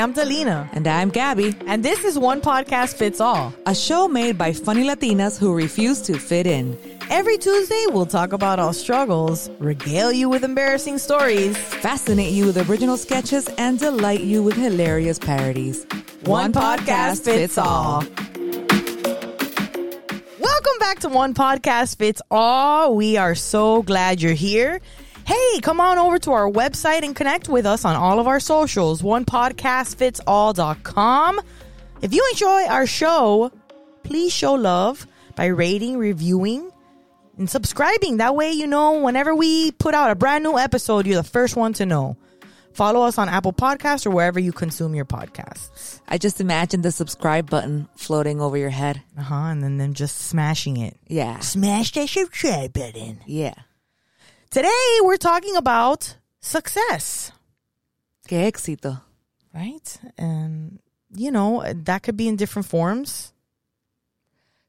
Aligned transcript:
I'm 0.00 0.14
Delina. 0.14 0.66
And 0.72 0.86
I'm 0.88 1.10
Gabby, 1.10 1.54
And 1.66 1.84
this 1.84 2.04
is 2.04 2.18
One 2.18 2.40
Podcast 2.40 2.94
Fits 2.96 3.20
All. 3.20 3.52
a 3.66 3.74
show 3.74 4.08
made 4.08 4.38
by 4.38 4.50
funny 4.50 4.82
Latinas 4.82 5.38
who 5.38 5.54
refuse 5.54 6.00
to 6.02 6.18
fit 6.18 6.46
in. 6.46 6.78
Every 7.10 7.36
Tuesday, 7.36 7.84
we'll 7.88 8.06
talk 8.06 8.32
about 8.32 8.58
our 8.58 8.72
struggles, 8.72 9.50
regale 9.58 10.10
you 10.10 10.30
with 10.30 10.42
embarrassing 10.42 10.96
stories. 10.96 11.54
Fascinate 11.54 12.32
you 12.32 12.46
with 12.46 12.70
original 12.70 12.96
sketches 12.96 13.46
and 13.58 13.78
delight 13.78 14.20
you 14.20 14.42
with 14.42 14.56
hilarious 14.56 15.18
parodies. 15.18 15.84
One, 16.24 16.54
podcast 16.54 17.24
fits 17.24 17.58
all. 17.58 18.02
Welcome 20.40 20.78
back 20.78 21.00
to 21.00 21.10
One 21.10 21.34
Podcast 21.34 21.98
Fits 21.98 22.22
All. 22.30 22.96
We 22.96 23.18
are 23.18 23.34
so 23.34 23.82
glad 23.82 24.22
you're 24.22 24.32
here. 24.32 24.80
Hey, 25.30 25.60
come 25.60 25.80
on 25.80 25.96
over 25.96 26.18
to 26.18 26.32
our 26.32 26.50
website 26.50 27.04
and 27.04 27.14
connect 27.14 27.48
with 27.48 27.64
us 27.64 27.84
on 27.84 27.94
all 27.94 28.18
of 28.18 28.26
our 28.26 28.40
socials, 28.40 29.00
onepodcastfitsall.com. 29.00 31.40
If 32.02 32.12
you 32.12 32.28
enjoy 32.32 32.66
our 32.66 32.84
show, 32.84 33.52
please 34.02 34.32
show 34.32 34.54
love 34.54 35.06
by 35.36 35.46
rating, 35.46 35.98
reviewing, 35.98 36.72
and 37.38 37.48
subscribing. 37.48 38.16
That 38.16 38.34
way, 38.34 38.50
you 38.50 38.66
know, 38.66 39.04
whenever 39.04 39.32
we 39.32 39.70
put 39.70 39.94
out 39.94 40.10
a 40.10 40.16
brand 40.16 40.42
new 40.42 40.58
episode, 40.58 41.06
you're 41.06 41.14
the 41.14 41.22
first 41.22 41.54
one 41.54 41.74
to 41.74 41.86
know. 41.86 42.16
Follow 42.72 43.02
us 43.02 43.16
on 43.16 43.28
Apple 43.28 43.52
Podcasts 43.52 44.06
or 44.06 44.10
wherever 44.10 44.40
you 44.40 44.50
consume 44.50 44.96
your 44.96 45.04
podcasts. 45.04 46.00
I 46.08 46.18
just 46.18 46.40
imagine 46.40 46.82
the 46.82 46.90
subscribe 46.90 47.48
button 47.48 47.88
floating 47.94 48.40
over 48.40 48.56
your 48.56 48.70
head. 48.70 49.00
Uh 49.16 49.22
huh. 49.22 49.36
And 49.36 49.62
then 49.62 49.78
them 49.78 49.94
just 49.94 50.18
smashing 50.18 50.78
it. 50.78 50.96
Yeah. 51.06 51.38
Smash 51.38 51.92
that 51.92 52.08
subscribe 52.08 52.72
button. 52.72 53.20
Yeah. 53.26 53.54
Today, 54.50 54.98
we're 55.02 55.16
talking 55.16 55.54
about 55.54 56.16
success, 56.40 57.30
Qué 58.28 58.50
éxito. 58.50 59.00
right? 59.54 59.96
And, 60.18 60.80
you 61.14 61.30
know, 61.30 61.62
that 61.84 62.02
could 62.02 62.16
be 62.16 62.26
in 62.26 62.34
different 62.34 62.66
forms. 62.66 63.32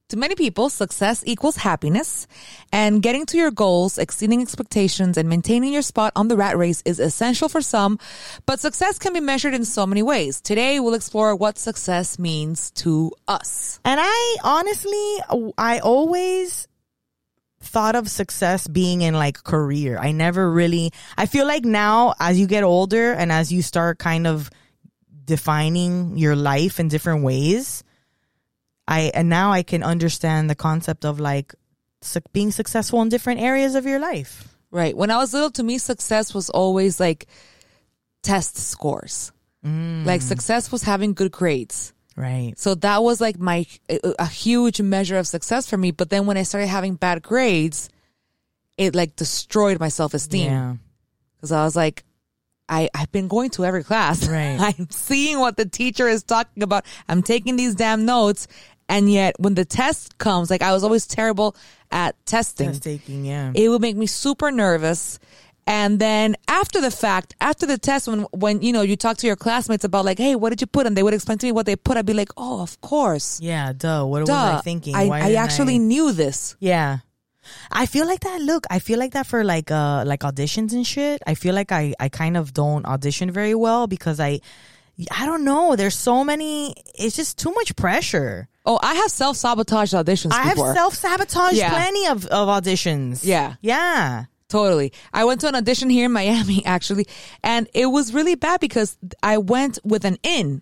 To 0.09 0.18
many 0.18 0.36
people, 0.36 0.70
success 0.70 1.24
equals 1.26 1.56
happiness, 1.56 2.28
and 2.72 3.02
getting 3.02 3.26
to 3.28 3.38
your 3.38 3.50
goals, 3.50 3.98
exceeding 3.98 4.42
expectations, 4.42 5.18
and 5.18 5.28
maintaining 5.28 5.74
your 5.74 5.82
spot 5.82 6.12
on 6.16 6.28
the 6.28 6.36
rat 6.38 6.58
race 6.58 6.84
is 6.86 7.00
essential 7.00 7.50
for 7.50 7.62
some, 7.62 7.98
but 8.46 8.59
success 8.59 9.00
can 9.00 9.14
be 9.14 9.20
measured 9.22 9.56
in 9.56 9.66
so 9.66 9.88
many 9.88 10.04
ways. 10.04 10.42
Today, 10.42 10.80
we'll 10.80 10.94
explore 10.94 11.36
what 11.36 11.58
success 11.58 12.20
means 12.20 12.70
to 12.72 13.12
us. 13.28 13.80
And 13.84 14.00
I 14.04 14.36
honestly, 14.44 15.54
I 15.58 15.80
always 15.80 16.68
thought 17.62 17.95
of 17.95 18.09
success 18.09 18.67
being 18.67 19.02
in 19.02 19.14
like 19.14 19.44
career. 19.44 19.98
I 19.98 20.12
never 20.12 20.52
really, 20.52 20.92
I 21.17 21.26
feel 21.26 21.48
like 21.48 21.64
now 21.64 22.16
as 22.20 22.40
you 22.40 22.48
get 22.48 22.64
older 22.64 23.14
and 23.14 23.31
as 23.31 23.52
you 23.52 23.62
start 23.62 24.00
kind 24.00 24.28
of 24.28 24.50
defining 25.26 26.18
your 26.18 26.36
life 26.36 26.80
in 26.80 26.88
different 26.88 27.23
ways, 27.23 27.84
I, 28.88 29.12
and 29.14 29.30
now 29.30 29.52
I 29.52 29.64
can 29.64 29.84
understand 29.84 30.50
the 30.50 30.56
concept 30.56 31.06
of 31.06 31.20
like 31.20 31.53
su- 32.02 32.20
being 32.34 32.52
successful 32.52 33.02
in 33.02 33.09
different 33.09 33.42
areas 33.42 33.75
of 33.75 33.86
your 33.86 34.00
life. 34.00 34.48
Right. 34.72 34.96
When 34.96 35.12
I 35.12 35.18
was 35.18 35.34
little, 35.34 35.52
to 35.52 35.64
me, 35.64 35.78
success 35.78 36.34
was 36.34 36.50
always 36.50 37.00
like 37.00 37.28
test 38.23 38.58
scores. 38.58 39.31
Mm. 39.66 40.06
Like 40.06 40.22
success 40.22 40.72
was 40.72 40.84
having 40.84 41.14
good 41.14 41.31
grades. 41.31 41.94
Right. 42.16 42.54
So 42.58 42.76
that 42.76 43.04
was 43.04 43.22
like 43.22 43.40
my 43.40 43.66
a, 43.90 44.28
huge 44.28 44.81
measure 44.81 45.17
of 45.17 45.28
success 45.28 45.70
for 45.70 45.78
me. 45.78 45.92
But 45.92 46.09
then 46.09 46.26
when 46.26 46.38
I 46.38 46.44
started 46.44 46.68
having 46.68 46.95
bad 46.95 47.22
grades, 47.22 47.90
it 48.78 48.95
like 48.95 49.16
destroyed 49.16 49.80
my 49.80 49.90
self 49.90 50.14
esteem 50.14 50.45
Yeah. 50.52 50.76
because 51.36 51.52
I 51.52 51.64
was 51.64 51.76
like, 51.76 52.03
I 52.68 52.90
I've 52.94 53.12
been 53.12 53.28
going 53.28 53.50
to 53.52 53.66
every 53.66 53.84
class. 53.84 54.28
Right. 54.28 54.58
I'm 54.80 54.90
seeing 54.90 55.40
what 55.40 55.58
the 55.58 55.66
teacher 55.66 56.08
is 56.08 56.24
talking 56.24 56.63
about. 56.63 56.86
I'm 57.08 57.24
taking 57.24 57.56
these 57.56 57.75
damn 57.75 58.06
notes, 58.06 58.47
and 58.90 59.12
yet 59.12 59.36
when 59.40 59.56
the 59.56 59.66
test 59.66 60.18
comes, 60.18 60.50
like 60.50 60.62
I 60.62 60.74
was 60.74 60.84
always 60.84 61.07
terrible 61.07 61.56
at 61.91 62.16
testing. 62.25 62.68
Test 62.68 62.84
taking, 62.84 63.25
yeah. 63.25 63.52
It 63.56 63.69
would 63.69 63.81
make 63.81 63.96
me 63.96 64.06
super 64.06 64.52
nervous. 64.52 65.18
And 65.68 66.00
then 66.00 66.36
after 66.48 66.82
the 66.82 66.92
fact, 66.92 67.36
after 67.40 67.66
the 67.66 67.78
test, 67.78 68.08
when 68.08 68.22
when 68.32 68.62
you 68.62 68.74
know 68.74 68.82
you 68.82 68.96
talk 68.96 69.18
to 69.18 69.28
your 69.28 69.36
classmates 69.36 69.84
about 69.84 70.06
like, 70.06 70.18
hey, 70.18 70.36
what 70.36 70.50
did 70.50 70.62
you 70.62 70.68
put? 70.68 70.88
And 70.88 70.98
they 70.98 71.04
would 71.04 71.14
explain 71.14 71.38
to 71.40 71.46
me 71.46 71.52
what 71.52 71.66
they 71.66 71.76
put. 71.76 71.98
I'd 71.98 72.06
be 72.06 72.14
like, 72.14 72.30
oh, 72.36 72.62
of 72.62 72.82
course, 72.82 73.40
yeah, 73.42 73.72
duh. 73.74 74.04
What 74.06 74.26
duh. 74.26 74.34
was 74.34 74.60
I 74.60 74.62
thinking? 74.62 74.96
I, 74.96 75.08
I 75.08 75.34
actually 75.34 75.80
knew 75.80 76.12
this. 76.12 76.56
Yeah. 76.60 77.00
I 77.72 77.86
feel 77.86 78.06
like 78.06 78.22
that. 78.22 78.42
Look, 78.42 78.66
I 78.70 78.80
feel 78.80 79.00
like 79.00 79.14
that 79.14 79.26
for 79.26 79.44
like 79.44 79.72
uh 79.72 80.04
like 80.06 80.22
auditions 80.22 80.74
and 80.74 80.86
shit. 80.86 81.22
I 81.26 81.36
feel 81.36 81.56
like 81.56 81.72
I 81.72 81.94
I 82.00 82.10
kind 82.10 82.38
of 82.38 82.54
don't 82.54 82.86
audition 82.86 83.32
very 83.32 83.56
well 83.56 83.88
because 83.88 84.20
I 84.20 84.42
I 85.10 85.26
don't 85.26 85.44
know. 85.44 85.76
There's 85.76 85.96
so 85.96 86.24
many. 86.24 86.76
It's 86.96 87.16
just 87.16 87.40
too 87.40 87.52
much 87.52 87.76
pressure. 87.76 88.48
Oh, 88.66 88.80
I 88.82 88.94
have 88.96 89.10
self 89.10 89.38
sabotage 89.38 89.94
auditions 89.94 90.34
I 90.34 90.44
have 90.44 90.58
self 90.58 90.94
sabotage 90.94 91.54
Yeah. 91.54 91.70
plenty 91.72 92.08
of 92.08 92.26
of 92.28 92.48
auditions. 92.48 93.26
Yeah. 93.26 93.56
Yeah. 93.62 94.26
Totally. 94.51 94.91
I 95.13 95.23
went 95.25 95.41
to 95.41 95.47
an 95.47 95.56
audition 95.56 95.89
here 95.89 96.06
in 96.06 96.12
Miami 96.12 96.63
actually, 96.75 97.07
and 97.44 97.67
it 97.73 97.88
was 97.88 98.13
really 98.13 98.35
bad 98.35 98.59
because 98.59 98.97
I 99.23 99.38
went 99.38 99.79
with 99.84 100.03
an 100.06 100.17
in. 100.23 100.62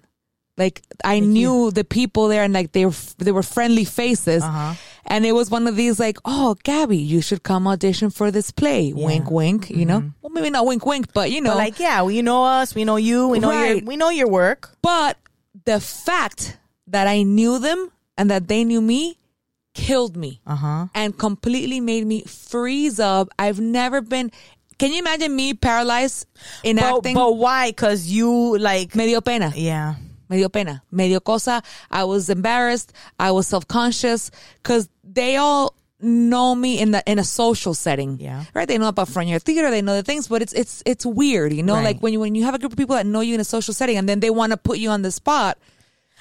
Like 0.57 0.81
I 1.05 1.21
knew 1.21 1.71
the 1.71 1.85
people 1.85 2.27
there 2.27 2.43
and 2.43 2.53
like 2.53 2.73
they 2.73 2.85
were 2.85 2.93
they 3.17 3.31
were 3.31 3.43
friendly 3.43 3.85
faces. 3.85 4.43
Uh-huh. 4.43 4.73
And 5.05 5.25
it 5.25 5.31
was 5.31 5.49
one 5.49 5.67
of 5.67 5.75
these 5.77 5.99
like, 5.99 6.17
"Oh, 6.25 6.55
Gabby, 6.63 6.97
you 6.97 7.21
should 7.21 7.43
come 7.43 7.65
audition 7.65 8.09
for 8.09 8.29
this 8.29 8.51
play." 8.51 8.91
Wink 8.93 9.31
wink, 9.31 9.69
you 9.69 9.85
know? 9.85 10.11
Well, 10.21 10.31
maybe 10.31 10.49
not 10.49 10.65
wink 10.65 10.85
wink, 10.85 11.13
but 11.13 11.31
you 11.31 11.39
know. 11.41 11.51
But 11.51 11.57
like, 11.57 11.79
yeah, 11.79 12.05
you 12.07 12.21
know 12.21 12.43
us. 12.43 12.75
We 12.75 12.83
know 12.83 12.97
you. 12.97 13.29
We 13.29 13.39
know 13.39 13.51
your. 13.51 13.79
We 13.85 13.95
know 13.95 14.09
your 14.09 14.27
work. 14.27 14.69
but 14.81 15.17
the 15.65 15.79
fact 15.79 16.57
that 16.87 17.07
I 17.07 17.23
knew 17.23 17.57
them 17.59 17.91
and 18.17 18.29
that 18.29 18.47
they 18.47 18.63
knew 18.65 18.81
me 18.81 19.18
killed 19.79 20.15
me. 20.17 20.41
Uh 20.45 20.55
huh. 20.55 20.85
and 20.93 21.17
completely 21.17 21.79
made 21.79 22.05
me 22.05 22.23
freeze 22.23 22.99
up. 22.99 23.29
I've 23.39 23.59
never 23.59 24.01
been. 24.01 24.31
Can 24.77 24.91
you 24.93 24.99
imagine 24.99 25.35
me 25.35 25.53
paralyzed 25.53 26.25
in 26.63 26.77
But, 26.77 26.97
acting? 26.97 27.15
but 27.15 27.35
why? 27.35 27.69
Because 27.71 28.07
you 28.07 28.57
like. 28.57 28.95
medio 28.95 29.19
pena. 29.21 29.51
Yeah. 29.55 29.95
medio 30.29 30.47
pena. 30.49 30.83
medio 30.91 31.19
cosa. 31.19 31.61
I 31.91 32.03
was 32.05 32.29
embarrassed. 32.29 32.93
I 33.19 33.31
was 33.31 33.47
self 33.47 33.67
conscious 33.67 34.31
because 34.63 34.87
they 35.03 35.35
all 35.35 35.73
know 36.01 36.55
me 36.55 36.79
in 36.79 36.91
the 36.91 37.03
in 37.05 37.19
a 37.19 37.25
social 37.25 37.73
setting. 37.73 38.19
Yeah. 38.21 38.45
Right. 38.55 38.67
They 38.67 38.77
know 38.77 38.87
about 38.87 39.09
front 39.09 39.27
yard 39.27 39.43
theater. 39.43 39.69
They 39.69 39.81
know 39.81 39.95
the 39.99 40.03
things, 40.03 40.29
but 40.29 40.41
it's 40.41 40.53
it's 40.53 40.81
it's 40.85 41.05
weird. 41.05 41.51
You 41.51 41.63
know, 41.63 41.75
Right. 41.75 41.83
like 41.95 41.99
when 41.99 42.13
you 42.13 42.21
when 42.21 42.35
you 42.35 42.45
have 42.47 42.55
a 42.55 42.59
group 42.59 42.71
of 42.71 42.77
people 42.77 42.95
that 42.95 43.05
know 43.05 43.19
you 43.19 43.33
in 43.35 43.41
a 43.41 43.43
social 43.43 43.73
setting 43.73 43.97
and 43.97 44.07
then 44.07 44.21
they 44.21 44.29
want 44.29 44.51
to 44.53 44.57
put 44.57 44.77
you 44.79 44.89
on 44.95 45.01
the 45.01 45.11
spot. 45.11 45.57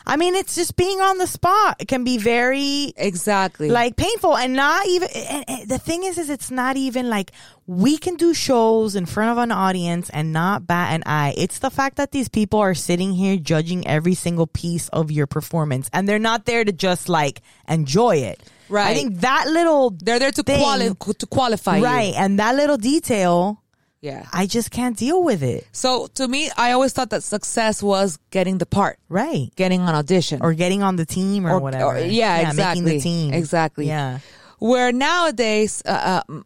I 0.08 0.16
mean, 0.16 0.34
it's 0.34 0.54
just 0.54 0.74
being 0.74 1.00
on 1.00 1.18
the 1.18 1.26
spot. 1.26 1.76
It 1.80 1.86
can 1.88 2.02
be 2.02 2.16
very 2.18 2.94
Exactly. 2.96 3.68
like 3.70 3.96
painful 3.96 4.36
and 4.36 4.54
not 4.54 4.86
even 4.88 5.08
and, 5.14 5.44
and 5.48 5.68
the 5.68 5.78
thing 5.78 6.04
is 6.04 6.16
is 6.18 6.30
it's 6.30 6.50
not 6.50 6.76
even 6.78 7.10
like 7.10 7.30
we 7.66 7.98
can 7.98 8.16
do 8.16 8.32
shows 8.32 8.96
in 8.96 9.04
front 9.04 9.30
of 9.32 9.36
an 9.38 9.52
audience 9.52 10.08
and 10.10 10.32
not 10.32 10.66
bat 10.66 10.94
an 10.94 11.02
eye 11.04 11.34
it's 11.36 11.58
the 11.58 11.68
fact 11.70 11.96
that 11.96 12.12
these 12.12 12.28
people 12.30 12.58
are 12.58 12.72
sitting 12.74 13.12
here 13.12 13.36
judging 13.36 13.86
every 13.86 14.14
single 14.14 14.46
piece 14.46 14.88
of 14.88 15.10
your 15.10 15.26
performance 15.26 15.90
and 15.92 16.08
they're 16.08 16.18
not 16.18 16.46
there 16.46 16.64
to 16.64 16.72
just 16.72 17.08
like 17.10 17.42
enjoy 17.68 18.16
it 18.16 18.40
Right. 18.70 18.88
i 18.88 18.94
think 18.94 19.20
that 19.20 19.46
little 19.48 19.90
they're 19.90 20.18
there 20.18 20.32
to 20.32 20.42
quali- 20.42 20.94
to 21.18 21.26
qualify 21.26 21.80
right 21.80 22.08
you. 22.14 22.14
and 22.22 22.38
that 22.38 22.54
little 22.56 22.78
detail 22.78 23.62
Yeah. 24.00 24.26
i 24.32 24.46
just 24.46 24.70
can't 24.70 24.96
deal 24.96 25.24
with 25.24 25.42
it. 25.42 25.66
So 25.72 26.06
to 26.14 26.28
me, 26.28 26.50
I 26.56 26.72
always 26.72 26.92
thought 26.92 27.10
that 27.10 27.24
success 27.24 27.82
was 27.82 28.18
getting 28.30 28.58
the 28.58 28.66
part, 28.66 28.98
right. 29.08 29.50
Getting 29.56 29.80
on 29.80 29.94
audition, 29.94 30.40
or 30.40 30.54
getting 30.54 30.82
on 30.82 30.96
the 30.96 31.04
team 31.04 31.46
or, 31.46 31.58
whatever. 31.58 31.98
yeah, 32.06 32.48
exactly, 32.48 32.82
making 32.82 32.84
the 32.84 33.00
team. 33.00 33.34
Exactly. 33.34 33.86
yeah. 33.86 34.20
Where 34.60 34.92
nowadays, 34.92 35.82
uh, 35.86 36.22
uh, 36.28 36.40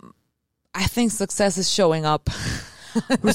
I 0.74 0.84
think 0.84 1.12
success 1.12 1.58
is 1.58 1.70
showing 1.70 2.04
up. 2.04 2.28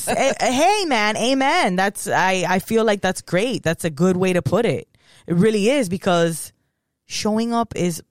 Eh, 0.08 0.34
hey 0.40 0.86
man 0.86 1.18
amen. 1.18 1.75
That's 1.75 2.08
i 2.08 2.46
i 2.48 2.60
feel 2.60 2.86
like 2.86 3.02
that's 3.02 3.24
great. 3.24 3.64
That's 3.64 3.86
a 3.86 3.90
good 3.90 4.16
way 4.16 4.34
to 4.34 4.44
put 4.44 4.68
it. 4.68 4.88
It 5.25 5.34
really 5.34 5.68
is 5.69 5.90
because 5.90 6.54
showing 7.08 7.56
up 7.56 7.74
is 7.75 8.04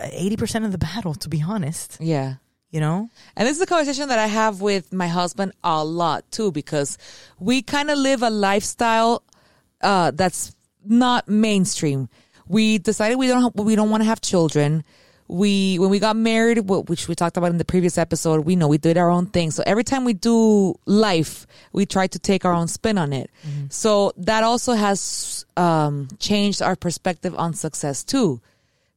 80% 0.00 0.64
of 0.64 0.72
the 0.72 0.78
battle 0.78 1.12
to 1.12 1.28
be 1.28 1.42
honest. 1.42 1.98
Yeah. 2.00 2.36
You 2.76 2.80
know 2.80 3.08
And 3.36 3.48
this 3.48 3.56
is 3.56 3.62
a 3.62 3.66
conversation 3.66 4.08
that 4.12 4.18
I 4.18 4.26
have 4.26 4.60
with 4.60 4.92
my 4.92 5.08
husband 5.08 5.52
a 5.64 5.82
lot 5.82 6.30
too, 6.30 6.52
because 6.52 6.98
we 7.40 7.62
kind 7.62 7.90
of 7.90 7.96
live 7.96 8.22
a 8.22 8.28
lifestyle 8.28 9.22
uh, 9.80 10.10
that's 10.10 10.54
not 10.84 11.26
mainstream. 11.26 12.08
We 12.46 12.76
decided 12.76 13.16
we 13.16 13.28
don't 13.28 13.56
we 13.56 13.76
don't 13.76 13.90
want 13.90 14.02
to 14.02 14.08
have 14.12 14.20
children. 14.20 14.84
We 15.26 15.78
when 15.80 15.90
we 15.90 15.98
got 15.98 16.16
married, 16.16 16.58
which 16.68 17.08
we 17.08 17.14
talked 17.14 17.38
about 17.38 17.50
in 17.50 17.58
the 17.58 17.64
previous 17.64 17.96
episode, 17.96 18.44
we 18.44 18.56
know 18.56 18.68
we 18.68 18.78
did 18.78 18.96
our 18.98 19.10
own 19.10 19.26
thing. 19.26 19.50
So 19.56 19.62
every 19.66 19.82
time 19.82 20.04
we 20.04 20.12
do 20.12 20.74
life, 20.84 21.46
we 21.72 21.86
try 21.86 22.06
to 22.08 22.18
take 22.18 22.44
our 22.44 22.52
own 22.52 22.68
spin 22.68 22.98
on 22.98 23.12
it. 23.12 23.30
So 23.70 24.12
that 24.18 24.44
also 24.44 24.74
has 24.74 25.46
um, 25.56 26.08
changed 26.18 26.60
our 26.60 26.76
perspective 26.76 27.34
on 27.44 27.54
success 27.54 28.04
too 28.04 28.40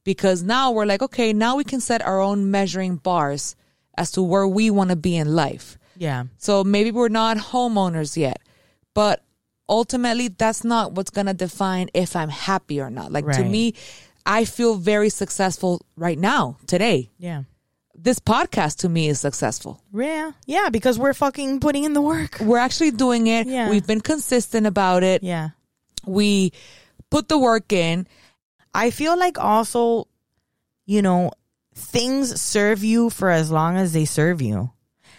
because 0.03 0.43
now 0.43 0.71
we're 0.71 0.85
like, 0.85 1.01
okay, 1.01 1.33
now 1.33 1.55
we 1.55 1.63
can 1.63 1.79
set 1.79 2.01
our 2.05 2.19
own 2.19 2.51
measuring 2.51 2.97
bars 2.97 3.55
as 3.99 4.11
to 4.11 4.21
where 4.23 4.47
we 4.47 4.71
want 4.71 4.89
to 4.89 4.95
be 4.95 5.15
in 5.15 5.35
life. 5.35 5.77
yeah 5.97 6.23
So 6.37 6.63
maybe 6.63 6.91
we're 6.91 7.09
not 7.23 7.37
homeowners 7.37 8.15
yet, 8.17 8.39
but 8.95 9.21
ultimately 9.67 10.29
that's 10.29 10.63
not 10.63 10.93
what's 10.93 11.11
gonna 11.11 11.33
define 11.35 11.89
if 11.93 12.15
I'm 12.15 12.29
happy 12.29 12.79
or 12.81 12.89
not. 12.89 13.11
Like 13.11 13.25
to 13.37 13.43
me, 13.43 13.73
I 14.25 14.45
feel 14.45 14.75
very 14.75 15.09
successful 15.09 15.81
right 15.95 16.17
now, 16.17 16.57
today. 16.65 17.09
Yeah. 17.17 17.43
This 17.95 18.19
podcast 18.19 18.77
to 18.77 18.89
me 18.89 19.09
is 19.09 19.19
successful. 19.19 19.83
Yeah. 19.93 20.31
Yeah, 20.45 20.69
because 20.69 20.97
we're 20.97 21.13
fucking 21.13 21.59
putting 21.59 21.83
in 21.83 21.93
the 21.93 22.01
work. 22.01 22.39
We're 22.39 22.63
actually 22.63 22.91
doing 22.91 23.27
it. 23.27 23.47
Yeah. 23.47 23.69
We've 23.69 23.85
been 23.85 24.01
consistent 24.01 24.65
about 24.67 25.03
it. 25.03 25.21
Yeah. 25.23 25.49
We 26.05 26.53
put 27.11 27.27
the 27.27 27.37
work 27.37 27.73
in. 27.73 28.07
I 28.73 28.91
feel 28.91 29.17
like 29.19 29.37
also, 29.37 30.07
you 30.85 31.01
know, 31.01 31.31
things 31.79 32.39
serve 32.39 32.83
you 32.83 33.09
for 33.09 33.29
as 33.29 33.51
long 33.51 33.77
as 33.77 33.93
they 33.93 34.05
serve 34.05 34.41
you. 34.41 34.71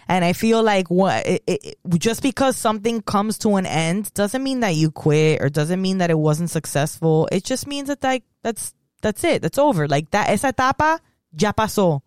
And 0.08 0.24
I 0.24 0.32
feel 0.32 0.62
like 0.62 0.90
what 0.90 1.24
it, 1.24 1.42
it, 1.46 1.76
just 1.98 2.22
because 2.22 2.56
something 2.56 3.00
comes 3.00 3.38
to 3.38 3.54
an 3.56 3.66
end 3.66 4.12
doesn't 4.12 4.42
mean 4.42 4.60
that 4.60 4.74
you 4.74 4.90
quit 4.90 5.40
or 5.40 5.48
doesn't 5.48 5.80
mean 5.80 5.98
that 5.98 6.10
it 6.10 6.18
wasn't 6.18 6.50
successful. 6.50 7.28
It 7.30 7.44
just 7.44 7.66
means 7.68 7.88
that 7.88 8.02
like 8.02 8.24
that's 8.42 8.74
that's 9.02 9.22
it. 9.22 9.40
That's 9.40 9.58
over. 9.58 9.86
Like 9.86 10.10
that 10.10 10.28
esa 10.30 10.52
etapa 10.52 10.98
ya 11.38 11.52
pasó. 11.52 12.02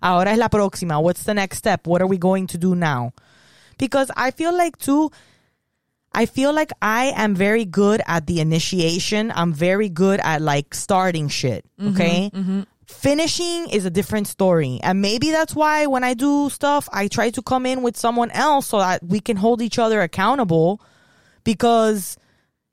Ahora 0.00 0.30
es 0.30 0.38
la 0.38 0.48
próxima. 0.48 1.02
What's 1.02 1.24
the 1.24 1.34
next 1.34 1.58
step? 1.58 1.88
What 1.88 2.00
are 2.00 2.06
we 2.06 2.16
going 2.16 2.46
to 2.48 2.58
do 2.58 2.76
now? 2.76 3.12
Because 3.76 4.12
I 4.16 4.30
feel 4.30 4.56
like 4.56 4.78
too 4.78 5.10
I 6.12 6.26
feel 6.26 6.52
like 6.52 6.72
I 6.80 7.12
am 7.16 7.34
very 7.34 7.64
good 7.64 8.02
at 8.06 8.26
the 8.26 8.40
initiation. 8.40 9.32
I'm 9.34 9.52
very 9.52 9.88
good 9.88 10.20
at 10.20 10.40
like 10.40 10.74
starting 10.74 11.28
shit. 11.28 11.64
Mm-hmm, 11.80 11.94
okay. 11.94 12.30
Mm-hmm. 12.34 12.60
Finishing 12.88 13.68
is 13.68 13.84
a 13.84 13.90
different 13.90 14.26
story. 14.26 14.80
And 14.82 15.02
maybe 15.02 15.30
that's 15.30 15.54
why 15.54 15.86
when 15.86 16.04
I 16.04 16.14
do 16.14 16.48
stuff, 16.50 16.88
I 16.92 17.08
try 17.08 17.30
to 17.30 17.42
come 17.42 17.66
in 17.66 17.82
with 17.82 17.96
someone 17.96 18.30
else 18.30 18.68
so 18.68 18.78
that 18.78 19.04
we 19.04 19.20
can 19.20 19.36
hold 19.36 19.60
each 19.60 19.78
other 19.78 20.00
accountable 20.00 20.80
because, 21.44 22.16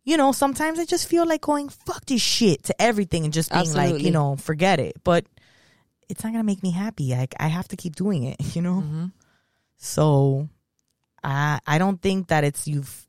you 0.06 0.16
know, 0.16 0.32
sometimes 0.32 0.80
I 0.80 0.86
just 0.86 1.08
feel 1.08 1.28
like 1.28 1.42
going, 1.42 1.68
fuck 1.70 2.06
this 2.06 2.22
shit 2.22 2.64
to 2.64 2.82
everything 2.82 3.26
and 3.26 3.34
just 3.34 3.52
being 3.52 3.74
like, 3.74 4.02
you 4.02 4.12
know, 4.12 4.38
forget 4.38 4.80
it. 4.80 4.96
But 5.04 5.26
it's 6.08 6.24
not 6.24 6.32
going 6.32 6.42
to 6.42 6.46
make 6.46 6.64
me 6.64 6.72
happy. 6.72 7.14
I, 7.14 7.28
I 7.38 7.48
have 7.48 7.68
to 7.68 7.76
keep 7.76 7.96
doing 7.96 8.24
it, 8.24 8.38
you 8.56 8.62
know? 8.62 8.84
Mm-hmm. 8.86 9.06
So 9.78 10.50
I 11.24 11.60
I 11.68 11.78
don't 11.78 12.02
think 12.02 12.28
that 12.28 12.44
it's 12.44 12.68
you've 12.68 13.05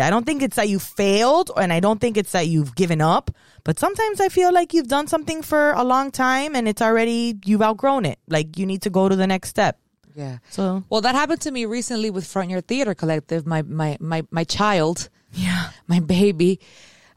I 0.00 0.10
don't 0.10 0.26
think 0.26 0.42
it's 0.42 0.56
that 0.56 0.68
you 0.68 0.78
failed 0.78 1.50
and 1.56 1.72
I 1.72 1.80
don't 1.80 2.00
think 2.00 2.16
it's 2.16 2.32
that 2.32 2.48
you've 2.48 2.74
given 2.74 3.00
up, 3.00 3.30
but 3.64 3.78
sometimes 3.78 4.20
I 4.20 4.28
feel 4.28 4.52
like 4.52 4.74
you've 4.74 4.88
done 4.88 5.06
something 5.06 5.42
for 5.42 5.72
a 5.72 5.84
long 5.84 6.10
time 6.10 6.54
and 6.54 6.68
it's 6.68 6.82
already 6.82 7.38
you've 7.44 7.62
outgrown 7.62 8.04
it. 8.04 8.18
Like 8.28 8.58
you 8.58 8.66
need 8.66 8.82
to 8.82 8.90
go 8.90 9.08
to 9.08 9.16
the 9.16 9.26
next 9.26 9.48
step. 9.48 9.78
Yeah. 10.14 10.38
So 10.50 10.82
Well, 10.88 11.02
that 11.02 11.14
happened 11.14 11.42
to 11.42 11.50
me 11.50 11.66
recently 11.66 12.10
with 12.10 12.26
Front 12.26 12.50
Yard 12.50 12.66
Theater 12.66 12.94
Collective. 12.94 13.46
My 13.46 13.62
my 13.62 13.96
my 14.00 14.24
my 14.30 14.44
child, 14.44 15.10
yeah. 15.32 15.70
my 15.86 16.00
baby, 16.00 16.58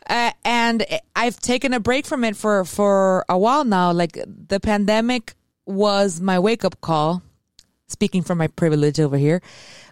uh, 0.07 0.31
and 0.43 0.85
I've 1.15 1.39
taken 1.39 1.73
a 1.73 1.79
break 1.79 2.05
from 2.05 2.23
it 2.25 2.35
for 2.35 2.65
for 2.65 3.25
a 3.29 3.37
while 3.37 3.63
now. 3.63 3.91
Like 3.93 4.19
the 4.27 4.59
pandemic 4.59 5.33
was 5.65 6.19
my 6.19 6.39
wake 6.39 6.65
up 6.65 6.81
call. 6.81 7.23
Speaking 7.87 8.21
from 8.21 8.37
my 8.37 8.45
privilege 8.45 8.99
over 8.99 9.17
here, 9.17 9.41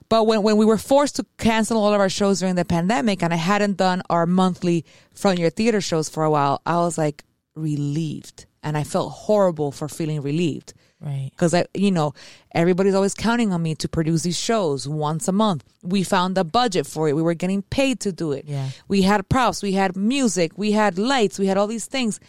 but 0.10 0.26
when 0.26 0.42
when 0.44 0.58
we 0.58 0.66
were 0.66 0.78
forced 0.78 1.16
to 1.18 1.26
cancel 1.38 1.78
all 1.78 1.94
of 1.94 2.00
our 2.00 2.10
shows 2.10 2.40
during 2.40 2.56
the 2.56 2.66
pandemic, 2.66 3.22
and 3.24 3.34
I 3.34 3.38
hadn't 3.38 3.78
done 3.78 4.02
our 4.10 4.26
monthly 4.26 4.86
Front 5.14 5.40
Yard 5.40 5.56
Theater 5.56 5.82
shows 5.82 6.10
for 6.10 6.24
a 6.24 6.30
while, 6.32 6.62
I 6.66 6.78
was 6.78 6.98
like 6.98 7.24
relieved, 7.56 8.46
and 8.64 8.78
I 8.78 8.84
felt 8.84 9.12
horrible 9.12 9.72
for 9.72 9.88
feeling 9.90 10.22
relieved 10.22 10.74
Right. 11.00 11.30
because 11.32 11.54
I, 11.54 11.66
you 11.76 11.92
know, 11.92 12.14
everybody's 12.56 12.96
always 12.96 13.14
counting 13.14 13.52
on 13.54 13.62
me 13.62 13.76
to 13.76 13.88
produce 13.88 14.24
these 14.24 14.38
shows 14.40 14.88
once 14.88 15.28
a 15.28 15.32
month. 15.32 15.64
We 15.84 16.02
found 16.04 16.38
a 16.38 16.44
budget 16.44 16.88
for 16.88 17.08
it. 17.08 17.14
We 17.16 17.22
were 17.22 17.36
getting 17.36 17.62
paid 17.62 18.00
to 18.02 18.12
do 18.12 18.32
it. 18.32 18.46
Yeah. 18.48 18.70
We 18.88 19.04
had 19.04 19.28
props, 19.30 19.62
we 19.62 19.74
had 19.74 19.96
music, 19.96 20.54
we 20.58 20.72
had 20.72 20.98
lights, 20.98 21.38
we 21.38 21.48
had 21.48 21.58
all 21.58 21.68
these 21.68 21.86
things, 21.86 22.20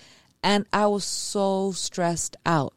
and 0.42 0.66
I 0.72 0.86
was 0.86 1.04
so 1.04 1.72
stressed 1.72 2.36
out. 2.44 2.74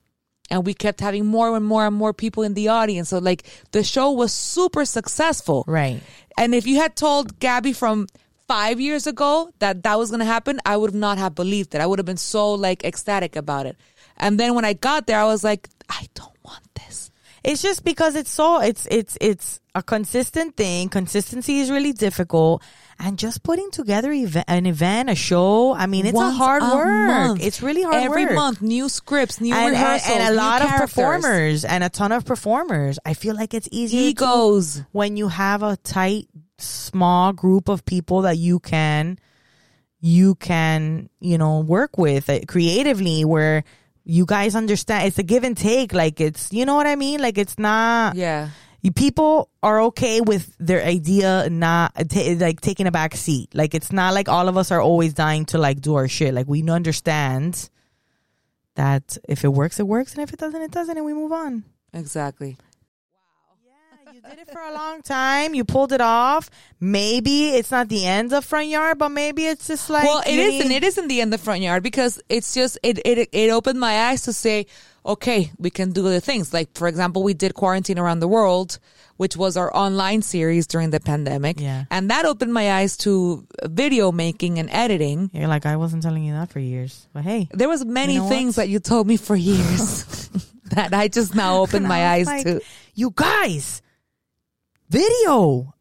And 0.51 0.65
we 0.65 0.75
kept 0.75 1.00
having 1.00 1.25
more 1.25 1.56
and 1.56 1.65
more 1.65 1.88
and 1.88 1.95
more 1.95 2.13
people 2.13 2.44
in 2.44 2.53
the 2.53 2.68
audience. 2.68 3.09
So 3.09 3.18
like 3.18 3.48
the 3.71 3.83
show 3.83 4.12
was 4.12 4.31
super 4.33 4.86
successful. 4.86 5.63
Right. 5.65 6.01
And 6.38 6.53
if 6.53 6.68
you 6.68 6.75
had 6.75 6.95
told 6.95 7.39
Gabby 7.39 7.74
from 7.74 8.07
five 8.48 8.81
years 8.81 9.07
ago 9.07 9.50
that 9.59 9.83
that 9.83 9.98
was 9.98 10.09
going 10.09 10.19
to 10.19 10.25
happen, 10.25 10.59
I 10.65 10.75
would 10.75 10.94
not 10.94 11.18
have 11.18 11.33
believed 11.33 11.74
it. 11.74 11.81
I 11.81 11.86
would 11.88 12.00
have 12.00 12.06
been 12.06 12.18
so 12.18 12.53
like 12.53 12.83
ecstatic 12.83 13.38
about 13.38 13.65
it. 13.65 13.77
And 14.18 14.39
then 14.39 14.53
when 14.53 14.65
I 14.65 14.74
got 14.74 15.07
there, 15.07 15.19
I 15.19 15.24
was 15.24 15.44
like, 15.44 15.69
I 15.89 16.07
don't 16.15 16.38
want 16.44 16.63
this. 16.75 17.12
It's 17.44 17.62
just 17.62 17.83
because 17.83 18.15
it's 18.15 18.30
so 18.30 18.62
it's 18.62 18.88
it's 18.92 19.18
it's 19.19 19.59
a 19.74 19.81
consistent 19.81 20.57
thing. 20.57 20.89
Consistency 20.89 21.59
is 21.59 21.71
really 21.71 21.94
difficult, 21.94 22.62
and 23.03 23.18
just 23.18 23.42
putting 23.44 23.71
together 23.71 24.12
eve- 24.12 24.44
an 24.48 24.65
event, 24.65 25.09
a 25.09 25.15
show. 25.15 25.74
I 25.74 25.88
mean, 25.88 26.06
it's 26.06 26.15
Once 26.15 26.36
a 26.36 26.38
hard 26.38 26.62
a 26.63 26.75
work. 26.75 27.07
month. 27.07 27.44
It's 27.44 27.62
really 27.62 27.81
hard 27.83 27.95
work. 27.95 28.03
Every 28.06 28.25
work. 28.25 28.36
month, 28.36 28.62
new 28.62 28.88
scripts, 28.89 29.42
new 29.42 29.53
and, 29.53 29.63
and, 29.65 29.71
rehearsals, 29.74 30.12
and 30.18 30.27
a 30.27 30.31
new 30.31 30.38
lot 30.38 30.62
of 30.62 30.69
performers 30.69 31.65
and 31.65 31.83
a 31.83 31.89
ton 31.89 32.12
of 32.12 32.24
performers. 32.25 33.00
I 33.06 33.13
feel 33.15 33.36
like 33.36 33.53
it's 33.53 33.68
easier 33.71 34.01
egos. 34.09 34.83
when 34.92 35.18
you 35.18 35.27
have 35.30 35.63
a 35.63 35.75
tight, 35.77 36.27
small 36.59 37.33
group 37.33 37.68
of 37.69 37.83
people 37.86 38.21
that 38.21 38.38
you 38.38 38.59
can, 38.59 39.18
you 40.00 40.36
can, 40.36 41.09
you 41.19 41.38
know, 41.38 41.59
work 41.59 41.98
with 41.98 42.30
uh, 42.30 42.39
creatively 42.48 43.25
where 43.25 43.63
you 44.03 44.25
guys 44.25 44.56
understand 44.56 45.07
it's 45.07 45.19
a 45.19 45.24
give 45.24 45.44
and 45.44 45.56
take. 45.57 45.94
Like 45.94 46.19
it's, 46.21 46.51
you 46.53 46.65
know 46.65 46.75
what 46.75 46.88
I 46.88 46.95
mean? 46.95 47.21
Like 47.21 47.38
it's 47.38 47.57
not, 47.59 48.15
Yeah. 48.15 48.50
People 48.89 49.50
are 49.62 49.81
okay 49.81 50.22
with 50.22 50.56
their 50.60 50.83
idea 50.83 51.48
not 51.51 51.94
ta- 52.10 52.36
like 52.39 52.62
taking 52.62 52.88
a 52.88 52.92
back 52.92 53.16
seat. 53.16 53.54
Like 53.54 53.75
it's 53.75 53.92
not 53.92 54.16
like 54.16 54.28
all 54.28 54.48
of 54.48 54.57
us 54.57 54.72
are 54.72 54.81
always 54.81 55.13
dying 55.13 55.45
to 55.48 55.60
like 55.60 55.81
do 55.81 55.95
our 55.95 56.07
shit. 56.07 56.33
Like 56.33 56.48
we 56.48 56.68
understand 56.69 57.69
that 58.75 59.18
if 59.30 59.44
it 59.44 59.50
works, 59.50 59.80
it 59.80 59.88
works, 59.88 60.13
and 60.13 60.24
if 60.24 60.33
it 60.33 60.39
doesn't, 60.39 60.62
it 60.62 60.72
doesn't, 60.72 60.98
and 60.98 61.06
we 61.06 61.13
move 61.13 61.31
on. 61.31 61.63
Exactly. 61.94 62.57
You 64.23 64.29
did 64.35 64.39
it 64.47 64.51
for 64.51 64.62
a 64.62 64.71
long 64.73 65.01
time. 65.01 65.56
You 65.56 65.63
pulled 65.65 65.91
it 65.91 66.01
off. 66.01 66.50
Maybe 66.79 67.50
it's 67.50 67.71
not 67.71 67.89
the 67.89 68.06
end 68.06 68.33
of 68.33 68.45
front 68.45 68.68
yard, 68.68 68.97
but 68.97 69.09
maybe 69.09 69.45
it's 69.45 69.68
just 69.68 69.89
like 69.89 70.03
well, 70.03 70.21
it 70.25 70.38
isn't. 70.39 70.69
need- 70.69 70.75
It 70.77 70.83
isn't 70.83 71.07
the 71.07 71.21
end 71.21 71.33
of 71.33 71.41
front 71.41 71.62
yard 71.62 71.83
because 71.83 72.21
it's 72.29 72.53
just 72.53 72.77
it 72.83 73.00
it 73.06 73.29
it 73.31 73.50
opened 73.50 73.79
my 73.79 74.09
eyes 74.09 74.21
to 74.23 74.33
say, 74.33 74.68
okay, 75.06 75.51
we 75.57 75.69
can 75.69 75.91
do 75.91 76.03
the 76.03 76.22
things. 76.22 76.53
Like 76.53 76.69
for 76.77 76.88
example, 76.88 77.24
we 77.24 77.34
did 77.34 77.53
quarantine 77.55 77.98
around 77.98 78.19
the 78.19 78.27
world, 78.27 78.77
which 79.17 79.36
was 79.36 79.57
our 79.57 79.75
online 79.75 80.22
series 80.22 80.67
during 80.67 80.91
the 80.91 81.00
pandemic, 81.00 81.60
Yeah. 81.60 81.86
and 81.89 82.10
that 82.12 82.25
opened 82.25 82.53
my 82.53 82.74
eyes 82.74 82.98
to 82.98 83.46
video 83.63 84.12
making 84.12 84.60
and 84.60 84.69
editing. 84.72 85.31
You're 85.34 85.48
like 85.48 85.65
I 85.65 85.77
wasn't 85.77 86.03
telling 86.03 86.24
you 86.24 86.34
that 86.34 86.51
for 86.51 86.60
years, 86.60 87.07
but 87.13 87.24
hey, 87.24 87.48
There 87.53 87.69
was 87.69 87.84
many 87.86 88.13
You 88.15 88.19
know 88.22 88.29
things 88.29 88.57
what? 88.57 88.63
that 88.63 88.69
you 88.69 88.79
told 88.79 89.07
me 89.07 89.17
for 89.17 89.36
years 89.36 90.29
that 90.75 90.93
I 90.93 91.07
just 91.07 91.34
now 91.36 91.62
opened 91.62 91.88
my 91.88 92.07
eyes 92.13 92.27
like, 92.27 92.46
to. 92.46 92.62
You 92.93 93.12
guys, 93.15 93.81
video. 94.91 95.74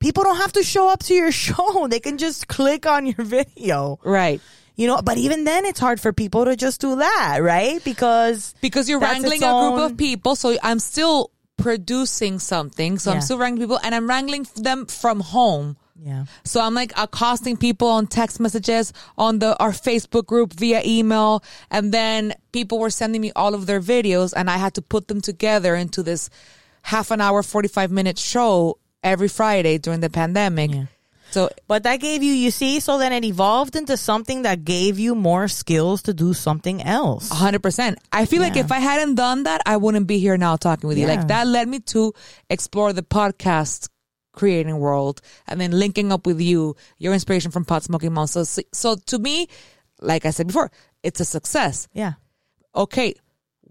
People 0.00 0.24
don't 0.24 0.36
have 0.36 0.52
to 0.54 0.62
show 0.62 0.88
up 0.88 1.00
to 1.04 1.14
your 1.14 1.32
show. 1.44 1.86
They 1.88 2.00
can 2.00 2.18
just 2.18 2.48
click 2.48 2.86
on 2.86 3.06
your 3.06 3.24
video. 3.24 3.98
Right. 4.04 4.40
You 4.76 4.86
know, 4.88 5.00
but 5.02 5.16
even 5.16 5.44
then 5.44 5.64
it's 5.64 5.80
hard 5.80 6.00
for 6.00 6.12
people 6.12 6.44
to 6.44 6.54
just 6.54 6.82
do 6.82 6.96
that, 6.96 7.38
right? 7.40 7.82
Because 7.82 8.54
because 8.60 8.90
you're 8.90 9.00
wrangling 9.00 9.42
a 9.42 9.46
group 9.52 9.90
of 9.90 9.96
people. 9.96 10.36
So 10.36 10.54
I'm 10.62 10.80
still 10.80 11.30
producing 11.56 12.38
something. 12.38 12.98
So 12.98 13.10
Yeah. 13.10 13.16
I'm 13.16 13.22
still 13.22 13.38
wrangling 13.38 13.62
people 13.62 13.80
and 13.82 13.94
I'm 13.94 14.06
wrangling 14.06 14.46
them 14.56 14.84
from 14.84 15.20
home. 15.20 15.78
yeah. 15.98 16.26
So 16.44 16.60
I'm 16.60 16.74
like 16.74 16.92
accosting 16.98 17.56
people 17.56 17.88
on 17.88 18.06
text 18.06 18.38
messages 18.38 18.92
on 19.16 19.38
the 19.38 19.56
our 19.58 19.72
Facebook 19.72 20.26
group 20.26 20.52
via 20.52 20.82
email, 20.84 21.42
and 21.70 21.90
then 21.90 22.34
people 22.52 22.78
were 22.78 22.90
sending 22.90 23.22
me 23.22 23.32
all 23.34 23.54
of 23.54 23.64
their 23.64 23.80
videos, 23.80 24.34
and 24.36 24.50
I 24.50 24.58
had 24.58 24.74
to 24.74 24.82
put 24.82 25.08
them 25.08 25.22
together 25.22 25.74
into 25.74 26.02
this 26.02 26.28
half 26.86 27.10
an 27.10 27.20
hour, 27.20 27.42
forty 27.42 27.68
five 27.68 27.90
minute 27.90 28.18
show 28.18 28.78
every 29.02 29.28
Friday 29.28 29.78
during 29.78 30.00
the 30.00 30.10
pandemic. 30.10 30.70
Yeah. 30.72 30.86
So 31.30 31.50
But 31.66 31.82
that 31.82 31.98
gave 31.98 32.22
you, 32.22 32.32
you 32.32 32.52
see, 32.52 32.78
so 32.78 32.98
then 32.98 33.12
it 33.12 33.24
evolved 33.24 33.74
into 33.74 33.96
something 33.96 34.42
that 34.42 34.64
gave 34.64 34.98
you 34.98 35.16
more 35.16 35.48
skills 35.48 36.02
to 36.02 36.14
do 36.14 36.32
something 36.32 36.80
else. 36.80 37.28
hundred 37.28 37.62
percent. 37.62 37.98
I 38.12 38.26
feel 38.26 38.40
like 38.40 38.56
if 38.56 38.70
I 38.70 38.78
hadn't 38.78 39.16
done 39.16 39.42
that, 39.42 39.60
I 39.66 39.76
wouldn't 39.76 40.06
be 40.06 40.18
here 40.18 40.36
now 40.38 40.54
talking 40.56 40.86
with 40.86 40.96
you. 40.98 41.06
Like 41.08 41.26
that 41.28 41.46
led 41.46 41.66
me 41.66 41.80
to 41.92 42.14
explore 42.48 42.92
the 42.92 43.02
podcast 43.02 43.88
creating 44.32 44.78
world 44.78 45.20
and 45.48 45.60
then 45.60 45.72
linking 45.72 46.12
up 46.12 46.26
with 46.26 46.40
you, 46.40 46.76
your 46.98 47.12
inspiration 47.12 47.50
from 47.50 47.64
Pot 47.64 47.82
Smoking 47.82 48.12
Mom. 48.12 48.28
So, 48.28 48.44
so 48.72 48.94
to 48.94 49.18
me, 49.18 49.48
like 50.00 50.24
I 50.26 50.30
said 50.30 50.46
before, 50.46 50.70
it's 51.02 51.20
a 51.20 51.24
success. 51.24 51.88
Yeah. 51.92 52.12
Okay. 52.74 53.14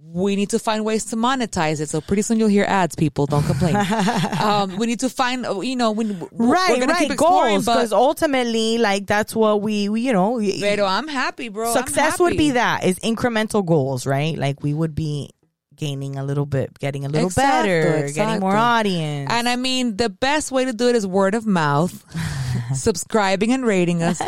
We 0.08 0.36
need 0.36 0.52
to 0.52 0.60
find 0.60 0.86
ways 0.86 1.06
to 1.06 1.16
monetize 1.16 1.82
it. 1.82 1.90
So 1.90 2.00
pretty 2.00 2.22
soon 2.22 2.40
you'll 2.40 2.48
hear 2.48 2.64
ads, 2.66 2.96
people. 2.96 3.26
Don't 3.26 3.44
complain. 3.44 3.76
um, 4.42 4.78
we 4.78 4.86
need 4.88 5.02
to 5.02 5.10
find, 5.10 5.46
you 5.66 5.76
know, 5.76 5.92
we, 5.92 6.06
we're 6.06 6.28
Right, 6.32 6.80
gonna 6.80 6.94
right. 6.94 7.18
Goals, 7.18 7.66
because 7.66 7.92
ultimately, 7.92 8.78
like 8.78 9.08
that's 9.08 9.36
what 9.36 9.62
we, 9.62 9.90
we 9.90 10.02
you 10.02 10.14
know, 10.14 10.40
Pero 10.40 10.86
I'm 10.86 11.08
happy, 11.08 11.50
bro. 11.50 11.74
Success 11.74 12.20
would 12.20 12.38
be 12.38 12.52
that 12.52 12.86
is 12.86 13.00
incremental 13.00 13.66
goals, 13.66 14.06
right? 14.06 14.38
Like 14.38 14.64
we 14.64 14.74
would 14.74 14.96
be 14.96 15.32
gaining 15.76 16.16
a 16.18 16.24
little 16.24 16.46
bit, 16.46 16.78
getting 16.80 17.06
a 17.06 17.10
little 17.10 17.30
Exacto, 17.30 17.36
better, 17.36 18.10
getting 18.14 18.40
more 18.40 18.56
audience. 18.56 19.30
And 19.32 19.50
I 19.50 19.56
mean, 19.58 19.98
the 19.98 20.10
best 20.10 20.52
way 20.52 20.66
to 20.66 20.74
do 20.74 20.88
it 20.88 20.96
is 20.96 21.06
word 21.06 21.36
of 21.36 21.46
mouth, 21.46 22.04
subscribing 22.74 23.52
and 23.52 23.66
rating 23.66 24.02
us. 24.04 24.22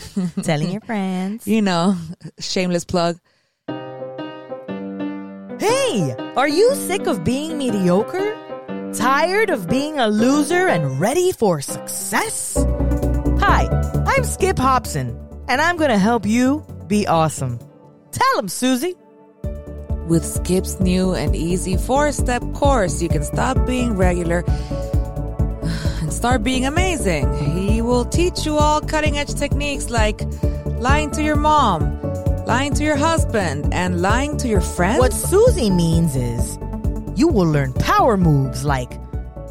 telling 0.42 0.72
your 0.72 0.80
friends. 0.80 1.46
You 1.46 1.62
know, 1.62 1.96
shameless 2.40 2.84
plug. 2.84 3.18
Hey, 5.60 6.14
are 6.36 6.46
you 6.46 6.72
sick 6.76 7.08
of 7.08 7.24
being 7.24 7.58
mediocre? 7.58 8.36
Tired 8.94 9.50
of 9.50 9.68
being 9.68 9.98
a 9.98 10.06
loser 10.06 10.68
and 10.68 11.00
ready 11.00 11.32
for 11.32 11.60
success? 11.60 12.56
Hi, 13.40 13.66
I'm 14.06 14.22
Skip 14.22 14.56
Hobson, 14.56 15.18
and 15.48 15.60
I'm 15.60 15.76
going 15.76 15.90
to 15.90 15.98
help 15.98 16.26
you 16.26 16.64
be 16.86 17.08
awesome. 17.08 17.58
Tell 18.12 18.38
him, 18.38 18.48
Susie. 18.48 18.94
With 20.06 20.24
Skip's 20.24 20.78
new 20.78 21.14
and 21.14 21.34
easy 21.34 21.76
four 21.76 22.12
step 22.12 22.42
course, 22.54 23.02
you 23.02 23.08
can 23.08 23.24
stop 23.24 23.66
being 23.66 23.96
regular 23.96 24.44
and 26.00 26.12
start 26.12 26.44
being 26.44 26.66
amazing. 26.66 27.26
He 27.36 27.82
will 27.82 28.04
teach 28.04 28.46
you 28.46 28.56
all 28.58 28.80
cutting 28.80 29.18
edge 29.18 29.34
techniques 29.34 29.90
like 29.90 30.22
lying 30.78 31.10
to 31.10 31.22
your 31.22 31.36
mom, 31.36 32.07
lying 32.48 32.72
to 32.72 32.82
your 32.82 32.96
husband, 32.96 33.74
and 33.74 34.00
lying 34.00 34.34
to 34.38 34.48
your 34.48 34.62
friends. 34.62 34.98
What 34.98 35.12
Susie 35.12 35.68
means 35.70 36.16
is 36.16 36.58
you 37.14 37.28
will 37.28 37.46
learn 37.46 37.74
power 37.74 38.16
moves 38.16 38.64
like 38.64 38.90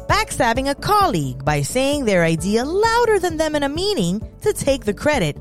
backstabbing 0.08 0.68
a 0.68 0.74
colleague 0.74 1.44
by 1.44 1.62
saying 1.62 2.06
their 2.06 2.24
idea 2.24 2.64
louder 2.64 3.20
than 3.20 3.36
them 3.36 3.54
in 3.54 3.62
a 3.62 3.68
meeting 3.68 4.20
to 4.42 4.52
take 4.52 4.84
the 4.84 4.92
credit, 4.92 5.36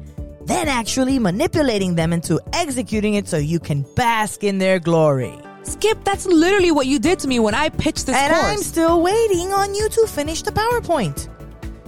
then 0.46 0.68
actually 0.68 1.18
manipulating 1.18 1.96
them 1.96 2.14
into 2.14 2.40
executing 2.54 3.16
it 3.16 3.28
so 3.28 3.38
you 3.38 3.60
can 3.60 3.82
bask 3.96 4.44
in 4.44 4.60
their 4.60 4.78
glory. 4.78 5.34
Skip, 5.64 6.04
that's 6.04 6.28
literally 6.28 6.70
what 6.72 6.86
you 6.86 7.00
did 7.00 7.18
to 7.20 7.28
me 7.28 7.40
when 7.40 7.56
I 7.56 7.70
pitched 7.70 8.06
this 8.06 8.16
And 8.16 8.34
course. 8.34 8.46
I'm 8.46 8.60
still 8.60 9.02
waiting 9.02 9.52
on 9.52 9.74
you 9.74 9.90
to 9.90 10.06
finish 10.06 10.44
the 10.44 10.52
PowerPoint. 10.52 11.28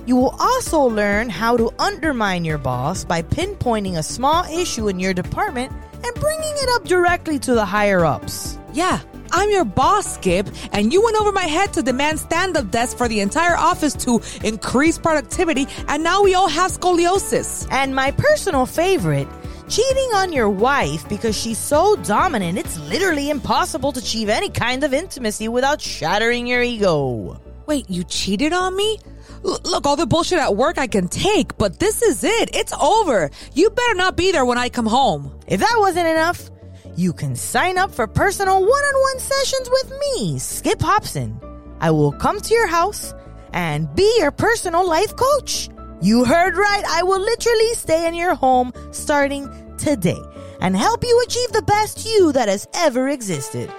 You 0.09 0.15
will 0.15 0.35
also 0.39 0.81
learn 0.81 1.29
how 1.29 1.55
to 1.55 1.71
undermine 1.77 2.43
your 2.43 2.57
boss 2.57 3.03
by 3.03 3.21
pinpointing 3.21 3.99
a 3.99 4.01
small 4.01 4.43
issue 4.45 4.87
in 4.87 4.99
your 4.99 5.13
department 5.13 5.71
and 6.03 6.15
bringing 6.15 6.55
it 6.55 6.69
up 6.69 6.83
directly 6.85 7.37
to 7.37 7.53
the 7.53 7.63
higher 7.63 8.03
ups. 8.03 8.57
Yeah, 8.73 9.01
I'm 9.31 9.51
your 9.51 9.65
boss, 9.65 10.15
Skip, 10.15 10.47
and 10.71 10.91
you 10.91 11.03
went 11.03 11.17
over 11.17 11.31
my 11.31 11.43
head 11.43 11.73
to 11.73 11.83
demand 11.83 12.19
stand 12.19 12.57
up 12.57 12.71
desks 12.71 12.95
for 12.95 13.07
the 13.07 13.19
entire 13.19 13.55
office 13.55 13.93
to 14.05 14.19
increase 14.43 14.97
productivity, 14.97 15.67
and 15.87 16.01
now 16.01 16.23
we 16.23 16.33
all 16.33 16.49
have 16.49 16.71
scoliosis. 16.71 17.67
And 17.69 17.93
my 17.93 18.09
personal 18.09 18.65
favorite, 18.65 19.27
cheating 19.67 20.09
on 20.15 20.33
your 20.33 20.49
wife 20.49 21.07
because 21.07 21.37
she's 21.37 21.59
so 21.59 21.95
dominant, 21.97 22.57
it's 22.57 22.79
literally 22.79 23.29
impossible 23.29 23.91
to 23.91 23.99
achieve 23.99 24.27
any 24.27 24.49
kind 24.49 24.83
of 24.83 24.91
intimacy 24.91 25.47
without 25.49 25.79
shattering 25.79 26.47
your 26.47 26.63
ego. 26.63 27.39
Wait, 27.67 27.87
you 27.87 28.03
cheated 28.03 28.53
on 28.53 28.75
me? 28.75 28.97
Look, 29.43 29.85
all 29.85 29.95
the 29.95 30.05
bullshit 30.05 30.39
at 30.39 30.55
work 30.55 30.77
I 30.77 30.87
can 30.87 31.07
take, 31.07 31.57
but 31.57 31.79
this 31.79 32.01
is 32.01 32.23
it. 32.23 32.49
It's 32.53 32.73
over. 32.73 33.29
You 33.53 33.69
better 33.69 33.95
not 33.95 34.15
be 34.15 34.31
there 34.31 34.45
when 34.45 34.57
I 34.57 34.69
come 34.69 34.85
home. 34.85 35.39
If 35.47 35.59
that 35.61 35.75
wasn't 35.79 36.07
enough, 36.07 36.49
you 36.95 37.13
can 37.13 37.35
sign 37.35 37.77
up 37.77 37.91
for 37.91 38.07
personal 38.07 38.59
one 38.59 38.67
on 38.67 39.01
one 39.01 39.19
sessions 39.19 39.69
with 39.69 39.93
me, 39.99 40.39
Skip 40.39 40.81
Hobson. 40.81 41.39
I 41.79 41.91
will 41.91 42.11
come 42.11 42.41
to 42.41 42.53
your 42.53 42.67
house 42.67 43.13
and 43.53 43.93
be 43.95 44.15
your 44.19 44.31
personal 44.31 44.87
life 44.87 45.15
coach. 45.15 45.69
You 46.01 46.25
heard 46.25 46.57
right. 46.57 46.83
I 46.87 47.03
will 47.03 47.19
literally 47.19 47.73
stay 47.73 48.07
in 48.07 48.13
your 48.13 48.35
home 48.35 48.73
starting 48.91 49.47
today 49.77 50.19
and 50.61 50.75
help 50.75 51.03
you 51.03 51.23
achieve 51.25 51.51
the 51.51 51.61
best 51.61 52.05
you 52.05 52.31
that 52.33 52.49
has 52.49 52.67
ever 52.73 53.07
existed. 53.07 53.71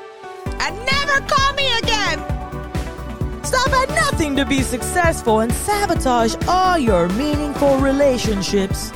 And 0.47 0.76
never 0.87 1.26
call 1.26 1.52
me 1.55 1.71
again! 1.79 2.40
Stop 3.43 3.71
at 3.73 3.89
nothing 3.91 4.37
to 4.37 4.45
be 4.45 4.63
successful 4.63 5.41
and 5.41 5.53
sabotage 5.53 6.35
all 6.47 6.79
your 6.79 7.09
meaningful 7.11 7.79
relationships 7.79 8.91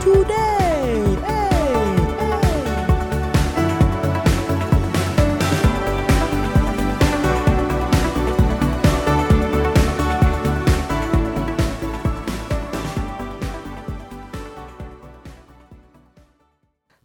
today. 0.00 1.16
Hey, 1.24 1.96
hey. 2.18 2.32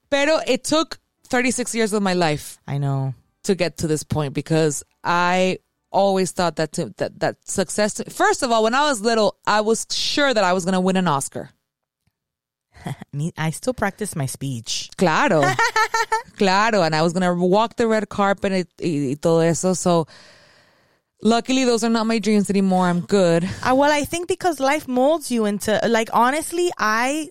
Pero 0.10 0.40
it 0.48 0.64
took 0.64 1.00
36 1.28 1.76
years 1.76 1.94
of 1.94 2.02
my 2.02 2.14
life 2.14 2.58
I 2.68 2.78
know. 2.78 3.14
to 3.44 3.56
get 3.56 3.78
to 3.78 3.88
this 3.88 4.04
point 4.04 4.34
because 4.34 4.84
I 5.04 5.60
always 5.92 6.32
thought 6.32 6.58
that 6.58 6.72
to, 6.74 6.94
that 6.98 7.20
that 7.20 7.48
success. 7.48 7.96
To, 7.96 8.10
first 8.10 8.44
of 8.44 8.52
all, 8.52 8.64
when 8.64 8.76
I 8.76 8.84
was 8.90 9.02
little, 9.02 9.38
I 9.46 9.62
was 9.62 9.86
sure 9.92 10.34
that 10.34 10.44
I 10.44 10.54
was 10.54 10.66
going 10.66 10.74
to 10.74 10.82
win 10.82 10.98
an 10.98 11.08
Oscar. 11.08 11.52
I 13.38 13.50
still 13.52 13.74
practice 13.74 14.16
my 14.16 14.26
speech. 14.26 14.90
Claro, 14.98 15.44
claro, 16.38 16.84
and 16.84 16.96
I 16.96 17.02
was 17.02 17.14
going 17.14 17.24
to 17.24 17.34
walk 17.34 17.76
the 17.76 17.88
red 17.88 18.10
carpet 18.10 18.52
y, 18.52 18.66
y 18.80 19.16
todo 19.20 19.40
eso. 19.40 19.74
So, 19.74 20.08
luckily, 21.22 21.66
those 21.66 21.84
are 21.84 21.90
not 21.90 22.06
my 22.06 22.20
dreams 22.20 22.50
anymore. 22.50 22.88
I'm 22.88 23.02
good. 23.02 23.44
Uh, 23.64 23.76
well, 23.76 23.92
I 23.92 24.04
think 24.04 24.28
because 24.28 24.60
life 24.60 24.88
molds 24.88 25.32
you 25.32 25.46
into 25.46 25.80
like 25.88 26.10
honestly, 26.14 26.72
I 26.78 27.30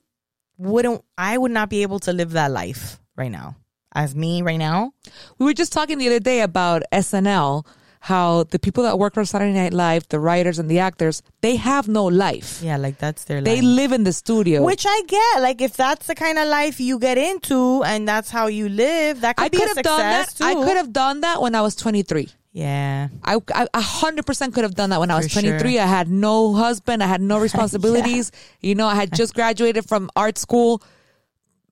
wouldn't. 0.58 1.04
I 1.16 1.38
would 1.38 1.52
not 1.52 1.70
be 1.70 1.82
able 1.82 2.00
to 2.00 2.12
live 2.12 2.32
that 2.32 2.50
life 2.50 2.98
right 3.16 3.30
now. 3.30 3.56
As 3.94 4.14
me 4.14 4.42
right 4.42 4.58
now, 4.58 4.92
We 5.38 5.46
were 5.46 5.54
just 5.54 5.72
talking 5.72 5.96
the 5.96 6.06
other 6.08 6.20
day 6.20 6.42
about 6.42 6.82
SNL. 6.92 7.64
How 8.06 8.44
the 8.44 8.60
people 8.60 8.84
that 8.84 8.98
work 9.00 9.16
on 9.18 9.26
Saturday 9.26 9.52
Night 9.52 9.72
Live, 9.74 10.08
the 10.10 10.20
writers 10.20 10.60
and 10.60 10.68
the 10.70 10.78
actors, 10.78 11.22
they 11.40 11.56
have 11.56 11.88
no 11.88 12.04
life. 12.04 12.60
yeah, 12.62 12.76
like 12.76 12.98
that's 12.98 13.24
their 13.24 13.38
life. 13.38 13.44
They 13.50 13.60
life. 13.60 13.76
live 13.80 13.92
in 13.98 14.04
the 14.04 14.12
studio. 14.12 14.62
Which 14.62 14.84
I 14.88 14.98
get. 15.08 15.42
Like 15.42 15.60
if 15.60 15.74
that's 15.76 16.06
the 16.06 16.14
kind 16.14 16.38
of 16.38 16.46
life 16.46 16.78
you 16.78 17.00
get 17.00 17.18
into 17.18 17.82
and 17.82 18.06
that's 18.06 18.30
how 18.30 18.46
you 18.46 18.68
live, 18.68 19.22
that 19.22 19.36
could 19.36 19.46
I 19.46 19.48
be 19.48 19.58
could 19.58 19.70
have 19.74 19.82
done 19.82 19.98
that. 19.98 20.28
success 20.28 20.46
I 20.50 20.54
could 20.54 20.76
have 20.76 20.92
done 20.92 21.22
that 21.22 21.42
when 21.42 21.56
I 21.56 21.62
was 21.62 21.74
23. 21.74 22.28
Yeah. 22.52 23.08
I, 23.24 23.38
I 23.52 23.66
a 23.74 23.80
hundred 23.80 24.24
percent 24.24 24.54
could 24.54 24.62
have 24.62 24.76
done 24.76 24.90
that 24.90 25.00
when 25.00 25.10
I 25.10 25.16
was 25.16 25.26
For 25.26 25.40
23. 25.42 25.72
sure. 25.72 25.82
I 25.82 25.86
had 25.86 26.08
no 26.08 26.54
husband. 26.54 27.02
I 27.02 27.08
had 27.08 27.20
no 27.20 27.38
responsibilities. 27.48 28.30
You 28.60 28.76
know, 28.76 28.86
I 28.86 28.94
had 28.94 29.12
just 29.12 29.34
graduated 29.34 29.84
from 29.88 30.10
art 30.14 30.38
school. 30.38 30.80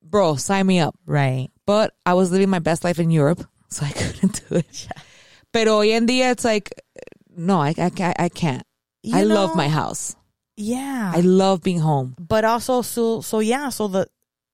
Bro, 0.03 0.37
sign 0.37 0.67
me 0.67 0.81
up. 0.81 0.99
Right. 1.07 1.49
But 1.65 1.95
I 2.05 2.15
was 2.15 2.33
living 2.33 2.51
my 2.51 2.59
best 2.59 2.83
life 2.83 2.99
in 2.99 3.11
Europe, 3.11 3.47
so 3.71 3.87
I 3.87 3.91
couldn't 4.01 4.43
do 4.49 4.57
it. 4.57 4.89
Pero 5.55 5.79
hoy 5.79 5.93
en 5.93 6.07
día, 6.07 6.33
it's 6.33 6.45
like, 6.45 6.75
no, 7.37 7.63
I, 7.63 7.71
I, 7.79 7.91
can't- 7.91 8.21
I 8.21 8.29
can't. 8.29 8.63
You 9.03 9.17
I 9.17 9.23
love 9.23 9.55
my 9.57 9.69
house. 9.69 10.17
Yeah. 10.57 11.13
I 11.15 11.21
love 11.21 11.63
being 11.63 11.79
home. 11.81 12.15
but 12.19 12.45
also 12.45 12.83
so 12.83 13.21
so 13.23 13.41
yeah 13.41 13.71
so 13.71 13.89
the 13.89 14.07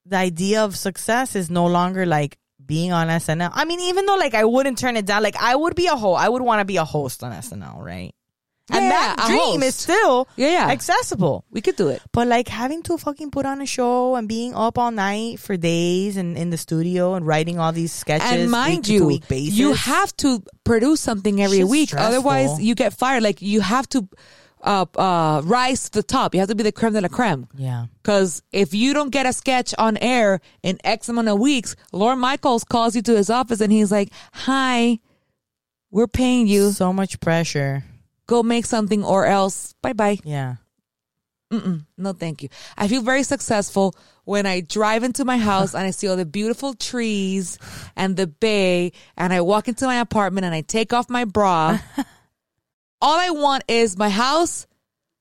the 0.07 0.17
idea 0.17 0.65
of 0.65 0.77
success 0.77 1.37
is 1.37 1.51
no 1.51 1.67
longer 1.67 2.05
like 2.07 2.37
being 2.65 2.93
on 2.93 3.09
SNL. 3.09 3.51
I 3.53 3.65
mean, 3.65 3.81
even 3.81 4.07
though 4.07 4.17
like 4.17 4.35
I 4.35 4.45
wouldn't 4.45 4.79
turn 4.79 4.97
it 4.97 5.05
down, 5.07 5.23
like 5.23 5.37
I 5.37 5.55
would 5.57 5.75
be 5.75 5.87
a 5.89 5.97
host. 5.97 6.21
I 6.23 6.29
would 6.29 6.43
want 6.43 6.61
to 6.61 6.65
be 6.65 6.77
a 6.79 6.85
host 6.85 7.23
on 7.25 7.33
SNL, 7.33 7.79
right? 7.83 8.13
And 8.73 8.85
Yeah, 8.85 9.15
that 9.17 9.27
dream 9.29 9.63
is 9.63 9.75
still 9.75 10.29
Yeah, 10.37 10.51
yeah. 10.51 10.69
accessible. 10.71 11.45
We 11.51 11.61
could 11.61 11.77
do 11.77 11.89
it. 11.89 12.03
But 12.13 12.29
like 12.29 12.49
having 12.49 12.83
to 12.85 12.97
fucking 12.99 13.31
put 13.31 13.47
on 13.47 13.61
a 13.61 13.67
show 13.67 14.15
and 14.17 14.29
being 14.29 14.55
up 14.55 14.79
all 14.79 14.91
night 14.91 15.41
for 15.41 15.57
days 15.57 16.17
and 16.17 16.37
in 16.37 16.51
the 16.51 16.57
studio 16.59 17.15
and 17.15 17.27
writing 17.27 17.59
all 17.59 17.73
these 17.73 17.93
sketches 17.93 18.31
and 18.31 18.51
mind 18.51 18.89
you, 18.89 19.07
week 19.07 19.29
basis. 19.29 19.55
you 19.59 19.75
have 19.75 20.17
to 20.19 20.43
produce 20.65 21.01
something 21.01 21.41
every 21.43 21.65
week. 21.65 21.89
stressful. 21.91 22.09
Otherwise, 22.15 22.61
you 22.61 22.75
get 22.75 22.93
fired. 22.95 23.23
Like 23.23 23.43
you 23.43 23.61
have 23.61 23.89
to 23.91 24.09
uh, 24.63 24.85
uh, 24.97 25.41
rise 25.45 25.85
to 25.89 25.93
the 25.93 26.03
top. 26.03 26.35
You 26.35 26.41
have 26.41 26.49
to 26.51 26.55
be 26.55 26.63
the 26.63 26.71
creme 26.73 26.93
de 26.93 27.01
la 27.01 27.09
creme. 27.09 27.49
yeah. 27.57 27.87
Because 28.03 28.43
if 28.53 28.75
you 28.75 28.93
don't 28.93 29.11
get 29.11 29.25
a 29.27 29.33
sketch 29.33 29.75
on 29.79 29.97
air 29.97 30.41
in 30.63 30.79
X 30.85 31.09
amount 31.09 31.29
of 31.29 31.39
weeks, 31.39 31.77
Lorne 31.93 32.19
Michaels 32.19 32.65
calls 32.65 32.95
you 32.95 33.03
to 33.03 33.17
his 33.17 33.31
office 33.31 33.61
and 33.63 33.73
he's 33.73 33.91
like, 33.91 34.11
"Hi, 34.33 34.99
we're 35.91 36.07
paying 36.07 36.47
you. 36.47 36.73
So 36.73 36.93
much 36.93 37.21
pressure. 37.21 37.85
Go 38.31 38.45
make 38.47 38.65
something, 38.65 39.03
or 39.03 39.27
else 39.27 39.75
bye 39.83 39.93
bye." 39.93 40.19
Yeah. 40.23 40.63
Mm-mm, 41.51 41.85
no, 41.99 42.13
thank 42.15 42.45
you. 42.45 42.49
I 42.79 42.87
feel 42.87 43.03
very 43.03 43.25
successful 43.25 43.93
when 44.23 44.47
I 44.47 44.61
drive 44.63 45.03
into 45.03 45.25
my 45.25 45.37
house 45.37 45.75
and 45.75 45.83
I 45.83 45.91
see 45.91 46.07
all 46.07 46.15
the 46.15 46.25
beautiful 46.25 46.75
trees 46.75 47.59
and 47.99 48.15
the 48.17 48.29
bay, 48.29 48.93
and 49.19 49.33
I 49.35 49.41
walk 49.41 49.67
into 49.67 49.85
my 49.85 49.99
apartment 49.99 50.45
and 50.47 50.55
I 50.55 50.61
take 50.63 50.93
off 50.93 51.11
my 51.11 51.25
bra. 51.27 51.81
all 53.03 53.19
I 53.19 53.31
want 53.31 53.65
is 53.67 53.99
my 53.99 54.11
house, 54.11 54.69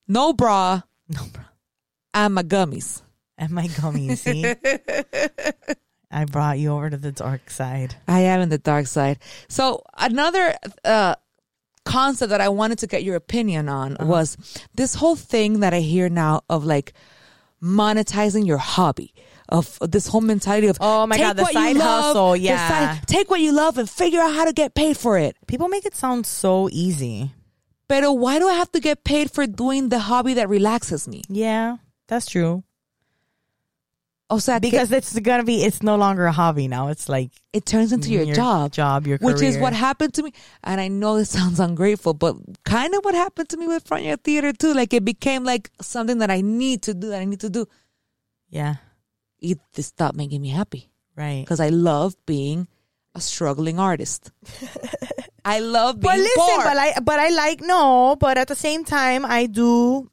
no 0.07 0.33
bra, 0.33 0.81
No, 1.09 1.25
bro. 1.33 1.43
and 2.13 2.35
my 2.35 2.43
gummies. 2.43 3.01
And 3.35 3.49
my 3.49 3.65
gummies, 3.67 4.17
see? 4.21 4.53
I 6.11 6.25
brought 6.25 6.59
you 6.59 6.73
over 6.73 6.89
to 6.91 6.97
the 6.97 7.11
dark 7.11 7.49
side. 7.49 7.95
I 8.07 8.21
am 8.29 8.41
in 8.41 8.49
the 8.49 8.57
dark 8.59 8.85
side. 8.85 9.17
So 9.47 9.81
another 9.97 10.53
uh, 10.85 11.15
concept 11.89 12.29
that 12.29 12.41
I 12.41 12.49
wanted 12.49 12.79
to 12.79 12.87
get 12.87 13.03
your 13.03 13.15
opinion 13.15 13.69
on 13.69 13.97
was 13.99 14.37
this 14.75 14.95
whole 14.95 15.15
thing 15.15 15.61
that 15.61 15.73
I 15.73 15.81
hear 15.81 16.07
now 16.09 16.41
of 16.49 16.65
like 16.65 16.93
monetizing 17.61 18.45
your 18.45 18.57
hobby. 18.57 19.13
of 19.49 19.79
this 19.81 20.05
whole 20.07 20.21
mentality 20.21 20.67
of 20.67 20.77
Oh 20.79 21.07
my 21.07 21.17
God, 21.17 21.35
the 21.35 21.45
side 21.45 21.75
love, 21.75 22.13
hustle, 22.13 22.35
yeah. 22.35 22.99
take 23.07 23.31
what 23.31 23.41
you 23.41 23.51
love 23.51 23.79
and 23.79 23.89
figure 23.89 24.21
out 24.21 24.33
how 24.37 24.45
to 24.45 24.53
get 24.53 24.75
paid 24.75 24.95
for 24.95 25.17
it. 25.17 25.35
People 25.47 25.67
make 25.69 25.85
it 25.85 25.95
sound 25.95 26.27
so 26.27 26.69
easy. 26.71 27.31
But 27.87 28.03
why 28.13 28.37
do 28.37 28.47
I 28.47 28.53
have 28.53 28.71
to 28.73 28.79
get 28.79 29.03
paid 29.03 29.31
for 29.31 29.47
doing 29.47 29.89
the 29.89 29.97
hobby 29.97 30.35
that 30.35 30.47
relaxes 30.49 31.07
me? 31.07 31.23
Yeah, 31.27 31.77
that's 32.07 32.27
true. 32.27 32.63
O 34.31 34.37
sea, 34.37 34.59
que 34.59 34.69
Because 34.69 34.91
it's 34.91 35.17
gonna 35.19 35.43
be, 35.43 35.63
it's 35.63 35.81
no 35.81 35.95
longer 35.95 36.25
a 36.27 36.31
hobby 36.31 36.67
now. 36.67 36.89
It's 36.89 37.09
like 37.09 37.31
it 37.51 37.65
turns 37.65 37.91
into 37.91 38.11
your, 38.11 38.25
job. 38.35 38.71
job, 38.71 39.07
your 39.07 39.17
which 39.19 39.41
is 39.41 39.57
what 39.57 39.73
happened 39.73 40.13
to 40.15 40.23
me. 40.23 40.33
And 40.63 40.79
I 40.79 40.87
know 40.87 41.17
this 41.17 41.29
sounds 41.37 41.59
ungrateful, 41.59 42.13
but 42.13 42.35
kind 42.63 42.93
of 42.93 43.03
what 43.03 43.15
happened 43.15 43.49
to 43.49 43.57
me 43.57 43.65
with 43.67 43.87
Front 43.87 44.03
Yard 44.03 44.23
Theater 44.23 44.53
too. 44.53 44.73
Like 44.73 44.93
it 44.93 45.03
became 45.03 45.43
like 45.43 45.71
something 45.81 46.19
that 46.19 46.29
I 46.29 46.41
need 46.41 46.83
to 46.83 46.93
do, 46.93 47.09
that 47.09 47.21
I 47.21 47.25
need 47.25 47.39
to 47.41 47.49
do. 47.49 47.65
Yeah, 48.49 48.75
It 49.39 49.59
stopped 49.81 50.15
making 50.17 50.41
me 50.41 50.49
happy 50.49 50.91
right. 51.15 51.41
because 51.43 51.59
I 51.59 51.69
love 51.69 52.15
being 52.25 52.67
a 53.15 53.21
struggling 53.21 53.79
artist. 53.79 54.31
I 55.45 55.59
love 55.59 55.99
being 55.99 56.11
But 56.13 56.19
listen, 56.19 56.43
poor. 56.55 56.63
but 56.63 56.77
I 56.77 56.99
but 57.01 57.19
I 57.19 57.29
like 57.29 57.61
no, 57.61 58.15
but 58.19 58.37
at 58.37 58.47
the 58.47 58.55
same 58.55 58.85
time 58.85 59.25
I 59.25 59.47
do 59.47 60.09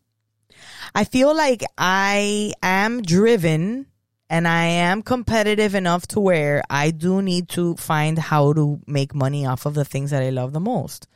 I 0.94 1.04
feel 1.04 1.35
like 1.37 1.62
I 1.76 2.52
am 2.62 3.02
driven 3.02 3.87
and 4.28 4.47
I 4.49 4.64
am 4.64 5.02
competitive 5.02 5.75
enough 5.75 6.06
to 6.09 6.21
where 6.21 6.62
I 6.68 6.90
do 6.90 7.23
need 7.23 7.49
to 7.50 7.75
find 7.76 8.18
how 8.18 8.52
to 8.54 8.80
make 8.87 9.14
money 9.14 9.47
off 9.47 9.66
of 9.66 9.75
the 9.75 9.85
things 9.85 10.11
that 10.11 10.23
I 10.23 10.30
love 10.30 10.52
the 10.52 10.61
most. 10.61 11.06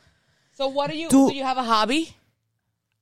so 0.53 0.67
what 0.67 0.89
do 0.91 0.97
you 0.97 1.09
Do- 1.09 1.29
do? 1.29 1.35
You 1.35 1.43
have 1.43 1.57
a 1.57 1.63
hobby? 1.63 2.15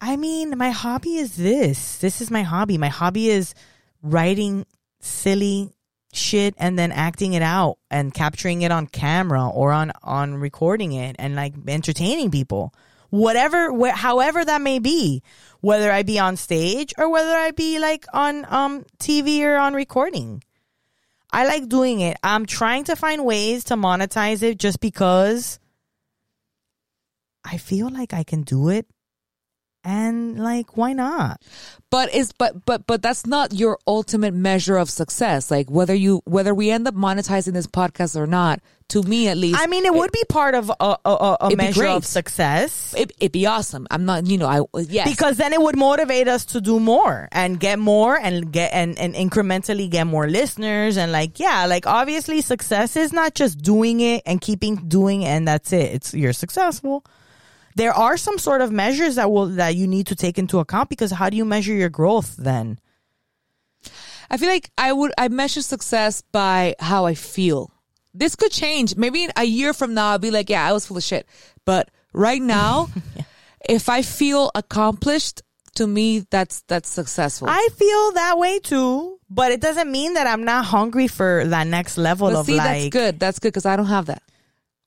I 0.01 0.15
mean, 0.15 0.57
my 0.57 0.69
hobby 0.71 1.17
is 1.17 1.35
this. 1.35 1.97
This 1.97 2.21
is 2.21 2.31
my 2.31 2.41
hobby. 2.43 2.77
My 2.77 2.87
hobby 2.87 3.29
is 3.29 3.53
writing 4.01 4.65
silly 5.01 5.71
shit 6.13 6.55
and 6.57 6.79
then 6.79 6.91
acting 6.91 7.33
it 7.33 7.41
out 7.41 7.77
and 7.91 8.13
capturing 8.13 8.61
it 8.61 8.71
on 8.71 8.87
camera 8.87 9.47
or 9.49 9.71
on 9.71 9.91
on 10.01 10.35
recording 10.35 10.93
it 10.93 11.15
and 11.19 11.35
like 11.35 11.53
entertaining 11.67 12.31
people. 12.31 12.73
Whatever 13.09 13.71
wh- 13.77 13.93
however 13.95 14.43
that 14.45 14.61
may 14.61 14.79
be, 14.79 15.21
whether 15.61 15.91
I 15.91 16.03
be 16.03 16.19
on 16.19 16.35
stage 16.35 16.93
or 16.97 17.09
whether 17.09 17.35
I 17.35 17.51
be 17.51 17.79
like 17.79 18.05
on 18.13 18.45
um 18.49 18.85
TV 18.99 19.41
or 19.43 19.57
on 19.57 19.73
recording. 19.73 20.43
I 21.31 21.45
like 21.45 21.69
doing 21.69 21.99
it. 21.99 22.17
I'm 22.23 22.45
trying 22.45 22.85
to 22.85 22.95
find 22.95 23.23
ways 23.23 23.65
to 23.65 23.75
monetize 23.75 24.41
it 24.41 24.57
just 24.57 24.79
because 24.79 25.59
I 27.45 27.57
feel 27.57 27.89
like 27.89 28.13
I 28.13 28.23
can 28.23 28.41
do 28.41 28.69
it 28.69 28.87
and 29.83 30.39
like 30.43 30.75
why 30.77 30.93
not? 30.93 31.41
But 31.89 32.13
is 32.13 32.31
but 32.33 32.65
but 32.65 32.85
but 32.85 33.01
that's 33.01 33.25
not 33.25 33.53
your 33.53 33.79
ultimate 33.87 34.33
measure 34.33 34.77
of 34.77 34.89
success. 34.89 35.49
Like 35.49 35.69
whether 35.71 35.95
you 35.95 36.21
whether 36.25 36.53
we 36.53 36.69
end 36.71 36.87
up 36.87 36.95
monetizing 36.95 37.53
this 37.53 37.65
podcast 37.67 38.15
or 38.15 38.27
not, 38.27 38.59
to 38.89 39.01
me 39.03 39.27
at 39.27 39.37
least, 39.37 39.59
i 39.59 39.67
mean 39.67 39.85
it 39.85 39.93
would 39.93 40.11
be 40.11 40.23
part 40.29 40.53
of 40.55 40.69
a, 40.69 40.73
a, 40.79 40.97
a- 41.05 41.37
a 41.41 41.45
It'd 41.47 41.57
be 41.57 41.65
measure 41.65 41.85
of 41.87 42.05
success. 42.05 42.93
It, 42.97 43.11
it'd 43.19 43.31
be 43.31 43.45
awesome. 43.45 43.87
I'm 43.89 44.05
not, 44.05 44.27
you 44.27 44.37
know, 44.37 44.47
I 44.47 44.79
yes. 44.81 45.09
Because 45.09 45.37
then 45.37 45.53
it 45.53 45.61
would 45.61 45.77
motivate 45.77 46.27
us 46.27 46.45
to 46.45 46.61
do 46.61 46.79
more 46.79 47.27
and 47.31 47.59
get 47.59 47.79
more 47.79 48.17
and 48.17 48.51
get 48.51 48.71
and, 48.73 48.97
and 48.99 49.15
incrementally 49.15 49.89
get 49.89 50.05
more 50.05 50.27
listeners. 50.27 50.97
And 50.97 51.11
like 51.11 51.39
yeah 51.39 51.65
like 51.65 51.87
obviously 51.87 52.41
success 52.41 52.95
is 52.95 53.13
not 53.13 53.33
just 53.33 53.59
doing 53.61 54.01
it 54.01 54.23
and 54.25 54.41
keeping 54.41 54.75
doing 54.75 55.21
it 55.23 55.27
and 55.29 55.47
that's 55.47 55.71
it. 55.73 55.93
It's 55.93 56.13
you're 56.13 56.33
successful 56.33 57.03
there 57.75 57.93
are 57.93 58.17
some 58.17 58.37
sort 58.37 58.61
of 58.61 58.71
measures 58.71 59.15
that 59.15 59.31
will 59.31 59.47
that 59.47 59.75
you 59.75 59.87
need 59.87 60.07
to 60.07 60.15
take 60.15 60.37
into 60.37 60.59
account 60.59 60.89
because 60.89 61.11
how 61.11 61.29
do 61.29 61.37
you 61.37 61.45
measure 61.45 61.73
your 61.73 61.89
growth 61.89 62.35
then 62.37 62.79
I 64.29 64.37
feel 64.37 64.49
like 64.49 64.69
I 64.77 64.93
would 64.93 65.11
I 65.17 65.27
measure 65.27 65.61
success 65.61 66.21
by 66.21 66.75
how 66.79 67.05
I 67.05 67.15
feel. 67.15 67.71
This 68.13 68.35
could 68.35 68.51
change. 68.51 68.95
Maybe 68.95 69.23
in 69.23 69.31
a 69.35 69.43
year 69.43 69.73
from 69.73 69.93
now 69.93 70.11
I'll 70.11 70.19
be 70.19 70.31
like, 70.31 70.49
yeah, 70.49 70.65
I 70.65 70.73
was 70.73 70.85
full 70.85 70.97
of 70.97 71.03
shit. 71.03 71.27
But 71.65 71.89
right 72.13 72.41
now, 72.41 72.89
if 73.69 73.89
I 73.89 74.01
feel 74.01 74.51
accomplished, 74.55 75.41
to 75.75 75.87
me 75.87 76.25
that's 76.29 76.61
that's 76.67 76.89
successful. 76.89 77.47
I 77.49 77.69
feel 77.75 78.11
that 78.13 78.37
way 78.37 78.59
too, 78.59 79.19
but 79.29 79.51
it 79.51 79.61
doesn't 79.61 79.91
mean 79.91 80.15
that 80.15 80.27
I'm 80.27 80.43
not 80.43 80.65
hungry 80.65 81.07
for 81.07 81.43
that 81.45 81.67
next 81.67 81.97
level 81.97 82.29
but 82.29 82.37
of 82.37 82.45
see, 82.45 82.57
like. 82.57 82.67
that's 82.67 82.89
good. 82.89 83.19
That's 83.19 83.39
good 83.39 83.49
because 83.49 83.65
I 83.65 83.75
don't 83.75 83.85
have 83.85 84.07
that. 84.07 84.21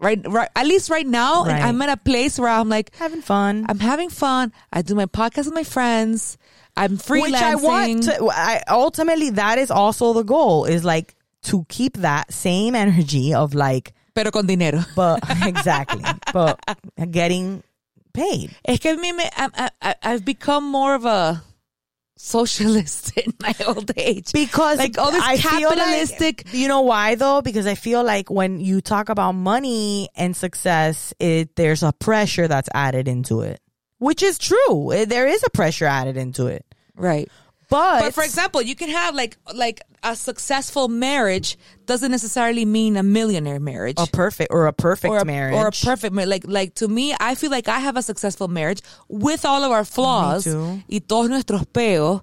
Right, 0.02 0.20
right. 0.26 0.48
At 0.56 0.66
least 0.66 0.90
right 0.90 1.06
now, 1.06 1.44
Right. 1.44 1.62
I'm 1.62 1.80
at 1.80 1.88
a 1.88 1.96
place 1.96 2.38
where 2.38 2.48
I'm 2.50 2.68
like, 2.68 2.94
Having 2.96 3.22
fun, 3.22 3.66
I'm 3.68 3.78
having 3.78 4.10
fun. 4.10 4.52
I 4.72 4.82
do 4.82 4.94
my 4.96 5.06
podcast 5.06 5.46
with 5.46 5.54
my 5.54 5.62
friends. 5.64 6.36
I'm 6.76 6.98
freelancing. 6.98 7.22
which 7.22 7.34
I 7.34 7.54
want 7.54 8.02
to. 8.04 8.28
I, 8.32 8.62
ultimately, 8.68 9.30
that 9.30 9.58
is 9.58 9.70
also 9.70 10.12
the 10.12 10.24
goal. 10.24 10.64
Is 10.64 10.84
like 10.84 11.14
to 11.42 11.64
keep 11.68 11.98
that 11.98 12.32
same 12.32 12.74
energy 12.74 13.32
of 13.32 13.54
like, 13.54 13.92
pero 14.14 14.30
con 14.30 14.46
dinero. 14.46 14.80
but 14.96 15.20
exactly, 15.46 16.02
but 16.32 16.58
getting 17.10 17.62
paid. 18.12 18.56
Es 18.64 18.78
que 18.78 18.96
me, 18.96 19.12
I, 19.36 19.70
I, 19.80 19.94
I've 20.02 20.24
become 20.24 20.64
more 20.64 20.94
of 20.94 21.04
a 21.04 21.42
socialist 22.22 23.16
in 23.18 23.32
my 23.42 23.54
old 23.66 23.90
age. 23.96 24.32
Because 24.32 24.78
Like, 24.78 24.96
all 24.98 25.10
this 25.10 25.22
I 25.22 25.36
feel 25.36 25.68
like- 25.70 25.78
capitalistic- 25.78 26.44
you 26.52 26.68
know 26.68 26.82
why 26.82 27.16
though? 27.16 27.42
Because 27.42 27.66
I 27.66 27.74
feel 27.74 28.04
like 28.04 28.30
when 28.30 28.60
you 28.60 28.80
talk 28.80 29.08
about 29.08 29.32
money 29.32 30.08
and 30.14 30.36
success, 30.36 31.12
it 31.18 31.56
there's 31.56 31.82
a 31.82 31.92
pressure 31.92 32.46
that's 32.48 32.68
added 32.74 33.08
into 33.08 33.40
it, 33.40 33.60
which 33.98 34.22
is 34.22 34.38
true. 34.38 34.92
Eh, 34.92 35.04
There 35.04 35.26
is 35.26 35.42
a 35.44 35.50
pressure 35.50 35.86
added 35.86 36.16
into 36.16 36.46
it, 36.46 36.64
Right. 36.96 37.28
But 37.72 38.00
But 38.00 38.14
for 38.14 38.22
example, 38.22 38.60
you 38.60 38.74
can 38.76 38.90
have 38.90 39.14
like 39.14 39.36
like 39.54 39.80
a 40.02 40.14
successful 40.14 40.88
marriage 40.88 41.56
doesn't 41.86 42.10
necessarily 42.10 42.64
mean 42.64 42.96
a 42.96 43.02
millionaire 43.02 43.60
marriage. 43.60 43.96
a 43.98 44.06
perfect 44.06 44.52
or 44.52 44.66
a 44.66 44.72
perfect 44.72 45.10
or 45.10 45.18
a, 45.18 45.24
marriage 45.24 45.56
or 45.56 45.68
a 45.68 45.72
perfect 45.72 46.12
marriage. 46.14 46.28
Like, 46.28 46.44
like 46.46 46.74
to 46.76 46.88
me, 46.88 47.14
I 47.18 47.34
feel 47.34 47.50
like 47.50 47.68
I 47.68 47.78
have 47.78 47.96
a 47.96 48.02
successful 48.02 48.48
marriage 48.48 48.80
with 49.08 49.44
all 49.44 49.64
of 49.64 49.70
our 49.72 49.84
flaws 49.84 50.46
y 50.46 50.98
todos 51.00 51.30
nuestros 51.30 51.64
peos, 51.72 52.20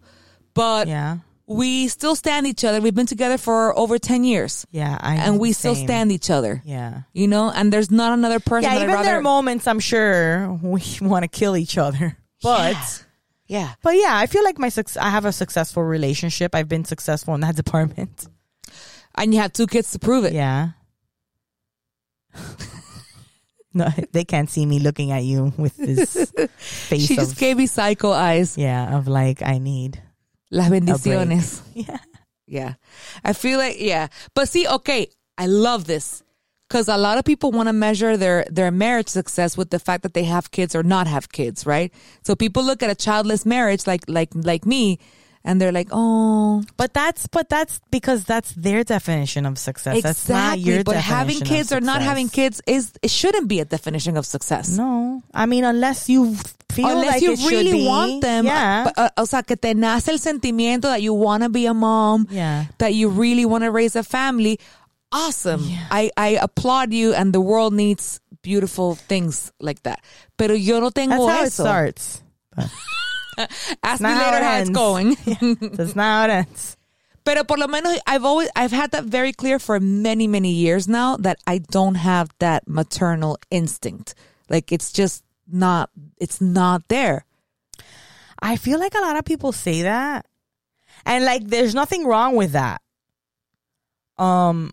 but 0.53 0.87
Yeah, 0.87 1.17
we 1.47 1.87
still 1.87 2.15
stand 2.15 2.45
each 2.45 2.63
other. 2.63 2.79
We've 2.79 2.93
been 2.93 3.07
together 3.07 3.39
for 3.39 3.77
over 3.77 3.97
10 3.97 4.23
years 4.23 4.67
yeah, 4.71 4.97
I 5.01 5.15
and 5.15 5.39
we 5.39 5.51
still 5.53 5.75
stand 5.75 6.11
each 6.11 6.29
other. 6.29 6.61
Yeah. 6.63 7.01
You 7.13 7.27
know, 7.27 7.49
and 7.49 7.73
there's 7.73 7.89
not 7.89 8.13
another 8.13 8.39
person 8.39 8.69
Yeah, 8.69 8.75
that 8.77 8.83
even 8.83 8.95
I'd 8.95 9.05
there 9.05 9.17
are 9.17 9.21
moments 9.21 9.65
I'm 9.65 9.79
sure 9.79 10.53
we 10.61 10.81
want 11.01 11.23
to 11.23 11.27
kill 11.27 11.57
each 11.57 11.77
other, 11.77 12.17
but 12.43 12.73
yeah. 12.73 12.85
But 13.81 13.95
yeah, 13.95 14.15
I 14.17 14.27
feel 14.27 14.43
like 14.43 14.59
my 14.59 14.69
suc 14.69 14.95
I 14.97 15.09
have 15.09 15.25
a 15.25 15.31
successful 15.31 15.83
relationship. 15.83 16.53
I've 16.55 16.69
been 16.69 16.85
successful 16.85 17.33
in 17.35 17.41
that 17.41 17.55
department. 17.63 18.27
And 19.15 19.33
you 19.33 19.39
have 19.41 19.51
two 19.53 19.67
kids 19.67 19.91
to 19.91 19.99
prove 19.99 20.23
it. 20.25 20.33
Yeah. 20.33 20.69
no, 23.73 23.87
they 24.11 24.23
can't 24.23 24.49
see 24.49 24.65
me 24.65 24.79
looking 24.79 25.11
at 25.11 25.23
you 25.23 25.51
with 25.57 25.75
this 25.77 26.31
face 26.57 27.07
She 27.07 27.13
of 27.15 27.19
just 27.19 27.37
gave 27.37 27.57
me 27.57 27.65
psycho 27.65 28.11
eyes. 28.11 28.57
yeah 28.57 28.95
of 28.97 29.07
like 29.07 29.41
I 29.41 29.57
need 29.57 30.01
Las 30.51 30.69
bendiciones. 30.69 31.61
yeah. 31.73 31.97
Yeah. 32.47 32.73
I 33.23 33.33
feel 33.33 33.59
like, 33.59 33.79
yeah. 33.79 34.07
But 34.33 34.49
see, 34.49 34.67
okay, 34.67 35.07
I 35.37 35.45
love 35.45 35.85
this 35.85 36.23
because 36.69 36.87
a 36.87 36.97
lot 36.97 37.17
of 37.17 37.25
people 37.25 37.51
want 37.51 37.67
to 37.67 37.73
measure 37.73 38.15
their, 38.15 38.45
their 38.49 38.69
marriage 38.69 39.09
success 39.09 39.57
with 39.57 39.71
the 39.71 39.79
fact 39.79 40.03
that 40.03 40.13
they 40.13 40.23
have 40.23 40.51
kids 40.51 40.75
or 40.75 40.83
not 40.83 41.07
have 41.07 41.31
kids, 41.31 41.65
right? 41.65 41.91
So 42.21 42.35
people 42.35 42.63
look 42.63 42.83
at 42.83 42.91
a 42.91 42.95
childless 42.95 43.43
marriage 43.43 43.87
like, 43.87 44.03
like, 44.07 44.29
like 44.35 44.67
me 44.67 44.99
and 45.43 45.59
they're 45.59 45.71
like, 45.71 45.87
oh, 45.91 46.63
But 46.77 46.93
that's 46.93 47.25
but 47.27 47.49
that's 47.49 47.79
because 47.91 48.25
that's 48.25 48.51
their 48.51 48.83
definition 48.83 49.45
of 49.45 49.57
success. 49.57 50.03
That's 50.03 50.29
not 50.29 50.57
exactly. 50.57 50.73
your 50.73 50.83
But 50.83 50.97
having 50.97 51.39
kids 51.39 51.71
or 51.71 51.81
not 51.81 52.01
having 52.01 52.29
kids 52.29 52.61
is, 52.67 52.91
it 53.01 53.09
shouldn't 53.09 53.47
be 53.47 53.59
a 53.59 53.65
definition 53.65 54.17
of 54.17 54.25
success. 54.25 54.77
No, 54.77 55.23
I 55.33 55.45
mean 55.45 55.63
unless 55.63 56.09
you 56.09 56.35
feel 56.71 56.87
Unless 56.89 57.13
like 57.13 57.21
you 57.21 57.35
really 57.47 57.85
want 57.85 58.21
them. 58.21 58.45
Yeah. 58.45 58.83
But, 58.83 58.97
uh, 58.97 59.09
o 59.17 59.25
sea, 59.25 59.43
que 59.43 59.55
te 59.55 59.73
nace 59.73 60.09
el 60.09 60.19
sentimiento 60.19 60.83
that 60.83 61.01
you 61.01 61.13
want 61.13 61.43
to 61.43 61.49
be 61.49 61.65
a 61.65 61.73
mom. 61.73 62.27
Yeah. 62.29 62.65
That 62.77 62.93
you 62.93 63.09
really 63.09 63.45
want 63.45 63.63
to 63.63 63.71
raise 63.71 63.95
a 63.95 64.03
family. 64.03 64.59
Awesome. 65.11 65.65
I, 65.89 66.11
I 66.15 66.39
applaud 66.41 66.93
you 66.93 67.13
and 67.13 67.33
the 67.33 67.41
world 67.41 67.73
needs 67.73 68.19
beautiful 68.41 68.95
things 68.95 69.51
like 69.59 69.83
that. 69.83 70.03
Pero 70.37 70.53
yo 70.53 70.79
no 70.79 70.89
tengo 70.91 71.25
That's 71.27 71.39
how 71.39 71.43
it 71.45 71.53
starts. 71.53 72.23
Ask 73.83 74.01
me 74.01 74.09
how 74.09 74.31
later 74.31 74.37
it 74.37 74.43
how 74.43 74.57
it's 74.59 74.69
going. 74.69 75.17
That's 75.75 75.95
not 75.95 76.05
how 76.05 76.23
it 76.25 76.31
ends. 76.45 76.77
Pero 77.23 77.43
por 77.43 77.57
lo 77.57 77.67
menos 77.67 77.97
I've 78.07 78.25
always 78.25 78.49
I've 78.55 78.71
had 78.71 78.91
that 78.91 79.05
very 79.05 79.33
clear 79.33 79.59
for 79.59 79.79
many 79.79 80.27
many 80.27 80.51
years 80.51 80.87
now 80.87 81.17
that 81.17 81.37
I 81.45 81.59
don't 81.59 81.95
have 81.95 82.29
that 82.39 82.67
maternal 82.67 83.37
instinct. 83.51 84.15
Like 84.49 84.71
it's 84.71 84.91
just 84.91 85.23
not 85.47 85.89
it's 86.17 86.41
not 86.41 86.87
there. 86.87 87.25
I 88.41 88.55
feel 88.55 88.79
like 88.79 88.95
a 88.95 89.01
lot 89.01 89.17
of 89.17 89.25
people 89.25 89.51
say 89.51 89.83
that. 89.83 90.25
And 91.05 91.25
like 91.25 91.47
there's 91.47 91.75
nothing 91.75 92.05
wrong 92.05 92.35
with 92.35 92.53
that. 92.53 92.81
Um 94.17 94.71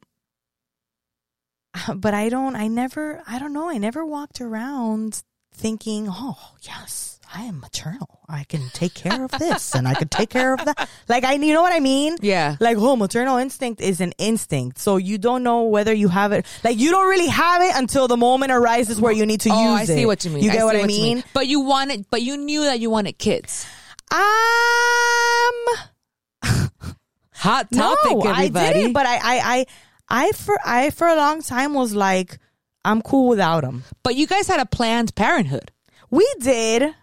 but 1.97 2.15
I 2.15 2.29
don't 2.29 2.57
I 2.57 2.69
never 2.69 3.23
I 3.27 3.39
don't 3.39 3.53
know, 3.53 3.69
I 3.69 3.79
never 3.79 4.05
walked 4.05 4.41
around 4.41 5.23
thinking, 5.53 6.07
"Oh, 6.11 6.39
yes, 6.63 7.17
I 7.35 7.43
am 7.43 7.61
maternal. 7.61 8.21
I 8.29 8.45
can 8.45 8.69
take 8.73 8.95
care 8.95 9.25
of 9.25 9.31
this 9.33 9.75
and 9.75 9.87
I 9.89 9.95
can 9.95 10.09
take 10.09 10.31
care 10.31 10.55
of 10.55 10.65
that. 10.65 10.89
Like 11.09 11.25
I, 11.25 11.35
you 11.35 11.53
know 11.53 11.63
what 11.63 11.73
I 11.73 11.81
mean? 11.81 12.17
Yeah. 12.21 12.57
Like, 12.61 12.77
oh, 12.79 12.97
maternal 12.97 13.39
instinct 13.39 13.81
is 13.81 14.01
an 14.01 14.13
instinct. 14.19 14.79
So 14.79 14.97
you 14.97 15.19
don't 15.19 15.43
know 15.43 15.65
whether 15.65 15.93
you 15.93 16.09
have 16.09 16.33
it. 16.33 16.47
Like 16.63 16.79
you 16.79 16.91
don't 16.91 17.09
really 17.09 17.29
have 17.29 17.63
it 17.63 17.73
until 17.75 18.09
the 18.09 18.17
moment 18.17 18.53
arises 18.53 19.01
where 19.01 19.13
you 19.13 19.27
need 19.27 19.41
to 19.43 19.51
Oh, 19.51 19.73
use 19.73 19.91
I 19.91 19.93
it. 19.93 19.97
I 19.97 20.01
see 20.01 20.07
what 20.07 20.25
you 20.25 20.31
mean. 20.31 20.45
You 20.45 20.51
get 20.51 20.61
see 20.61 20.65
what 20.65 20.77
I 20.77 20.81
you 20.81 20.87
mean? 20.87 21.25
But 21.33 21.47
you 21.47 21.61
wanted, 21.61 22.07
but 22.11 22.23
you 22.23 22.37
knew 22.37 22.63
that 22.65 22.81
you 22.81 22.91
wanted 22.91 23.19
kids. 23.19 23.67
Um, 24.11 24.19
Hot 27.35 27.71
topic, 27.73 27.73
no, 27.73 28.21
everybody. 28.23 28.67
I 28.67 28.73
didn't. 28.73 28.93
But 28.93 29.07
I, 29.07 29.17
I, 29.17 29.21
I, 29.23 29.67
I 30.09 30.33
for 30.33 30.59
I 30.65 30.91
for 30.91 31.07
a 31.07 31.17
long 31.17 31.43
time 31.43 31.75
was 31.75 31.95
like, 31.95 32.39
I'm 32.85 33.03
cool 33.03 33.29
without 33.29 33.63
them. 33.63 33.85
But 34.03 34.15
you 34.15 34.27
guys 34.27 34.47
had 34.47 34.61
a 34.61 34.67
planned 34.67 35.15
parenthood. 35.15 35.73
We 36.11 36.27
did 36.41 36.95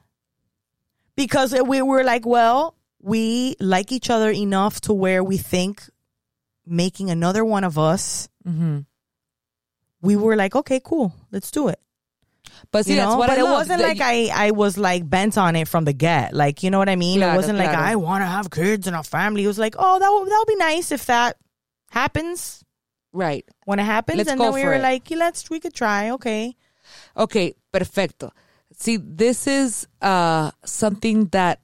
because 1.15 1.53
we 1.67 1.81
were 1.81 2.03
like, 2.03 2.25
well, 2.25 2.75
we 3.01 3.55
like 3.59 3.91
each 3.91 4.09
other 4.09 4.29
enough 4.31 4.79
to 4.81 4.93
where 4.93 5.23
we 5.23 5.37
think 5.37 5.83
making 6.65 7.09
another 7.09 7.43
one 7.43 7.63
of 7.63 7.77
us. 7.77 8.29
Mm-hmm. 8.47 8.79
We 10.01 10.15
were 10.15 10.35
like, 10.35 10.55
okay, 10.55 10.79
cool, 10.83 11.13
let's 11.31 11.51
do 11.51 11.67
it. 11.69 11.79
But 12.71 12.85
see, 12.85 12.91
you 12.93 12.97
that's 12.97 13.09
know, 13.11 13.17
what 13.17 13.27
but 13.29 13.37
I 13.37 13.41
it 13.41 13.43
love, 13.43 13.53
wasn't 13.53 13.79
that 13.79 13.87
like 13.97 13.97
you- 14.27 14.31
I 14.33 14.47
I 14.47 14.51
was 14.51 14.77
like 14.77 15.09
bent 15.09 15.37
on 15.37 15.55
it 15.55 15.67
from 15.67 15.85
the 15.85 15.93
get. 15.93 16.33
Like 16.33 16.63
you 16.63 16.71
know 16.71 16.77
what 16.77 16.89
I 16.89 16.95
mean? 16.95 17.19
Claro, 17.19 17.33
it 17.33 17.35
wasn't 17.37 17.57
like. 17.57 17.69
I 17.69 17.95
want 17.95 18.21
to 18.21 18.25
have 18.25 18.49
kids 18.49 18.87
and 18.87 18.95
a 18.95 19.03
family. 19.03 19.43
It 19.43 19.47
was 19.47 19.59
like, 19.59 19.75
oh, 19.77 19.99
that 19.99 20.09
would 20.09 20.27
that 20.29 20.37
would 20.39 20.47
be 20.47 20.55
nice 20.55 20.91
if 20.91 21.05
that 21.07 21.37
happens 21.89 22.62
right. 23.13 23.45
when 23.65 23.80
it 23.80 23.84
happens. 23.84 24.17
Let's 24.17 24.30
and 24.30 24.38
go 24.38 24.45
then 24.45 24.54
we 24.54 24.62
for 24.62 24.67
were 24.67 24.73
it. 24.73 24.82
like, 24.82 25.10
yeah, 25.10 25.17
let's 25.17 25.49
we 25.49 25.60
could 25.60 25.73
try. 25.73 26.12
Okay, 26.12 26.56
Okay, 27.15 27.56
perfecto. 27.71 28.32
See, 28.76 28.97
this 28.97 29.47
is 29.47 29.88
uh 30.02 30.52
something 30.65 31.28
that 31.28 31.60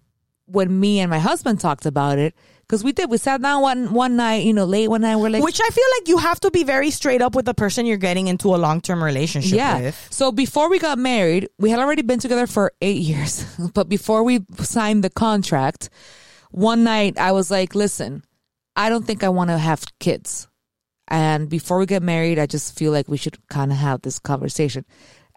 when 0.46 0.80
me 0.80 1.00
and 1.00 1.10
my 1.10 1.20
husband 1.20 1.60
talked 1.60 1.86
about 1.86 2.18
it, 2.20 2.34
because 2.62 2.84
we 2.84 2.92
did, 2.92 3.10
we 3.10 3.18
sat 3.18 3.42
down 3.42 3.62
one 3.62 3.94
one 3.94 4.16
night, 4.16 4.46
you 4.46 4.54
know, 4.54 4.66
late 4.66 4.90
one 4.90 5.02
night, 5.02 5.16
we're 5.16 5.30
like, 5.30 5.44
which 5.44 5.60
I 5.60 5.70
feel 5.70 5.86
like 5.98 6.08
you 6.08 6.18
have 6.20 6.40
to 6.42 6.52
be 6.52 6.64
very 6.64 6.92
straight 6.92 7.22
up 7.22 7.36
with 7.36 7.46
the 7.46 7.54
person 7.54 7.86
you're 7.86 7.98
getting 7.98 8.28
into 8.28 8.54
a 8.54 8.58
long 8.58 8.80
term 8.82 9.04
relationship 9.04 9.58
yeah. 9.58 9.82
with. 9.82 10.08
So 10.12 10.32
before 10.32 10.70
we 10.70 10.78
got 10.78 11.00
married, 11.00 11.50
we 11.58 11.72
had 11.72 11.80
already 11.80 12.04
been 12.04 12.20
together 12.20 12.46
for 12.48 12.74
eight 12.82 13.02
years. 13.12 13.44
but 13.74 13.90
before 13.90 14.24
we 14.24 14.46
signed 14.60 15.04
the 15.04 15.10
contract, 15.10 15.90
one 16.52 16.84
night 16.84 17.18
I 17.18 17.32
was 17.32 17.50
like, 17.50 17.74
listen, 17.74 18.24
I 18.76 18.90
don't 18.90 19.06
think 19.06 19.24
I 19.24 19.30
want 19.30 19.50
to 19.50 19.58
have 19.58 19.84
kids. 20.00 20.48
And 21.10 21.50
before 21.50 21.80
we 21.80 21.88
get 21.88 22.04
married, 22.04 22.40
I 22.40 22.46
just 22.46 22.78
feel 22.78 22.92
like 22.92 23.10
we 23.10 23.18
should 23.18 23.46
kind 23.50 23.72
of 23.72 23.78
have 23.78 24.04
this 24.04 24.20
conversation. 24.20 24.86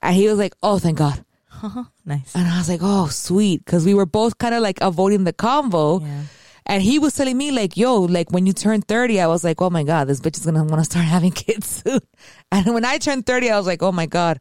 And 0.03 0.15
he 0.15 0.29
was 0.29 0.39
like, 0.39 0.55
oh, 0.63 0.79
thank 0.79 0.99
God. 0.99 1.25
Nice. 2.05 2.35
And 2.35 2.49
I 2.49 2.59
was 2.59 2.69
like, 2.69 2.81
oh, 2.83 3.07
sweet. 3.07 3.65
Cause 3.65 3.87
we 3.87 3.95
were 3.95 4.07
both 4.07 4.37
kind 4.39 4.57
of 4.57 4.63
like 4.63 4.79
avoiding 4.81 5.23
the 5.23 5.33
convo. 5.33 6.03
Yeah. 6.03 6.23
And 6.67 6.83
he 6.83 6.99
was 6.99 7.15
telling 7.15 7.37
me 7.37 7.53
like, 7.53 7.77
yo, 7.77 8.01
like 8.01 8.33
when 8.33 8.45
you 8.45 8.53
turn 8.53 8.83
30, 8.83 9.21
I 9.21 9.29
was 9.29 9.45
like, 9.45 9.63
oh 9.63 9.71
my 9.71 9.85
God, 9.85 10.09
this 10.09 10.21
bitch 10.21 10.37
is 10.37 10.45
going 10.45 10.57
to 10.57 10.65
want 10.65 10.81
to 10.81 10.85
start 10.85 11.05
having 11.05 11.31
kids 11.31 11.83
soon. 11.85 12.01
And 12.51 12.75
when 12.75 12.85
I 12.85 12.99
turned 12.99 13.25
30, 13.25 13.51
I 13.51 13.57
was 13.57 13.67
like, 13.67 13.83
oh 13.83 13.93
my 13.93 14.07
God, 14.07 14.41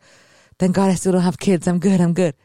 thank 0.57 0.75
God 0.75 0.89
I 0.89 0.95
still 0.95 1.11
don't 1.11 1.21
have 1.21 1.37
kids. 1.37 1.67
I'm 1.67 1.79
good. 1.79 2.01
I'm 2.01 2.13
good. 2.13 2.35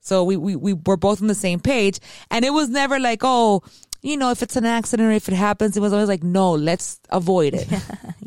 So 0.00 0.22
we, 0.24 0.36
we, 0.36 0.54
we 0.54 0.72
were 0.72 0.96
both 0.96 1.22
on 1.22 1.28
the 1.28 1.34
same 1.34 1.60
page. 1.60 1.98
And 2.30 2.44
it 2.44 2.50
was 2.50 2.68
never 2.68 2.98
like, 2.98 3.20
oh, 3.22 3.62
you 4.04 4.18
know, 4.18 4.30
if 4.30 4.42
it's 4.42 4.54
an 4.56 4.66
accident 4.66 5.08
or 5.08 5.12
if 5.12 5.28
it 5.28 5.34
happens, 5.34 5.78
it 5.78 5.80
was 5.80 5.94
always 5.94 6.08
like, 6.08 6.22
no, 6.22 6.52
let's 6.52 7.00
avoid 7.08 7.54
it. 7.54 7.66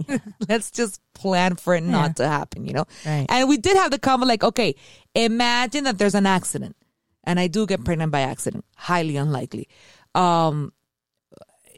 let's 0.50 0.72
just 0.72 1.00
plan 1.14 1.56
for 1.56 1.76
it 1.76 1.84
not 1.84 2.16
to 2.16 2.28
happen, 2.28 2.66
you 2.66 2.74
know? 2.74 2.86
Right. 3.06 3.28
And 3.30 3.48
we 3.48 3.58
did 3.58 3.78
have 3.78 3.92
the 3.92 4.00
comment 4.00 4.28
like, 4.28 4.44
okay, 4.44 4.76
imagine 5.14 5.84
that 5.84 6.00
there's 6.00 6.16
an 6.16 6.26
accident 6.26 6.76
and 7.24 7.40
I 7.40 7.46
do 7.46 7.68
get 7.68 7.86
pregnant 7.86 8.12
by 8.12 8.22
accident. 8.22 8.66
Highly 8.76 9.18
unlikely. 9.18 9.70
Um, 10.16 10.74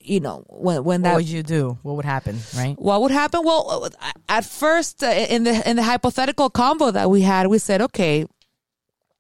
you 0.01 0.21
know, 0.21 0.45
when, 0.47 0.85
when 0.85 1.01
What 1.01 1.09
that, 1.09 1.15
would 1.17 1.27
you 1.27 1.43
do? 1.43 1.77
What 1.81 1.97
would 1.97 2.05
happen? 2.05 2.39
Right. 2.55 2.79
what 2.79 3.01
would 3.01 3.12
happen? 3.12 3.41
Well, 3.43 3.89
at 4.29 4.45
first, 4.45 5.03
uh, 5.03 5.07
in 5.07 5.43
the 5.43 5.69
in 5.69 5.75
the 5.75 5.83
hypothetical 5.83 6.49
combo 6.49 6.89
that 6.91 7.09
we 7.09 7.21
had, 7.21 7.47
we 7.47 7.59
said, 7.59 7.81
okay, 7.81 8.25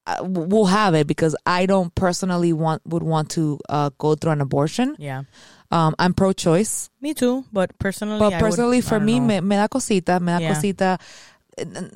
uh, 0.09 0.23
we'll 0.25 0.65
have 0.65 0.95
it 0.95 1.05
because 1.05 1.35
I 1.45 1.65
don't 1.65 1.93
personally 1.93 2.51
want 2.53 2.81
would 2.85 3.03
want 3.03 3.29
to 3.37 3.59
uh, 3.69 3.89
go 3.97 4.15
through 4.15 4.31
an 4.33 4.41
abortion. 4.41 4.95
Yeah. 4.97 5.23
Um, 5.71 5.93
I'm 6.01 6.13
pro-choice, 6.17 6.89
Me 6.99 7.13
too. 7.13 7.45
But 7.53 7.77
personally, 7.77 8.17
but 8.17 8.33
I 8.33 8.37
would- 8.37 8.45
personally, 8.45 8.77
I 8.79 8.81
for 8.81 8.99
me, 8.99 9.19
know. 9.19 9.27
me, 9.27 9.41
me 9.41 9.55
da 9.55 9.67
cosita, 9.67 10.19
me 10.19 10.31
da 10.33 10.39
Yeah. 10.39 10.53
cosita. 10.53 10.97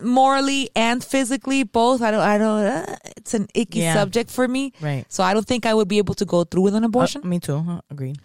Morally 0.02 0.70
and 0.76 1.04
physically, 1.04 1.64
both. 1.64 2.02
I 2.02 2.12
don't. 2.12 2.20
I 2.22 2.38
don't. 2.38 2.64
Uh, 2.66 2.96
it's 3.18 3.34
an 3.34 3.48
icky 3.54 3.80
Yeah. 3.80 3.94
subject 3.96 4.30
for 4.30 4.48
me. 4.48 4.74
Right. 4.82 5.06
So 5.10 5.24
I 5.24 5.34
don't 5.34 5.48
think 5.48 5.66
I 5.66 5.74
would 5.74 5.88
be 5.88 5.98
able 5.98 6.14
to 6.16 6.26
go 6.26 6.44
through 6.44 6.64
with 6.64 6.76
an 6.76 6.84
Uh, 6.84 6.88
abortion. 6.92 7.22
me 7.24 7.40
too. 7.40 7.64
Uh, 7.68 7.80
agreed. 7.90 8.20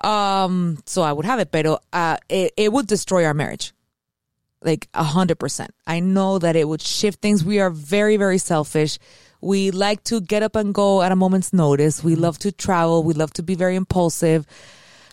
Um, 0.00 0.78
so 0.86 1.02
I 1.02 1.12
would 1.12 1.24
have 1.26 1.40
it, 1.40 1.50
pero 1.50 1.78
uh, 1.92 2.16
it, 2.28 2.52
it 2.56 2.72
would 2.72 2.86
destroy 2.86 3.24
our 3.24 3.34
marriage. 3.34 3.72
Like 4.62 4.88
a 4.94 5.04
hundred 5.04 5.38
percent. 5.38 5.72
I 5.86 6.00
know 6.00 6.38
that 6.38 6.56
it 6.56 6.66
would 6.68 6.82
shift 6.82 7.20
things. 7.20 7.44
We 7.44 7.60
are 7.60 7.70
very, 7.70 8.16
very 8.16 8.38
selfish. 8.38 8.98
We 9.40 9.70
like 9.70 10.04
to 10.04 10.20
get 10.20 10.42
up 10.42 10.56
and 10.56 10.74
go 10.74 11.02
at 11.02 11.12
a 11.12 11.16
moment's 11.16 11.52
notice. 11.52 12.02
We 12.02 12.16
love 12.16 12.38
to 12.40 12.52
travel. 12.52 13.02
We 13.02 13.14
love 13.14 13.32
to 13.34 13.42
be 13.42 13.54
very 13.54 13.76
impulsive. 13.76 14.46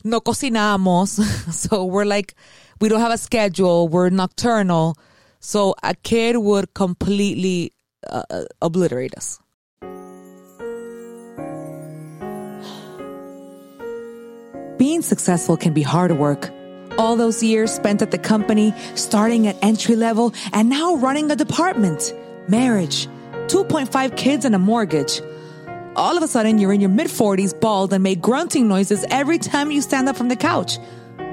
No 0.03 0.19
cocinamos. 0.19 1.19
so 1.53 1.85
we're 1.85 2.05
like, 2.05 2.35
we 2.79 2.89
don't 2.89 2.99
have 2.99 3.11
a 3.11 3.17
schedule. 3.17 3.87
We're 3.87 4.09
nocturnal. 4.09 4.97
So 5.39 5.75
a 5.83 5.93
kid 5.93 6.37
would 6.37 6.73
completely 6.73 7.73
uh, 8.07 8.23
uh, 8.29 8.45
obliterate 8.61 9.15
us. 9.15 9.39
Being 14.77 15.01
successful 15.01 15.55
can 15.55 15.73
be 15.73 15.81
hard 15.81 16.11
work. 16.17 16.49
All 16.97 17.15
those 17.15 17.41
years 17.41 17.71
spent 17.71 18.01
at 18.01 18.11
the 18.11 18.17
company, 18.17 18.73
starting 18.95 19.47
at 19.47 19.55
entry 19.63 19.95
level, 19.95 20.33
and 20.51 20.69
now 20.69 20.95
running 20.95 21.31
a 21.31 21.35
department, 21.35 22.13
marriage, 22.47 23.07
2.5 23.47 24.17
kids, 24.17 24.45
and 24.45 24.55
a 24.55 24.59
mortgage. 24.59 25.21
All 25.95 26.17
of 26.17 26.23
a 26.23 26.27
sudden, 26.27 26.57
you're 26.57 26.73
in 26.73 26.81
your 26.81 26.89
mid 26.89 27.07
40s, 27.07 27.59
bald, 27.59 27.93
and 27.93 28.03
make 28.03 28.21
grunting 28.21 28.67
noises 28.67 29.05
every 29.09 29.37
time 29.37 29.71
you 29.71 29.81
stand 29.81 30.09
up 30.09 30.15
from 30.15 30.29
the 30.29 30.35
couch. 30.35 30.77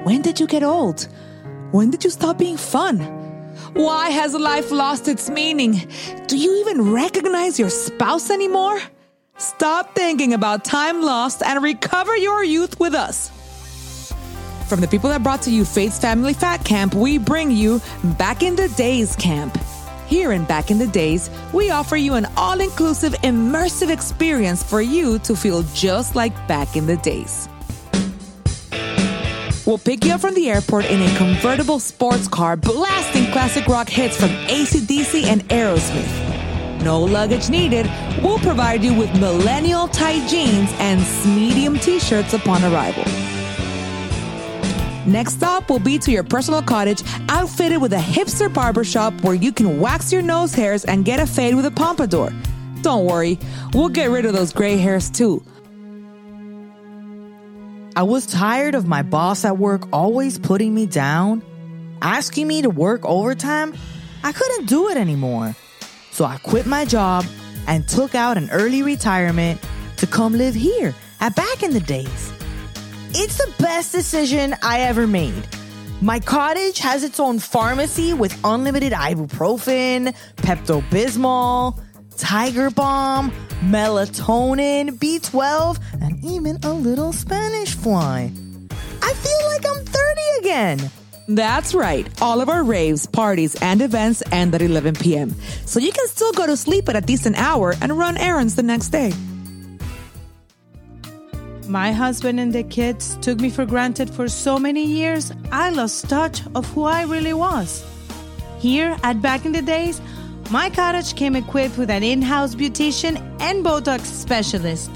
When 0.03 0.21
did 0.21 0.39
you 0.39 0.47
get 0.47 0.63
old? 0.63 1.07
When 1.71 1.89
did 1.89 2.03
you 2.03 2.09
stop 2.09 2.37
being 2.37 2.57
fun? 2.57 2.99
Why 3.73 4.09
has 4.09 4.33
life 4.33 4.71
lost 4.71 5.07
its 5.07 5.29
meaning? 5.29 5.87
Do 6.27 6.37
you 6.37 6.59
even 6.61 6.91
recognize 6.91 7.57
your 7.57 7.69
spouse 7.69 8.29
anymore? 8.29 8.81
Stop 9.37 9.95
thinking 9.95 10.33
about 10.33 10.63
time 10.63 11.01
lost 11.01 11.41
and 11.41 11.63
recover 11.63 12.15
your 12.15 12.43
youth 12.43 12.79
with 12.79 12.93
us. 12.93 13.31
From 14.67 14.81
the 14.81 14.87
people 14.87 15.09
that 15.09 15.23
brought 15.23 15.41
to 15.43 15.51
you 15.51 15.65
Faith's 15.65 15.99
Family 15.99 16.33
Fat 16.33 16.63
Camp, 16.63 16.93
we 16.93 17.17
bring 17.17 17.51
you 17.51 17.81
Back 18.17 18.43
in 18.43 18.55
the 18.55 18.69
Days 18.69 19.15
Camp. 19.15 19.57
Here 20.11 20.33
in 20.33 20.43
Back 20.43 20.71
in 20.71 20.77
the 20.77 20.87
Days, 20.87 21.29
we 21.53 21.71
offer 21.71 21.95
you 21.95 22.15
an 22.15 22.27
all 22.35 22.59
inclusive, 22.59 23.13
immersive 23.23 23.89
experience 23.89 24.61
for 24.61 24.81
you 24.81 25.19
to 25.19 25.37
feel 25.37 25.63
just 25.73 26.17
like 26.17 26.35
back 26.49 26.75
in 26.75 26.85
the 26.85 26.97
days. 26.97 27.47
We'll 29.65 29.77
pick 29.77 30.03
you 30.03 30.11
up 30.11 30.19
from 30.19 30.33
the 30.33 30.49
airport 30.49 30.83
in 30.87 31.01
a 31.01 31.17
convertible 31.17 31.79
sports 31.79 32.27
car, 32.27 32.57
blasting 32.57 33.31
classic 33.31 33.67
rock 33.67 33.87
hits 33.87 34.17
from 34.17 34.31
ACDC 34.47 35.23
and 35.27 35.47
Aerosmith. 35.47 36.83
No 36.83 37.01
luggage 37.01 37.49
needed. 37.49 37.89
We'll 38.21 38.39
provide 38.39 38.83
you 38.83 38.93
with 38.93 39.17
millennial 39.17 39.87
tight 39.87 40.27
jeans 40.27 40.73
and 40.79 40.99
medium 41.25 41.79
t 41.79 41.99
shirts 41.99 42.33
upon 42.33 42.65
arrival. 42.65 43.05
Next 45.11 45.33
stop 45.33 45.69
will 45.69 45.79
be 45.79 45.99
to 45.99 46.11
your 46.11 46.23
personal 46.23 46.61
cottage, 46.61 47.03
outfitted 47.27 47.81
with 47.81 47.91
a 47.91 47.97
hipster 47.97 48.51
barbershop 48.51 49.13
where 49.25 49.33
you 49.33 49.51
can 49.51 49.81
wax 49.81 50.13
your 50.13 50.21
nose 50.21 50.53
hairs 50.53 50.85
and 50.85 51.03
get 51.03 51.19
a 51.19 51.27
fade 51.27 51.53
with 51.53 51.65
a 51.65 51.71
pompadour. 51.71 52.31
Don't 52.81 53.05
worry, 53.05 53.37
we'll 53.73 53.89
get 53.89 54.09
rid 54.09 54.25
of 54.25 54.31
those 54.31 54.53
gray 54.53 54.77
hairs 54.77 55.09
too. 55.09 55.43
I 57.93 58.03
was 58.03 58.25
tired 58.25 58.73
of 58.73 58.87
my 58.87 59.01
boss 59.01 59.43
at 59.43 59.57
work 59.57 59.85
always 59.91 60.39
putting 60.39 60.73
me 60.73 60.85
down, 60.85 61.43
asking 62.01 62.47
me 62.47 62.61
to 62.61 62.69
work 62.69 63.03
overtime. 63.03 63.75
I 64.23 64.31
couldn't 64.31 64.67
do 64.67 64.87
it 64.87 64.95
anymore. 64.95 65.53
So 66.11 66.23
I 66.23 66.37
quit 66.37 66.65
my 66.65 66.85
job 66.85 67.25
and 67.67 67.85
took 67.85 68.15
out 68.15 68.37
an 68.37 68.49
early 68.49 68.81
retirement 68.81 69.59
to 69.97 70.07
come 70.07 70.37
live 70.37 70.55
here 70.55 70.95
at 71.19 71.35
Back 71.35 71.63
in 71.63 71.73
the 71.73 71.81
Days. 71.81 72.31
It's 73.13 73.37
the 73.37 73.53
best 73.59 73.91
decision 73.91 74.55
I 74.63 74.81
ever 74.81 75.05
made. 75.05 75.45
My 76.01 76.21
cottage 76.21 76.79
has 76.79 77.03
its 77.03 77.19
own 77.19 77.39
pharmacy 77.39 78.13
with 78.13 78.39
unlimited 78.45 78.93
ibuprofen, 78.93 80.15
Pepto 80.37 80.81
Bismol, 80.89 81.77
Tiger 82.15 82.69
Balm, 82.69 83.31
melatonin, 83.61 84.91
B12, 84.91 85.77
and 86.01 86.23
even 86.23 86.57
a 86.63 86.71
little 86.71 87.11
Spanish 87.11 87.75
fly. 87.75 88.31
I 89.01 89.13
feel 89.13 89.47
like 89.47 89.65
I'm 89.67 89.85
30 89.85 90.21
again. 90.39 90.91
That's 91.27 91.73
right. 91.73 92.07
All 92.21 92.39
of 92.39 92.47
our 92.47 92.63
raves, 92.63 93.05
parties, 93.07 93.55
and 93.61 93.81
events 93.81 94.23
end 94.31 94.55
at 94.55 94.61
11 94.61 94.95
p.m. 94.95 95.35
So 95.65 95.81
you 95.81 95.91
can 95.91 96.07
still 96.07 96.31
go 96.31 96.47
to 96.47 96.55
sleep 96.55 96.87
at 96.87 96.95
a 96.95 97.01
decent 97.01 97.37
hour 97.37 97.75
and 97.81 97.97
run 97.97 98.17
errands 98.17 98.55
the 98.55 98.63
next 98.63 98.89
day. 98.89 99.11
My 101.71 101.93
husband 101.93 102.37
and 102.37 102.51
the 102.51 102.63
kids 102.63 103.15
took 103.21 103.39
me 103.39 103.49
for 103.49 103.65
granted 103.65 104.09
for 104.09 104.27
so 104.27 104.59
many 104.59 104.83
years, 104.83 105.31
I 105.53 105.69
lost 105.69 106.09
touch 106.09 106.41
of 106.53 106.69
who 106.73 106.83
I 106.83 107.03
really 107.03 107.33
was. 107.33 107.81
Here 108.59 108.97
at 109.03 109.21
Back 109.21 109.45
in 109.45 109.53
the 109.53 109.61
Days, 109.61 110.01
my 110.49 110.69
cottage 110.69 111.15
came 111.15 111.33
equipped 111.33 111.77
with 111.77 111.89
an 111.89 112.03
in 112.03 112.21
house 112.21 112.55
beautician 112.55 113.15
and 113.39 113.63
Botox 113.63 114.01
specialist. 114.01 114.91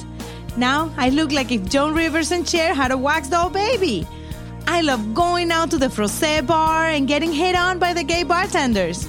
Now 0.57 0.93
I 0.97 1.11
look 1.11 1.31
like 1.31 1.49
if 1.49 1.63
Joan 1.69 1.95
Rivers 1.95 2.33
and 2.33 2.45
Cher 2.45 2.73
had 2.73 2.91
a 2.91 2.97
wax 2.97 3.29
doll 3.29 3.49
baby. 3.49 4.05
I 4.67 4.81
love 4.81 5.13
going 5.13 5.51
out 5.51 5.71
to 5.71 5.77
the 5.77 5.87
Frosé 5.87 6.45
bar 6.45 6.89
and 6.89 7.07
getting 7.07 7.31
hit 7.31 7.55
on 7.55 7.79
by 7.79 7.93
the 7.93 8.03
gay 8.03 8.23
bartenders. 8.23 9.07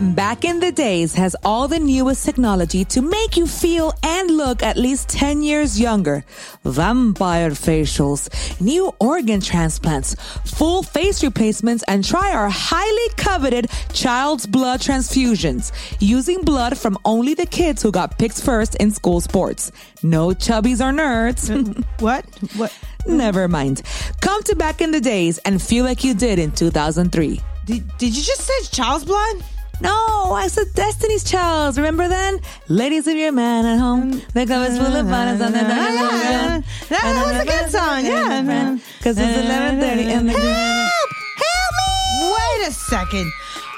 Back 0.00 0.44
in 0.44 0.58
the 0.58 0.72
days 0.72 1.14
has 1.14 1.36
all 1.44 1.68
the 1.68 1.78
newest 1.78 2.24
technology 2.24 2.84
to 2.86 3.00
make 3.00 3.36
you 3.36 3.46
feel 3.46 3.92
and 4.02 4.28
look 4.28 4.60
at 4.60 4.76
least 4.76 5.08
10 5.08 5.40
years 5.44 5.78
younger. 5.78 6.24
Vampire 6.64 7.50
facials, 7.50 8.28
new 8.60 8.92
organ 8.98 9.40
transplants, 9.40 10.16
full 10.44 10.82
face 10.82 11.22
replacements, 11.22 11.84
and 11.86 12.04
try 12.04 12.32
our 12.32 12.48
highly 12.50 13.08
coveted 13.16 13.70
child's 13.92 14.46
blood 14.46 14.80
transfusions 14.80 15.70
using 16.00 16.42
blood 16.42 16.76
from 16.76 16.98
only 17.04 17.34
the 17.34 17.46
kids 17.46 17.80
who 17.80 17.92
got 17.92 18.18
picked 18.18 18.42
first 18.42 18.74
in 18.76 18.90
school 18.90 19.20
sports. 19.20 19.70
No 20.02 20.30
chubbies 20.30 20.80
or 20.80 20.92
nerds. 20.92 21.44
What? 22.00 22.26
What? 22.56 22.76
Never 23.06 23.46
mind. 23.46 23.82
Come 24.20 24.42
to 24.42 24.56
back 24.56 24.80
in 24.80 24.90
the 24.90 25.00
days 25.00 25.38
and 25.38 25.62
feel 25.62 25.84
like 25.84 26.02
you 26.02 26.14
did 26.14 26.40
in 26.40 26.50
2003. 26.50 27.40
Did, 27.64 27.96
did 27.96 28.16
you 28.16 28.22
just 28.22 28.40
say 28.40 28.62
child's 28.72 29.04
blood? 29.04 29.36
No, 29.80 30.32
I 30.32 30.46
said 30.48 30.72
Destiny's 30.74 31.24
Child. 31.24 31.76
Remember 31.76 32.08
then? 32.08 32.40
Ladies, 32.68 33.06
of 33.06 33.16
your 33.16 33.32
man 33.32 33.66
at 33.66 33.78
home, 33.78 34.22
the 34.32 34.46
cupboard's 34.46 34.78
full 34.78 34.94
of 34.96 35.08
bonnets 35.08 35.42
on 35.42 35.52
the 35.52 35.60
ah, 35.62 36.54
Yeah, 36.54 36.60
that 36.88 37.26
was 37.26 37.42
a 37.42 37.46
good 37.46 37.70
song. 37.70 38.04
Yeah. 38.04 38.78
Because 38.98 39.18
it's 39.18 39.38
11.30 39.46 40.06
and 40.06 40.28
the... 40.28 40.32
Help! 40.32 41.10
Help 41.44 41.74
me! 41.80 42.34
Wait 42.34 42.68
a 42.68 42.72
second. 42.72 43.30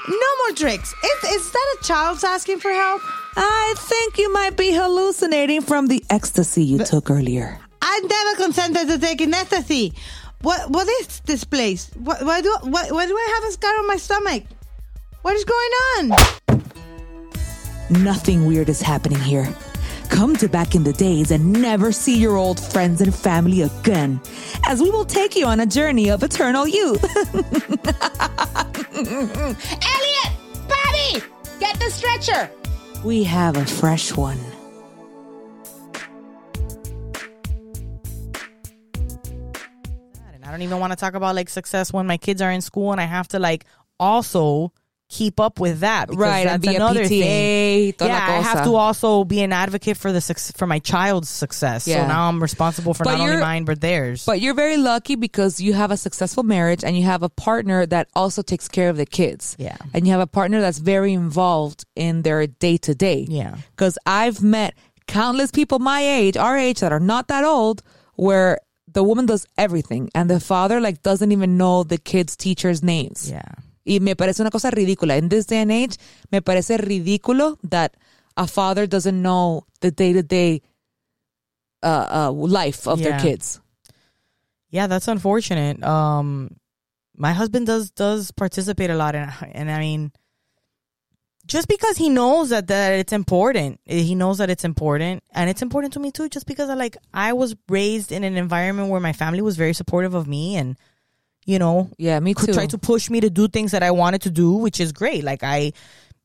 No 0.07 0.29
more 0.37 0.55
tricks. 0.55 0.93
Is, 1.03 1.31
is 1.31 1.51
that 1.51 1.75
a 1.79 1.83
child's 1.83 2.23
asking 2.23 2.59
for 2.59 2.71
help? 2.71 3.01
I 3.35 3.75
think 3.77 4.17
you 4.17 4.31
might 4.31 4.55
be 4.55 4.71
hallucinating 4.71 5.61
from 5.61 5.87
the 5.87 6.03
ecstasy 6.09 6.63
you 6.63 6.79
took 6.79 7.11
earlier. 7.11 7.59
I 7.81 7.99
never 7.99 8.43
consented 8.43 8.87
to 8.87 8.99
taking 8.99 9.33
ecstasy. 9.33 9.93
What 10.41 10.69
what 10.69 10.87
is 10.87 11.19
this 11.25 11.43
place? 11.43 11.89
What, 11.95 12.23
why 12.23 12.41
do 12.41 12.55
why, 12.61 12.89
why 12.89 13.05
do 13.05 13.15
I 13.15 13.33
have 13.35 13.49
a 13.49 13.51
scar 13.51 13.77
on 13.79 13.87
my 13.87 13.97
stomach? 13.97 14.43
What 15.27 15.35
is 15.35 15.43
going 15.43 15.71
on? 15.97 16.15
Nothing 17.89 18.45
weird 18.45 18.69
is 18.69 18.81
happening 18.81 19.19
here. 19.19 19.53
Come 20.07 20.37
to 20.37 20.47
back 20.47 20.73
in 20.73 20.85
the 20.85 20.93
days 20.93 21.31
and 21.31 21.51
never 21.51 21.91
see 21.91 22.17
your 22.17 22.37
old 22.37 22.61
friends 22.61 23.01
and 23.01 23.13
family 23.13 23.63
again, 23.63 24.21
as 24.69 24.81
we 24.81 24.89
will 24.89 25.03
take 25.03 25.35
you 25.35 25.45
on 25.45 25.59
a 25.59 25.65
journey 25.65 26.09
of 26.09 26.23
eternal 26.23 26.65
youth. 26.65 27.03
Elliot! 28.95 30.31
Bobby! 30.69 31.21
Get 31.59 31.77
the 31.77 31.89
stretcher! 31.91 32.49
we 33.03 33.25
have 33.25 33.57
a 33.57 33.65
fresh 33.65 34.15
one. 34.15 34.39
And 40.33 40.45
I 40.45 40.51
don't 40.51 40.61
even 40.61 40.79
want 40.79 40.93
to 40.93 40.97
talk 40.97 41.15
about 41.15 41.35
like 41.35 41.49
success 41.49 41.91
when 41.91 42.07
my 42.07 42.15
kids 42.15 42.41
are 42.41 42.49
in 42.49 42.61
school 42.61 42.93
and 42.93 43.01
I 43.01 43.05
have 43.05 43.27
to 43.29 43.39
like 43.39 43.65
also 43.99 44.71
keep 45.09 45.39
up 45.39 45.59
with 45.59 45.79
that. 45.79 46.07
because 46.09 46.19
Right, 46.19 46.47
and 46.47 46.61
that's 46.61 46.67
be 46.71 46.75
another 46.75 47.03
PTA, 47.03 47.95
thing. 47.95 48.07
Yeah, 48.07 48.15
I 48.15 48.41
have 48.41 48.65
to 48.65 48.75
also 48.75 49.23
be 49.23 49.41
an 49.41 49.53
advocate 49.53 49.97
for 49.97 50.11
the 50.11 50.19
suc 50.21 50.37
for 50.57 50.67
my 50.67 50.79
child's 50.79 51.29
success. 51.29 51.87
Yeah. 51.87 52.03
So 52.03 52.07
now 52.07 52.27
I'm 52.27 52.41
responsible 52.41 52.93
for 52.93 53.03
But 53.05 53.17
not 53.17 53.21
only 53.29 53.41
mine 53.41 53.65
but 53.65 53.79
theirs. 53.79 54.25
But 54.25 54.41
you're 54.41 54.53
very 54.53 54.77
lucky 54.77 55.15
because 55.15 55.61
you 55.61 55.73
have 55.73 55.91
a 55.91 55.97
successful 55.97 56.43
marriage 56.43 56.83
and 56.83 56.97
you 56.97 57.03
have 57.03 57.23
a 57.23 57.29
partner 57.29 57.85
that 57.85 58.09
also 58.15 58.41
takes 58.41 58.67
care 58.67 58.89
of 58.89 58.97
the 58.97 59.05
kids. 59.05 59.55
Yeah. 59.57 59.77
And 59.93 60.05
you 60.05 60.11
have 60.11 60.21
a 60.21 60.27
partner 60.27 60.59
that's 60.59 60.79
very 60.79 61.13
involved 61.13 61.85
in 61.95 62.23
their 62.23 62.45
day 62.47 62.77
to 62.77 62.93
day. 62.93 63.25
Yeah. 63.29 63.57
Because 63.71 63.97
I've 64.05 64.43
met 64.43 64.73
countless 65.07 65.51
people 65.51 65.79
my 65.79 66.01
age, 66.01 66.35
our 66.35 66.57
age, 66.57 66.81
that 66.81 66.91
are 66.91 66.99
not 66.99 67.29
that 67.29 67.43
old, 67.45 67.81
where 68.15 68.59
the 68.91 69.03
woman 69.03 69.25
does 69.25 69.45
everything 69.57 70.09
and 70.15 70.29
the 70.29 70.39
father 70.39 70.81
like 70.81 71.01
doesn't 71.01 71.31
even 71.31 71.57
know 71.57 71.83
the 71.83 71.97
kids' 71.97 72.35
teachers' 72.35 72.83
names. 72.83 73.29
yeah. 73.31 73.43
Y 73.87 73.99
me 74.01 74.15
parece 74.15 74.41
una 74.41 74.49
cosa 74.51 74.69
ridícula. 74.69 75.17
In 75.17 75.29
this 75.29 75.45
day 75.45 75.61
and 75.61 75.71
age, 75.71 75.97
me 76.29 76.41
parece 76.41 76.77
ridículo 76.77 77.57
that 77.63 77.95
a 78.35 78.45
father 78.45 78.85
doesn't 78.85 79.21
know 79.21 79.65
the 79.79 79.91
day 79.91 80.11
to 80.13 80.21
day 80.23 80.61
uh, 81.81 82.27
uh, 82.27 82.31
life 82.31 82.85
of 82.87 82.99
their 83.01 83.13
Yeah. 83.13 83.21
kids. 83.21 83.61
Yeah, 84.69 84.87
that's 84.87 85.07
unfortunate. 85.07 85.81
Um, 85.83 86.57
my 87.15 87.31
husband 87.33 87.65
does 87.65 87.91
does 87.91 88.31
participate 88.31 88.89
a 88.89 88.95
lot, 88.95 89.15
and 89.15 89.31
and 89.53 89.71
I 89.71 89.79
mean, 89.79 90.11
just 91.45 91.67
because 91.69 91.97
he 91.97 92.09
knows 92.09 92.49
that 92.49 92.67
that 92.67 92.93
it's 92.99 93.13
important, 93.13 93.79
he 93.85 94.13
knows 94.15 94.39
that 94.39 94.49
it's 94.49 94.65
important, 94.65 95.23
and 95.31 95.49
it's 95.49 95.61
important 95.61 95.93
to 95.93 95.99
me 96.01 96.11
too. 96.11 96.27
Just 96.27 96.45
because 96.45 96.69
I 96.69 96.73
like 96.73 96.97
I 97.13 97.31
was 97.31 97.55
raised 97.69 98.11
in 98.11 98.23
an 98.25 98.35
environment 98.35 98.89
where 98.89 98.99
my 98.99 99.13
family 99.13 99.41
was 99.41 99.55
very 99.55 99.73
supportive 99.73 100.13
of 100.13 100.27
me, 100.27 100.57
and 100.57 100.75
you 101.47 101.57
know, 101.57 101.89
Yeah, 101.97 102.19
me 102.19 102.33
could 102.35 102.47
too. 102.49 102.53
try 102.53 102.67
to 102.67 102.77
push 102.77 103.09
me 103.09 103.19
to 103.21 103.29
do 103.31 103.47
things 103.47 103.71
that 103.71 103.81
I 103.81 103.89
wanted 103.91 104.21
to 104.23 104.29
do, 104.29 104.51
which 104.65 104.79
is 104.79 104.91
great. 104.91 105.23
Like 105.23 105.41
I, 105.43 105.71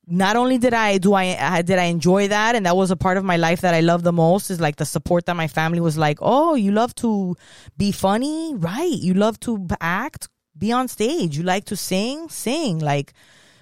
not 0.07 0.35
only 0.37 0.59
did 0.59 0.75
I 0.75 0.99
do 0.99 1.15
I, 1.15 1.37
I 1.41 1.63
did 1.63 1.79
I 1.79 1.85
enjoy 1.85 2.29
that, 2.29 2.57
and 2.57 2.67
that 2.67 2.77
was 2.77 2.91
a 2.91 2.97
part 2.97 3.17
of 3.17 3.25
my 3.25 3.37
life 3.39 3.61
that 3.63 3.73
I 3.73 3.81
love 3.81 4.03
the 4.03 4.13
most 4.13 4.51
is 4.51 4.61
like 4.61 4.77
the 4.77 4.85
support 4.85 5.27
that 5.27 5.37
my 5.37 5.47
family 5.49 5.81
was 5.81 5.97
like, 5.97 6.19
oh, 6.21 6.55
you 6.57 6.73
love 6.73 6.93
to 6.97 7.37
be 7.79 7.93
funny, 7.93 8.53
right? 8.57 8.91
You 9.09 9.15
love 9.15 9.39
to 9.47 9.65
act, 9.81 10.29
be 10.59 10.73
on 10.73 10.89
stage. 10.89 11.39
You 11.39 11.45
like 11.45 11.65
to 11.67 11.77
sing, 11.77 12.29
sing. 12.29 12.81
Like 12.81 13.13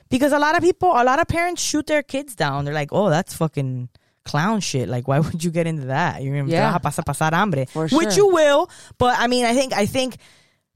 because 0.09 0.33
a 0.33 0.38
lot 0.38 0.57
of 0.57 0.62
people, 0.62 0.90
a 0.90 1.05
lot 1.05 1.20
of 1.20 1.29
parents 1.29 1.61
shoot 1.62 1.87
their 1.87 2.03
kids 2.03 2.35
down. 2.35 2.64
They're 2.64 2.75
like, 2.83 2.88
oh, 2.90 3.11
that's 3.11 3.35
fucking 3.35 3.90
clown 4.25 4.61
shit. 4.61 4.88
Like, 4.88 5.07
why 5.07 5.18
would 5.25 5.44
you 5.44 5.51
get 5.51 5.66
into 5.66 5.87
that? 5.88 6.23
You're 6.23 6.37
gonna 6.40 6.51
Yeah. 6.51 6.79
pasar 6.79 7.33
hambre, 7.33 7.66
For 7.66 7.87
which 7.88 8.16
you 8.16 8.29
will. 8.29 8.70
But 8.99 9.14
I 9.18 9.27
mean, 9.29 9.44
I 9.44 9.53
think 9.55 9.75
I 9.75 9.85
think 9.87 10.16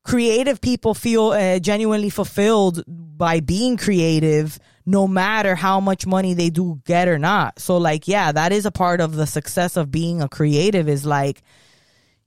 creative 0.04 0.60
people 0.60 0.94
feel 0.94 1.32
uh, 1.32 1.58
genuinely 1.58 2.10
fulfilled 2.10 2.84
by 2.86 3.40
being 3.40 3.76
creative 3.76 4.58
no 4.86 5.08
matter 5.08 5.54
how 5.54 5.80
much 5.80 6.06
money 6.06 6.34
they 6.34 6.50
do 6.50 6.80
get 6.84 7.08
or 7.08 7.18
not. 7.18 7.58
So 7.58 7.78
like 7.78 8.06
yeah 8.06 8.30
that 8.32 8.52
is 8.52 8.66
a 8.66 8.70
part 8.70 9.00
of 9.00 9.16
the 9.16 9.26
success 9.26 9.76
of 9.76 9.90
being 9.90 10.20
a 10.20 10.28
creative 10.28 10.88
is 10.88 11.06
like 11.06 11.42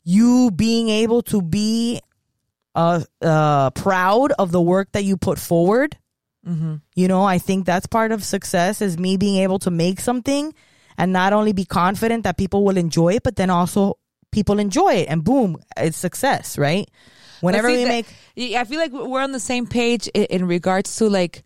you 0.04 0.52
being 0.52 0.90
able 0.90 1.22
to 1.24 1.42
be 1.42 2.02
uh, 2.74 3.02
uh 3.22 3.70
proud 3.72 4.32
of 4.34 4.52
the 4.52 4.62
work 4.62 4.92
that 4.94 5.04
you 5.04 5.18
put 5.18 5.40
forward. 5.40 5.98
You 6.96 7.08
know 7.08 7.24
i 7.24 7.38
think 7.40 7.66
that's 7.66 7.88
part 7.88 8.12
of 8.12 8.24
success 8.24 8.82
is 8.82 8.98
me 8.98 9.18
being 9.18 9.38
able 9.38 9.60
to 9.60 9.72
make 9.72 10.00
something 10.00 10.54
and 10.98 11.12
not 11.12 11.34
only 11.34 11.52
be 11.52 11.66
confident 11.66 12.24
that 12.24 12.38
people 12.38 12.64
will 12.64 12.78
enjoy 12.78 13.16
it 13.16 13.24
but 13.24 13.36
then 13.36 13.50
also 13.50 13.98
people 14.32 14.58
enjoy 14.60 14.94
it 14.94 15.10
and 15.10 15.24
boom 15.24 15.58
it's 15.76 15.98
success 15.98 16.58
right 16.58 16.90
whenever 17.42 17.68
we 17.68 17.84
that- 17.84 17.88
make 17.88 18.06
Yeah, 18.36 18.62
I 18.62 18.64
feel 18.66 18.80
like 18.80 18.92
we're 18.92 19.22
on 19.22 19.32
the 19.32 19.40
same 19.40 19.66
page 19.68 20.08
in, 20.14 20.24
in 20.26 20.48
regards 20.48 20.96
to 20.98 21.10
like 21.10 21.44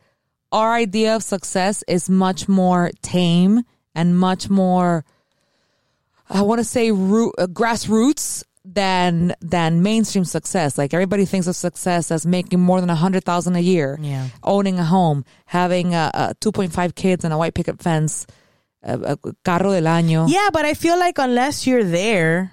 our 0.51 0.73
idea 0.73 1.15
of 1.15 1.23
success 1.23 1.83
is 1.87 2.09
much 2.09 2.47
more 2.49 2.91
tame 3.01 3.61
and 3.95 4.17
much 4.17 4.49
more. 4.49 5.05
I 6.29 6.41
want 6.43 6.59
to 6.59 6.65
say 6.65 6.91
root, 6.91 7.33
uh, 7.37 7.47
grassroots 7.47 8.43
than 8.63 9.33
than 9.41 9.81
mainstream 9.81 10.23
success. 10.23 10.77
Like 10.77 10.93
everybody 10.93 11.25
thinks 11.25 11.47
of 11.47 11.55
success 11.55 12.11
as 12.11 12.25
making 12.25 12.59
more 12.59 12.79
than 12.79 12.89
a 12.89 12.95
hundred 12.95 13.23
thousand 13.23 13.55
a 13.55 13.59
year, 13.59 13.97
Yeah. 14.01 14.27
owning 14.43 14.77
a 14.79 14.85
home, 14.85 15.25
having 15.45 15.93
a, 15.93 16.11
a 16.13 16.33
two 16.39 16.51
point 16.51 16.71
five 16.73 16.95
kids 16.95 17.25
and 17.25 17.33
a 17.33 17.37
white 17.37 17.53
picket 17.53 17.81
fence, 17.81 18.27
a, 18.83 19.17
a 19.17 19.17
carro 19.43 19.71
del 19.71 19.83
año. 19.83 20.29
Yeah, 20.29 20.49
but 20.53 20.63
I 20.65 20.73
feel 20.73 20.97
like 20.99 21.17
unless 21.17 21.65
you're 21.67 21.83
there, 21.83 22.51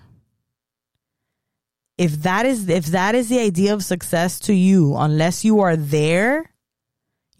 if 1.99 2.23
that 2.23 2.47
is 2.47 2.69
if 2.69 2.87
that 2.87 3.15
is 3.15 3.29
the 3.29 3.41
idea 3.41 3.75
of 3.75 3.85
success 3.85 4.39
to 4.41 4.55
you, 4.55 4.97
unless 4.97 5.45
you 5.45 5.61
are 5.61 5.77
there, 5.77 6.49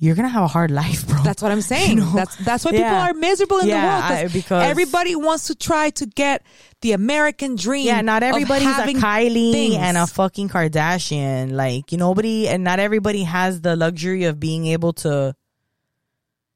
you're 0.01 0.15
gonna 0.15 0.29
have 0.29 0.43
a 0.45 0.49
hard 0.49 0.71
life, 0.71 1.07
bro. 1.09 1.23
That's 1.23 1.41
what 1.43 1.51
I'm 1.53 1.61
saying. 1.75 1.99
You 1.99 2.05
know? 2.05 2.13
That's 2.13 2.37
that's 2.37 2.65
why 2.65 2.73
people 2.73 2.85
Yeah. 2.87 3.11
are 3.11 3.15
miserable 3.15 3.59
in 3.59 3.69
Yeah, 3.69 3.81
the 3.81 3.87
world 3.87 4.35
I- 4.37 4.41
'cause 4.43 4.65
everybody 4.71 5.15
wants 5.17 5.47
to 5.47 5.55
try 5.55 5.91
to 5.91 6.07
get 6.07 6.43
the 6.83 6.93
American 6.93 7.57
dream. 7.57 7.87
yeah, 7.87 8.01
not 8.03 8.23
everybody's 8.23 8.69
a 8.69 8.87
Kylie 8.95 9.53
things. 9.53 9.77
and 9.77 9.97
a 9.97 10.07
fucking 10.07 10.49
Kardashian. 10.49 11.53
Like 11.53 11.91
you, 11.93 11.99
nobody, 11.99 12.49
and 12.49 12.63
not 12.65 12.79
everybody 12.81 13.23
has 13.25 13.61
the 13.63 13.77
luxury 13.77 14.25
of 14.25 14.39
being 14.39 14.67
able 14.67 14.93
to 15.05 15.35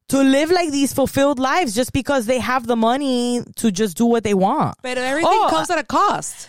to 0.09 0.19
live 0.23 0.51
like 0.51 0.71
these 0.71 0.93
fulfilled 0.93 1.39
lives 1.39 1.75
just 1.75 1.93
because 1.93 2.27
they 2.27 2.39
have 2.39 2.67
the 2.67 2.77
money 2.77 3.43
to 3.57 3.71
just 3.73 3.97
do 3.97 4.05
what 4.05 4.25
they 4.25 4.35
want. 4.35 4.77
But 4.83 4.99
everything 4.99 5.31
Oh, 5.33 5.47
comes 5.49 5.71
at 5.71 5.79
a 5.79 5.85
cost. 5.85 6.49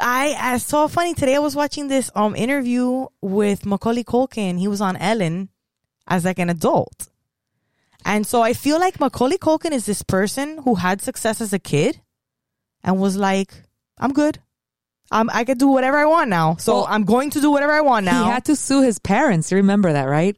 I, 0.00 0.36
I 0.38 0.58
saw 0.58 0.86
funny 0.86 1.14
today. 1.14 1.34
I 1.34 1.40
was 1.40 1.56
watching 1.56 1.88
this 1.88 2.10
um 2.14 2.36
interview 2.36 3.06
with 3.20 3.66
Macaulay 3.66 4.04
Culkin. 4.04 4.58
He 4.58 4.68
was 4.68 4.80
on 4.80 4.96
Ellen 4.96 5.48
as 6.06 6.24
like 6.24 6.38
an 6.38 6.50
adult, 6.50 7.08
and 8.04 8.26
so 8.26 8.42
I 8.42 8.52
feel 8.52 8.78
like 8.78 9.00
Macaulay 9.00 9.38
Culkin 9.38 9.72
is 9.72 9.86
this 9.86 10.02
person 10.02 10.58
who 10.64 10.76
had 10.76 11.00
success 11.00 11.40
as 11.40 11.52
a 11.52 11.58
kid, 11.58 12.00
and 12.84 13.00
was 13.00 13.16
like, 13.16 13.52
"I'm 13.98 14.12
good, 14.12 14.38
I'm, 15.12 15.28
I 15.30 15.44
could 15.44 15.58
do 15.58 15.68
whatever 15.68 15.98
I 15.98 16.06
want 16.06 16.30
now. 16.30 16.56
So 16.56 16.74
Well, 16.74 16.86
I'm 16.88 17.04
going 17.04 17.30
to 17.30 17.40
do 17.40 17.50
whatever 17.50 17.72
I 17.72 17.82
want 17.82 18.06
now. 18.06 18.24
He 18.24 18.30
had 18.30 18.46
to 18.46 18.56
sue 18.56 18.82
his 18.82 18.98
parents. 18.98 19.50
You 19.50 19.58
remember 19.58 19.92
that, 19.92 20.04
right? 20.04 20.36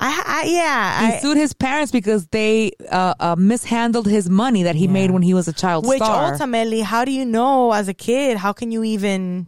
I, 0.00 0.22
I 0.26 0.48
yeah. 0.48 1.06
He 1.08 1.16
I, 1.16 1.18
sued 1.18 1.36
his 1.36 1.52
parents 1.52 1.90
because 1.90 2.26
they 2.28 2.72
uh, 2.90 3.14
uh, 3.18 3.36
mishandled 3.36 4.06
his 4.06 4.30
money 4.30 4.62
that 4.62 4.76
he 4.76 4.86
made 4.86 5.10
when 5.10 5.22
he 5.22 5.34
was 5.34 5.48
a 5.48 5.52
child 5.52 5.86
which 5.86 5.98
star. 5.98 6.32
ultimately, 6.32 6.80
how 6.80 7.04
do 7.04 7.10
you 7.10 7.24
know 7.24 7.72
as 7.72 7.88
a 7.88 7.94
kid? 7.94 8.36
How 8.36 8.52
can 8.52 8.70
you 8.70 8.84
even? 8.84 9.46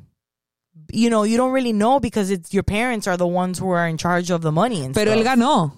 You 0.92 1.08
know, 1.08 1.22
you 1.22 1.36
don't 1.36 1.52
really 1.52 1.72
know 1.72 2.00
because 2.00 2.32
it's 2.32 2.52
your 2.52 2.64
parents 2.64 3.06
are 3.06 3.16
the 3.16 3.26
ones 3.26 3.60
who 3.60 3.70
are 3.70 3.86
in 3.86 3.96
charge 3.96 4.30
of 4.30 4.42
the 4.42 4.50
money 4.50 4.84
and 4.84 4.92
Pero 4.92 5.12
él 5.12 5.24
ganó. 5.24 5.72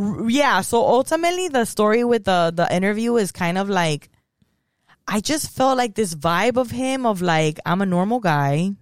R- 0.00 0.28
yeah 0.28 0.60
so 0.60 0.78
ultimately 0.78 1.48
the 1.48 1.64
story 1.64 2.02
with 2.02 2.24
the 2.24 2.52
the 2.52 2.66
interview 2.74 3.14
is 3.14 3.30
kind 3.30 3.56
of 3.56 3.68
like 3.68 4.10
i 5.06 5.20
just 5.20 5.50
felt 5.50 5.78
like 5.78 5.94
this 5.94 6.16
vibe 6.16 6.56
of 6.56 6.72
him 6.72 7.06
of 7.06 7.22
like 7.22 7.60
i'm 7.64 7.80
a 7.80 7.86
normal 7.86 8.18
guy 8.18 8.72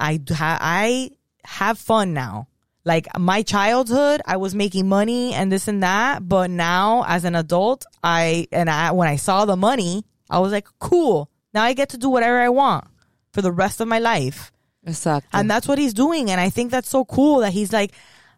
i 0.00 0.18
ha- 0.30 0.58
i 0.60 1.10
have 1.44 1.78
fun 1.78 2.12
now 2.12 2.48
like 2.84 3.06
my 3.18 3.42
childhood 3.42 4.20
i 4.26 4.36
was 4.36 4.54
making 4.54 4.88
money 4.88 5.32
and 5.34 5.50
this 5.52 5.68
and 5.68 5.82
that 5.82 6.26
but 6.28 6.50
now 6.50 7.04
as 7.06 7.24
an 7.24 7.34
adult 7.34 7.84
i 8.02 8.46
and 8.52 8.68
i 8.68 8.90
when 8.92 9.08
i 9.08 9.16
saw 9.16 9.44
the 9.44 9.56
money 9.56 10.04
i 10.30 10.38
was 10.38 10.52
like 10.52 10.66
cool 10.80 11.30
now 11.54 11.62
i 11.62 11.72
get 11.74 11.90
to 11.90 11.98
do 11.98 12.08
whatever 12.10 12.38
i 12.40 12.48
want 12.48 12.84
for 13.32 13.42
the 13.42 13.52
rest 13.52 13.80
of 13.80 13.88
my 13.88 13.98
life 13.98 14.50
Exacto. 14.86 15.22
and 15.32 15.48
that's 15.50 15.68
what 15.68 15.78
he's 15.78 15.94
doing 15.94 16.30
and 16.30 16.40
i 16.40 16.50
think 16.50 16.70
that's 16.70 16.88
so 16.88 17.04
cool 17.04 17.38
that 17.40 17.52
he's 17.52 17.72
like 17.72 17.92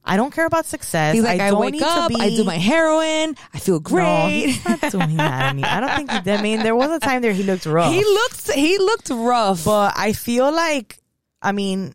i 0.05 0.19
don't 0.19 0.31
care 0.35 0.45
about 0.45 0.67
success 0.67 1.15
He's 1.15 1.25
like, 1.25 1.41
I, 1.41 1.49
don't 1.49 1.61
wake 1.61 1.73
need 1.73 1.79
to 1.81 1.87
up, 1.87 2.13
I 2.15 2.29
do 2.29 2.45
my 2.45 2.57
heroin, 2.59 3.35
I 3.55 3.59
feel 3.59 3.77
no, 3.77 3.81
great. 3.81 4.29
he's 4.47 4.65
not 4.67 4.81
doing 4.93 5.17
that. 5.17 5.43
I 5.45 5.53
mean, 5.55 5.65
I 5.65 5.81
don't 5.81 5.97
think 5.97 6.11
he 6.11 6.21
did. 6.21 6.39
I 6.41 6.43
mean, 6.43 6.63
there 6.63 6.77
was 6.77 6.91
a 6.91 7.01
time 7.01 7.23
there 7.23 7.33
he 7.33 7.43
looked 7.43 7.65
rough. 7.65 7.91
he 7.91 8.05
looked 8.05 8.53
he 8.53 8.77
looked 8.77 9.09
rough. 9.09 9.65
but 9.65 9.95
I 9.97 10.13
feel 10.13 10.53
like, 10.53 10.99
I 11.41 11.53
mean, 11.53 11.95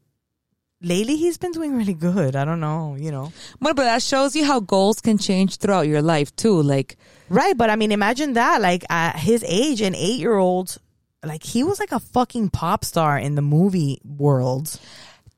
lately 0.82 1.16
he's 1.18 1.38
been 1.38 1.52
doing 1.52 1.76
really 1.76 1.94
good. 1.94 2.36
I 2.36 2.46
don't 2.46 2.60
know, 2.60 2.96
you 2.98 3.12
know. 3.12 3.32
Well, 3.60 3.74
but 3.74 3.84
that 3.84 4.02
shows 4.02 4.36
you 4.36 4.46
how 4.46 4.60
goals 4.60 5.02
can 5.02 5.18
change 5.18 5.58
throughout 5.58 5.88
your 5.88 6.02
life 6.02 6.36
too. 6.36 6.62
Like 6.62 6.98
Right, 7.30 7.56
but 7.58 7.70
I 7.70 7.76
mean, 7.76 7.92
imagine 7.92 8.34
that. 8.34 8.62
Like 8.62 8.84
at 8.90 9.16
his 9.18 9.44
age, 9.48 9.82
an 9.82 9.94
eight-year-old, 9.96 10.78
like 11.24 11.44
he 11.44 11.64
was 11.64 11.80
like 11.80 11.92
a 11.92 12.00
fucking 12.00 12.50
pop 12.50 12.84
star 12.86 13.18
in 13.20 13.36
the 13.36 13.42
movie 13.42 14.00
world. 14.04 14.80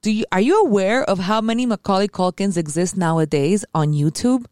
do 0.02 0.12
you 0.12 0.26
are 0.32 0.40
you 0.42 0.62
aware 0.62 1.04
of 1.04 1.20
how 1.20 1.42
many 1.42 1.66
Macaulay 1.66 2.08
Culkins 2.08 2.56
exist 2.58 2.96
nowadays 2.98 3.66
on 3.74 3.94
YouTube? 3.94 4.46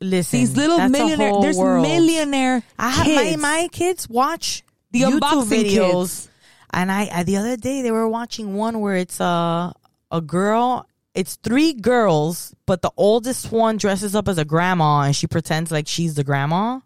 Listen, 0.00 0.40
These 0.40 0.56
little 0.56 0.78
millionaire 0.88 1.32
there's 1.40 1.56
world. 1.56 1.82
millionaire 1.82 2.62
I 2.78 2.90
have 2.90 3.06
my 3.06 3.22
kids. 3.24 3.42
my 3.42 3.68
kids 3.72 4.08
watch 4.10 4.62
The 4.92 5.00
YouTube 5.02 5.20
unboxing 5.20 5.64
videos, 5.64 6.00
kids. 6.02 6.28
and 6.70 6.92
I, 6.92 7.08
I 7.12 7.22
the 7.22 7.38
other 7.38 7.56
day 7.56 7.80
they 7.82 7.90
were 7.90 8.06
watching 8.08 8.54
one 8.54 8.80
where 8.80 8.96
it's 8.96 9.20
a 9.20 9.72
a 10.10 10.20
girl. 10.20 10.88
It's 11.14 11.36
three 11.36 11.72
girls, 11.72 12.54
but 12.66 12.82
the 12.82 12.92
oldest 12.96 13.50
one 13.50 13.78
dresses 13.78 14.14
up 14.14 14.28
as 14.28 14.36
a 14.38 14.44
grandma 14.44 15.02
and 15.02 15.16
she 15.16 15.26
pretends 15.26 15.70
like 15.70 15.88
she's 15.88 16.14
the 16.14 16.24
grandma. 16.24 16.80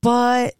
But 0.00 0.54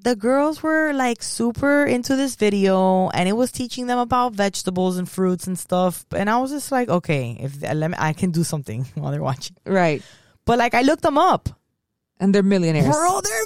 the 0.00 0.14
girls 0.16 0.62
were 0.62 0.92
like 0.92 1.22
super 1.22 1.84
into 1.84 2.16
this 2.16 2.36
video 2.36 3.08
and 3.10 3.28
it 3.28 3.32
was 3.32 3.50
teaching 3.52 3.86
them 3.86 3.98
about 3.98 4.32
vegetables 4.34 4.96
and 4.96 5.08
fruits 5.08 5.46
and 5.46 5.58
stuff. 5.58 6.04
And 6.14 6.30
I 6.30 6.38
was 6.38 6.50
just 6.50 6.70
like, 6.72 6.88
okay, 6.88 7.36
if 7.40 7.62
uh, 7.64 7.74
let 7.74 7.90
me, 7.90 7.96
I 7.98 8.12
can 8.12 8.30
do 8.30 8.44
something 8.44 8.84
while 8.94 9.10
they're 9.12 9.22
watching. 9.22 9.56
right. 9.64 10.02
But 10.44 10.58
like 10.58 10.74
I 10.74 10.82
looked 10.82 11.02
them 11.02 11.18
up 11.18 11.48
And 12.18 12.34
they're 12.34 12.42
millionaires. 12.42 12.86
Bro, 12.86 13.20
they're 13.20 13.44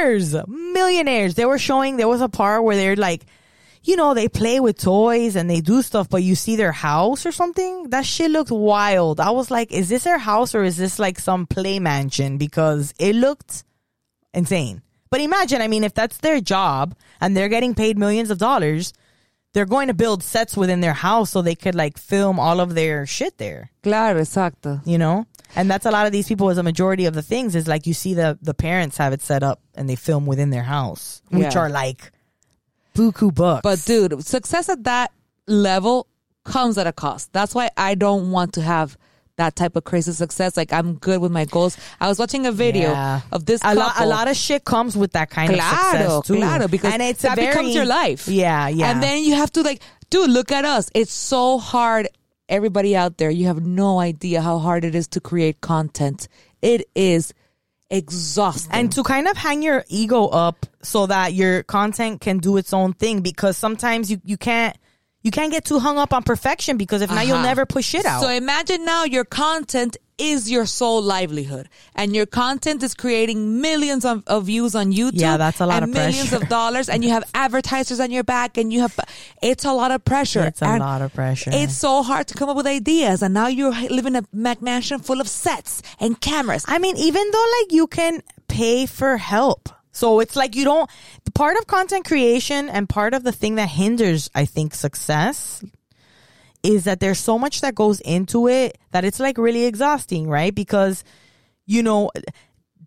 millionaires. 0.00 0.46
Millionaires. 0.46 1.34
They 1.34 1.44
were 1.44 1.58
showing 1.58 1.96
there 1.96 2.08
was 2.08 2.20
a 2.20 2.28
part 2.28 2.62
where 2.64 2.76
they're 2.76 2.96
like, 2.96 3.24
you 3.86 3.96
know, 3.96 4.14
they 4.14 4.28
play 4.28 4.58
with 4.60 4.78
toys 4.78 5.36
and 5.36 5.48
they 5.48 5.60
do 5.60 5.80
stuff, 5.82 6.08
but 6.08 6.22
you 6.22 6.34
see 6.34 6.56
their 6.56 6.72
house 6.72 7.24
or 7.24 7.32
something. 7.32 7.90
That 7.90 8.04
shit 8.04 8.30
looked 8.30 8.50
wild. 8.50 9.20
I 9.20 9.30
was 9.30 9.50
like, 9.50 9.72
is 9.72 9.88
this 9.88 10.04
their 10.04 10.18
house 10.18 10.54
or 10.54 10.64
is 10.64 10.76
this 10.76 10.98
like 10.98 11.18
some 11.18 11.46
play 11.46 11.78
mansion? 11.78 12.36
Because 12.38 12.92
it 12.98 13.14
looked 13.14 13.64
insane. 14.34 14.82
But 15.10 15.20
imagine, 15.20 15.62
I 15.62 15.68
mean, 15.68 15.84
if 15.84 15.94
that's 15.94 16.18
their 16.18 16.40
job 16.40 16.94
and 17.20 17.36
they're 17.36 17.48
getting 17.48 17.74
paid 17.74 17.96
millions 17.96 18.30
of 18.30 18.38
dollars, 18.38 18.92
they're 19.54 19.64
going 19.64 19.88
to 19.88 19.94
build 19.94 20.22
sets 20.22 20.56
within 20.56 20.80
their 20.80 20.92
house 20.92 21.30
so 21.30 21.40
they 21.40 21.54
could 21.54 21.74
like 21.74 21.96
film 21.96 22.38
all 22.38 22.60
of 22.60 22.74
their 22.74 23.06
shit 23.06 23.38
there 23.38 23.70
Claro, 23.82 24.20
exacto. 24.20 24.86
you 24.86 24.98
know 24.98 25.26
and 25.54 25.70
that's 25.70 25.86
a 25.86 25.90
lot 25.90 26.04
of 26.04 26.12
these 26.12 26.28
people 26.28 26.50
as 26.50 26.58
a 26.58 26.62
majority 26.62 27.06
of 27.06 27.14
the 27.14 27.22
things 27.22 27.54
is 27.54 27.66
like 27.66 27.86
you 27.86 27.94
see 27.94 28.12
the 28.12 28.36
the 28.42 28.52
parents 28.52 28.98
have 28.98 29.14
it 29.14 29.22
set 29.22 29.42
up 29.42 29.62
and 29.74 29.88
they 29.88 29.96
film 29.96 30.26
within 30.26 30.50
their 30.50 30.64
house 30.64 31.22
which 31.30 31.54
Yeah. 31.54 31.58
are 31.60 31.70
like 31.70 32.12
buku 32.96 33.34
bucks 33.34 33.62
But 33.62 33.84
dude, 33.84 34.24
success 34.24 34.68
at 34.68 34.84
that 34.84 35.12
level 35.46 36.06
comes 36.44 36.78
at 36.78 36.86
a 36.86 36.92
cost. 36.92 37.32
That's 37.32 37.54
why 37.54 37.70
I 37.76 37.94
don't 37.94 38.30
want 38.30 38.54
to 38.54 38.62
have 38.62 38.96
that 39.36 39.54
type 39.54 39.76
of 39.76 39.84
crazy 39.84 40.12
success. 40.12 40.56
Like 40.56 40.72
I'm 40.72 40.94
good 40.94 41.20
with 41.20 41.30
my 41.32 41.44
goals. 41.44 41.76
I 42.00 42.08
was 42.08 42.18
watching 42.18 42.46
a 42.46 42.52
video 42.52 42.90
Yeah. 42.92 43.20
of 43.32 43.44
this 43.44 43.60
a 43.64 43.74
lot, 43.74 43.94
a 43.98 44.06
lot 44.06 44.28
of 44.28 44.36
shit 44.36 44.64
comes 44.64 44.96
with 44.96 45.12
that 45.12 45.28
kind 45.30 45.50
of 45.52 45.58
claro, 45.58 45.82
success 45.82 46.26
too. 46.26 46.36
claro, 46.36 46.68
because 46.68 46.92
and 46.92 47.02
it's 47.02 47.22
that 47.22 47.36
very, 47.36 47.48
becomes 47.48 47.74
your 47.74 47.84
life. 47.84 48.28
Yeah, 48.28 48.68
yeah. 48.68 48.90
And 48.90 49.02
then 49.02 49.22
you 49.24 49.34
have 49.34 49.52
to 49.52 49.62
like, 49.62 49.82
dude, 50.08 50.30
look 50.30 50.50
at 50.52 50.64
us. 50.64 50.90
It's 50.94 51.12
so 51.12 51.58
hard. 51.58 52.08
Everybody 52.48 52.94
out 52.96 53.18
there, 53.18 53.28
you 53.28 53.46
have 53.48 53.66
no 53.66 53.98
idea 53.98 54.40
how 54.40 54.58
hard 54.58 54.84
it 54.84 54.94
is 54.94 55.08
to 55.08 55.20
create 55.20 55.60
content. 55.60 56.28
It 56.62 56.86
is 56.94 57.34
exhausting. 57.90 58.72
and 58.72 58.92
to 58.92 59.02
kind 59.02 59.28
of 59.28 59.36
hang 59.36 59.62
your 59.62 59.84
ego 59.88 60.26
up 60.26 60.66
so 60.82 61.06
that 61.06 61.34
your 61.34 61.62
content 61.62 62.20
can 62.20 62.38
do 62.38 62.56
its 62.56 62.72
own 62.72 62.92
thing 62.92 63.20
because 63.20 63.56
sometimes 63.56 64.10
you 64.10 64.20
you 64.24 64.36
can't 64.36 64.76
you 65.22 65.30
can't 65.30 65.50
get 65.52 65.64
too 65.64 65.78
hung 65.78 65.98
up 65.98 66.12
on 66.12 66.22
perfection 66.22 66.76
because 66.76 67.02
if 67.02 67.10
not 67.10 67.26
you'll 67.26 67.36
Uh-huh. 67.36 67.46
never 67.46 67.66
push 67.66 67.86
shit 67.86 68.04
out 68.04 68.22
So 68.22 68.28
imagine 68.28 68.84
now 68.84 69.04
your 69.04 69.24
content 69.24 69.96
is 70.18 70.50
your 70.50 70.66
sole 70.66 71.02
livelihood, 71.02 71.68
and 71.94 72.14
your 72.14 72.26
content 72.26 72.82
is 72.82 72.94
creating 72.94 73.60
millions 73.60 74.04
of, 74.04 74.22
of 74.26 74.44
views 74.46 74.74
on 74.74 74.92
YouTube. 74.92 75.20
Yeah, 75.20 75.36
that's 75.36 75.60
a 75.60 75.66
lot 75.66 75.82
and 75.82 75.90
of 75.90 75.90
millions 75.90 76.30
pressure. 76.30 76.42
of 76.44 76.48
dollars, 76.48 76.88
and 76.88 77.04
you 77.04 77.10
have 77.10 77.24
advertisers 77.34 78.00
on 78.00 78.10
your 78.10 78.24
back, 78.24 78.56
and 78.56 78.72
you 78.72 78.80
have 78.80 78.98
it's 79.42 79.64
a 79.64 79.72
lot 79.72 79.90
of 79.90 80.04
pressure. 80.04 80.44
It's 80.44 80.62
a 80.62 80.66
And 80.66 80.80
lot 80.80 81.02
of 81.02 81.12
pressure. 81.12 81.50
It's 81.52 81.76
so 81.76 82.02
hard 82.02 82.28
to 82.28 82.34
come 82.34 82.48
up 82.48 82.56
with 82.56 82.66
ideas, 82.66 83.22
and 83.22 83.34
now 83.34 83.48
you're 83.48 83.72
living 83.72 84.14
in 84.14 84.16
a 84.16 84.22
McMansion 84.34 85.04
full 85.04 85.20
of 85.20 85.28
sets 85.28 85.82
and 86.00 86.20
cameras. 86.20 86.64
I 86.66 86.78
mean, 86.78 86.96
even 86.96 87.30
though 87.30 87.46
like 87.60 87.72
you 87.72 87.86
can 87.86 88.22
pay 88.48 88.86
for 88.86 89.16
help. 89.16 89.68
So 89.92 90.20
it's 90.20 90.36
like 90.36 90.54
you 90.54 90.64
don't, 90.64 90.90
the 91.24 91.30
part 91.30 91.56
of 91.56 91.66
content 91.66 92.04
creation 92.04 92.68
and 92.68 92.86
part 92.86 93.14
of 93.14 93.22
the 93.24 93.32
thing 93.32 93.54
that 93.54 93.70
hinders, 93.70 94.28
I 94.34 94.44
think, 94.44 94.74
success 94.74 95.64
is 96.66 96.84
that 96.84 96.98
there's 97.00 97.18
so 97.20 97.38
much 97.38 97.60
that 97.60 97.74
goes 97.74 98.00
into 98.00 98.48
it 98.48 98.76
that 98.90 99.04
it's 99.04 99.20
like 99.20 99.38
really 99.38 99.64
exhausting, 99.66 100.28
right? 100.28 100.54
Because, 100.54 101.04
you 101.64 101.82
know, 101.82 102.10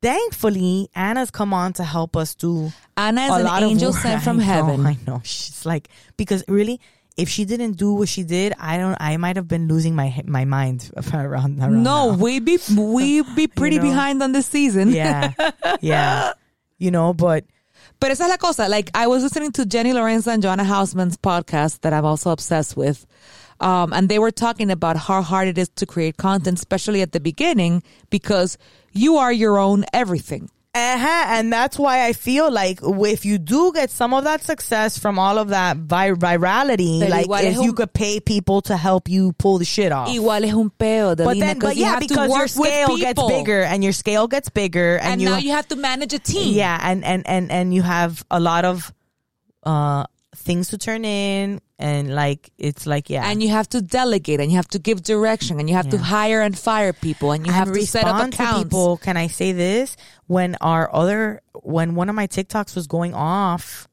thankfully, 0.01 0.89
Anna's 0.95 1.31
come 1.31 1.53
on 1.53 1.73
to 1.73 1.83
help 1.83 2.15
us 2.15 2.35
do 2.35 2.71
Anna 2.97 3.21
is 3.23 3.31
a 3.31 3.33
an 3.35 3.43
lot 3.45 3.63
angel 3.63 3.93
sent 3.93 4.23
from 4.27 4.37
I 4.39 4.43
know, 4.45 4.45
heaven. 4.53 4.85
I 4.85 4.97
know. 5.07 5.21
She's 5.23 5.65
like, 5.65 5.89
because 6.17 6.43
really, 6.47 6.79
if 7.17 7.29
she 7.29 7.45
didn't 7.45 7.73
do 7.73 7.93
what 7.93 8.07
she 8.09 8.23
did, 8.23 8.53
I 8.59 8.77
don't, 8.77 8.97
I 8.99 9.17
might 9.17 9.35
have 9.35 9.47
been 9.47 9.67
losing 9.67 9.95
my, 9.95 10.21
my 10.25 10.45
mind 10.45 10.91
around, 11.13 11.59
around 11.59 11.83
No, 11.83 12.11
now. 12.11 12.17
we 12.17 12.39
be 12.39 12.57
we 12.75 13.21
be 13.35 13.47
pretty 13.59 13.77
know? 13.77 13.83
behind 13.83 14.23
on 14.23 14.31
this 14.31 14.45
season. 14.47 14.89
yeah, 14.91 15.33
yeah, 15.81 16.33
you 16.77 16.91
know, 16.91 17.13
but 17.13 17.43
But 17.99 18.11
esa 18.11 18.23
es 18.23 18.29
la 18.29 18.37
cosa. 18.37 18.69
Like 18.69 18.89
I 18.93 19.07
was 19.07 19.23
listening 19.23 19.51
to 19.53 19.65
Jenny 19.65 19.91
Lorenzo 19.91 20.31
and 20.31 20.41
Joanna 20.41 20.63
Hausmann's 20.63 21.17
podcast 21.17 21.81
that 21.81 21.91
I'm 21.91 22.05
also 22.05 22.31
obsessed 22.31 22.77
with. 22.77 23.05
Um, 23.60 23.91
and 23.93 24.08
they 24.10 24.19
were 24.19 24.32
talking 24.32 24.72
about 24.72 24.95
how 24.98 25.22
hard 25.22 25.48
it 25.48 25.58
is 25.58 25.69
to 25.76 25.86
create 25.86 26.17
content, 26.17 26.58
especially 26.58 27.02
at 27.02 27.12
the 27.12 27.19
beginning, 27.19 27.84
because 28.10 28.58
you 28.93 29.17
are 29.17 29.32
your 29.34 29.58
own 29.60 29.86
everything. 29.93 30.50
uh-huh, 30.76 31.26
and 31.36 31.52
that's 31.52 31.78
why 31.80 32.06
I 32.06 32.13
feel 32.13 32.52
like 32.52 32.80
if 32.84 33.26
you 33.26 33.38
do 33.39 33.74
get 33.74 33.89
some 33.89 34.13
of 34.13 34.24
that 34.26 34.43
success 34.43 34.98
from 35.00 35.17
all 35.17 35.39
of 35.39 35.50
that 35.50 35.78
vi- 35.78 36.12
virality, 36.12 36.99
Pero 37.01 37.10
like 37.10 37.43
if 37.43 37.57
you 37.57 37.74
could 37.74 37.91
pay 37.91 38.20
people 38.20 38.62
to 38.70 38.78
help 38.78 39.10
you 39.10 39.34
pull 39.34 39.57
the 39.57 39.66
shit 39.66 39.91
off. 39.91 40.07
Igual 40.07 40.45
es 40.45 40.53
un 40.53 40.70
peo, 40.70 41.16
but 41.16 41.38
then, 41.39 41.57
but 41.60 41.76
yeah, 41.76 41.97
because 41.99 42.30
your 42.30 42.47
scale 42.47 42.95
gets 42.97 43.22
bigger 43.28 43.62
and 43.64 43.84
your 43.84 43.93
scale 43.93 44.28
gets 44.28 44.49
bigger, 44.49 44.97
and, 44.97 45.14
and 45.14 45.22
you 45.22 45.30
now 45.30 45.38
you 45.38 45.51
have 45.51 45.68
to 45.68 45.76
manage 45.76 46.14
a 46.14 46.20
team. 46.20 46.53
yeah 46.55 46.78
and 46.82 47.03
and 47.03 47.26
and 47.28 47.51
and 47.51 47.74
you 47.74 47.82
have 47.82 48.24
a 48.30 48.39
lot 48.39 48.64
of 48.64 48.93
uh 49.64 50.05
things 50.39 50.69
to 50.69 50.77
turn 50.77 51.05
in 51.05 51.61
and 51.77 52.13
like 52.13 52.49
it's 52.57 52.85
like 52.85 53.09
yeah. 53.09 53.29
And 53.29 53.41
you 53.41 53.49
have 53.49 53.69
to 53.69 53.81
delegate, 53.81 54.39
and 54.39 54.51
you 54.51 54.57
have 54.57 54.67
to 54.69 54.79
give 54.79 55.03
direction, 55.03 55.59
and 55.59 55.69
you 55.69 55.75
have 55.75 55.89
to 55.89 55.97
hire 55.97 56.41
and 56.41 56.57
fire 56.57 56.93
people, 56.93 57.31
and 57.31 57.45
you 57.45 57.53
have 57.53 57.71
to 57.71 57.85
set 57.85 58.05
up 58.05 58.27
accounts. 58.27 58.63
people. 58.63 58.97
Can 58.97 59.17
i 59.17 59.27
say 59.27 59.51
this? 59.51 59.95
When 60.27 60.55
our 60.61 60.93
other 60.93 61.41
when 61.53 61.95
one 61.95 62.09
of 62.09 62.15
my 62.15 62.27
tiktoks 62.27 62.75
was 62.75 62.87
going 62.87 63.13
off 63.13 63.87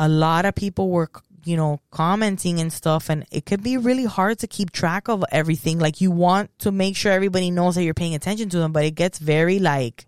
a 0.00 0.08
lot 0.08 0.46
of 0.46 0.54
people 0.54 0.88
were 0.90 1.10
you 1.44 1.56
know 1.56 1.78
commenting 1.90 2.58
and 2.58 2.72
stuff 2.72 3.10
and 3.10 3.26
it 3.30 3.44
could 3.44 3.62
be 3.62 3.76
really 3.76 4.06
hard 4.06 4.38
to 4.38 4.46
keep 4.46 4.72
track 4.72 5.08
of 5.08 5.24
everything. 5.30 5.78
Like 5.78 6.00
you 6.00 6.10
want 6.10 6.50
to 6.60 6.72
make 6.72 6.96
sure 6.96 7.12
everybody 7.12 7.50
knows 7.50 7.74
that 7.74 7.84
you're 7.84 7.94
paying 7.94 8.14
attention 8.14 8.48
to 8.50 8.58
them 8.58 8.72
but 8.72 8.84
it 8.84 8.94
gets 8.94 9.18
very 9.18 9.58
like 9.58 10.06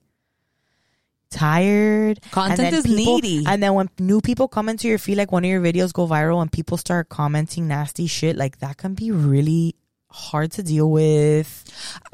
tired. 1.33 2.21
Content 2.31 2.73
is 2.75 2.85
people- 2.85 3.17
needy. 3.17 3.45
And 3.47 3.63
then 3.63 3.75
when 3.75 3.89
new 3.99 4.21
people 4.21 4.47
come 4.49 4.69
into 4.69 4.87
your 4.89 4.99
feed, 4.99 5.17
like 5.17 5.33
one 5.33 5.45
of 5.45 5.51
your 5.51 5.61
videos 5.61 5.93
go 5.93 6.07
viral 6.07 6.41
and 6.41 6.51
people 6.53 6.77
start 6.77 7.09
commenting 7.09 7.67
nasty 7.67 8.07
shit, 8.07 8.37
like 8.37 8.59
that 8.59 8.77
can 8.77 8.95
be 8.95 9.11
really 9.11 9.75
hard 10.11 10.53
to 10.53 10.63
deal 10.63 10.91
with. 10.91 11.49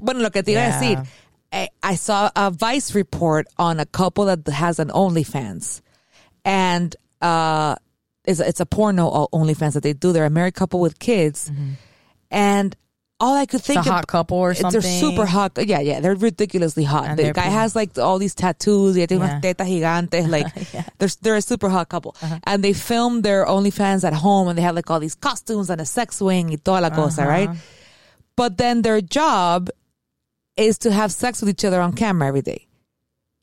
Bueno, 0.01 0.21
lo 0.21 0.31
que 0.31 0.43
te 0.43 0.53
iba 0.55 0.69
a 0.69 0.71
decir, 0.71 1.07
I, 1.53 1.69
I 1.83 1.95
saw 1.97 2.31
a 2.37 2.51
Vice 2.51 2.95
report 2.95 3.47
on 3.59 3.81
a 3.81 3.87
couple 3.87 4.27
that 4.27 4.47
has 4.49 4.79
an 4.79 4.89
OnlyFans, 4.89 5.81
and 6.45 6.95
uh, 7.21 7.75
it's, 8.25 8.41
it's 8.41 8.61
a 8.61 8.67
porno 8.67 9.27
OnlyFans 9.33 9.73
that 9.75 9.83
they 9.83 9.95
do. 9.95 10.13
They're 10.13 10.27
a 10.27 10.31
married 10.31 10.55
couple 10.55 10.79
with 10.81 10.99
kids, 10.99 11.51
and 12.31 12.77
all 13.21 13.35
I 13.37 13.47
could 13.47 13.61
think. 13.63 13.79
It's 13.81 13.89
a 13.89 13.93
hot 13.93 14.05
of- 14.05 14.07
couple 14.07 14.39
or 14.39 14.55
something. 14.55 14.81
They're 14.81 15.01
super 15.01 15.27
hot. 15.27 15.53
Yeah, 15.59 15.81
yeah, 15.81 16.01
they're 16.01 16.15
ridiculously 16.15 16.85
hot. 16.85 17.07
And 17.09 17.19
the 17.19 17.25
guy 17.25 17.33
pretty- 17.33 17.51
has 17.51 17.75
like 17.75 17.99
all 17.99 18.19
these 18.19 18.35
tattoos. 18.35 18.97
Y 18.97 19.07
tiene 19.07 19.21
Yeah. 19.21 19.41
tetas 19.41 19.69
gigantes. 19.69 20.29
Like 20.37 20.47
they're 20.99 21.09
they're 21.23 21.37
a 21.37 21.43
super 21.43 21.69
hot 21.69 21.89
couple, 21.89 22.15
uh-huh. 22.23 22.39
and 22.45 22.63
they 22.63 22.73
film 22.73 23.23
their 23.23 23.45
OnlyFans 23.47 24.05
at 24.05 24.15
home, 24.15 24.47
and 24.49 24.57
they 24.57 24.63
have 24.63 24.77
like 24.77 24.89
all 24.91 25.01
these 25.01 25.17
costumes 25.17 25.69
and 25.71 25.81
a 25.81 25.87
sex 25.87 26.19
swing 26.19 26.49
y 26.51 26.57
toda 26.63 26.81
la 26.83 26.91
cosa, 26.91 27.23
uh-huh. 27.23 27.31
right? 27.31 27.51
But 28.37 28.57
then 28.57 28.83
their 28.83 29.01
job 29.01 29.69
is 30.57 30.79
to 30.79 30.93
have 30.93 31.11
sex 31.11 31.41
with 31.41 31.51
each 31.51 31.65
other 31.65 31.81
on 31.81 31.93
camera 31.95 32.29
every 32.29 32.43
day. 32.43 32.68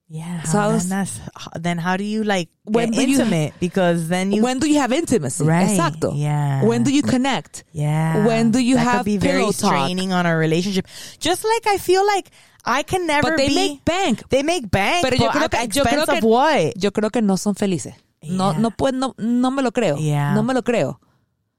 Yeah. 0.08 0.44
So 0.44 0.60
I 0.60 0.66
then, 0.68 0.74
was- 0.76 0.90
that's, 0.90 1.20
then 1.60 1.78
how 1.80 1.98
do 1.98 2.04
you 2.04 2.24
like 2.24 2.50
When 2.66 2.92
do 2.92 3.02
you- 3.02 3.18
intimate? 3.18 3.54
because 3.60 4.08
then 4.08 4.32
you 4.32 4.44
when 4.44 4.60
do 4.60 4.68
you 4.70 4.78
have 4.80 4.92
intimacy? 4.94 5.44
Right, 5.44 5.68
Exacto. 5.78 6.14
yeah. 6.16 6.64
When 6.64 6.84
do 6.84 6.94
you 6.94 7.02
connect? 7.02 7.64
Yeah. 7.72 8.26
When 8.26 8.52
do 8.52 8.60
you 8.60 8.76
that 8.76 8.84
have 8.84 8.98
could 9.00 9.06
be 9.06 9.18
very 9.18 9.46
talk? 9.46 9.56
straining 9.56 10.14
on 10.14 10.26
a 10.28 10.38
relationship. 10.38 10.86
Just 11.20 11.44
like 11.44 11.66
I 11.68 11.78
feel 11.80 12.06
like 12.06 12.30
I 12.64 12.84
can 12.84 13.08
never 13.08 13.32
But 13.32 13.38
they 13.38 13.48
be. 13.50 13.56
make 13.56 13.86
bank. 13.86 14.30
They 14.30 14.44
make 14.44 14.70
bank. 14.70 15.06
Pero 15.06 15.16
yo 15.18 15.32
but 15.32 15.34
creo 15.34 15.50
que 15.50 15.68
yo 15.74 15.84
creo 15.86 16.06
que 16.06 16.18
of 16.20 16.24
what? 16.24 16.74
yo 16.84 16.92
creo 16.92 17.12
que 17.12 17.22
no 17.22 17.36
son 17.36 17.56
felices. 17.56 17.94
No 18.24 18.52
Yeah. 18.52 18.60
no 18.60 18.70
puedo 18.72 18.94
no, 18.94 19.16
no 19.18 19.50
me 19.52 19.64
lo 19.64 19.72
creo. 19.72 19.98
Yeah. 20.00 20.34
No 20.36 20.44
me 20.44 20.54
lo 20.54 20.62
creo. 20.62 21.00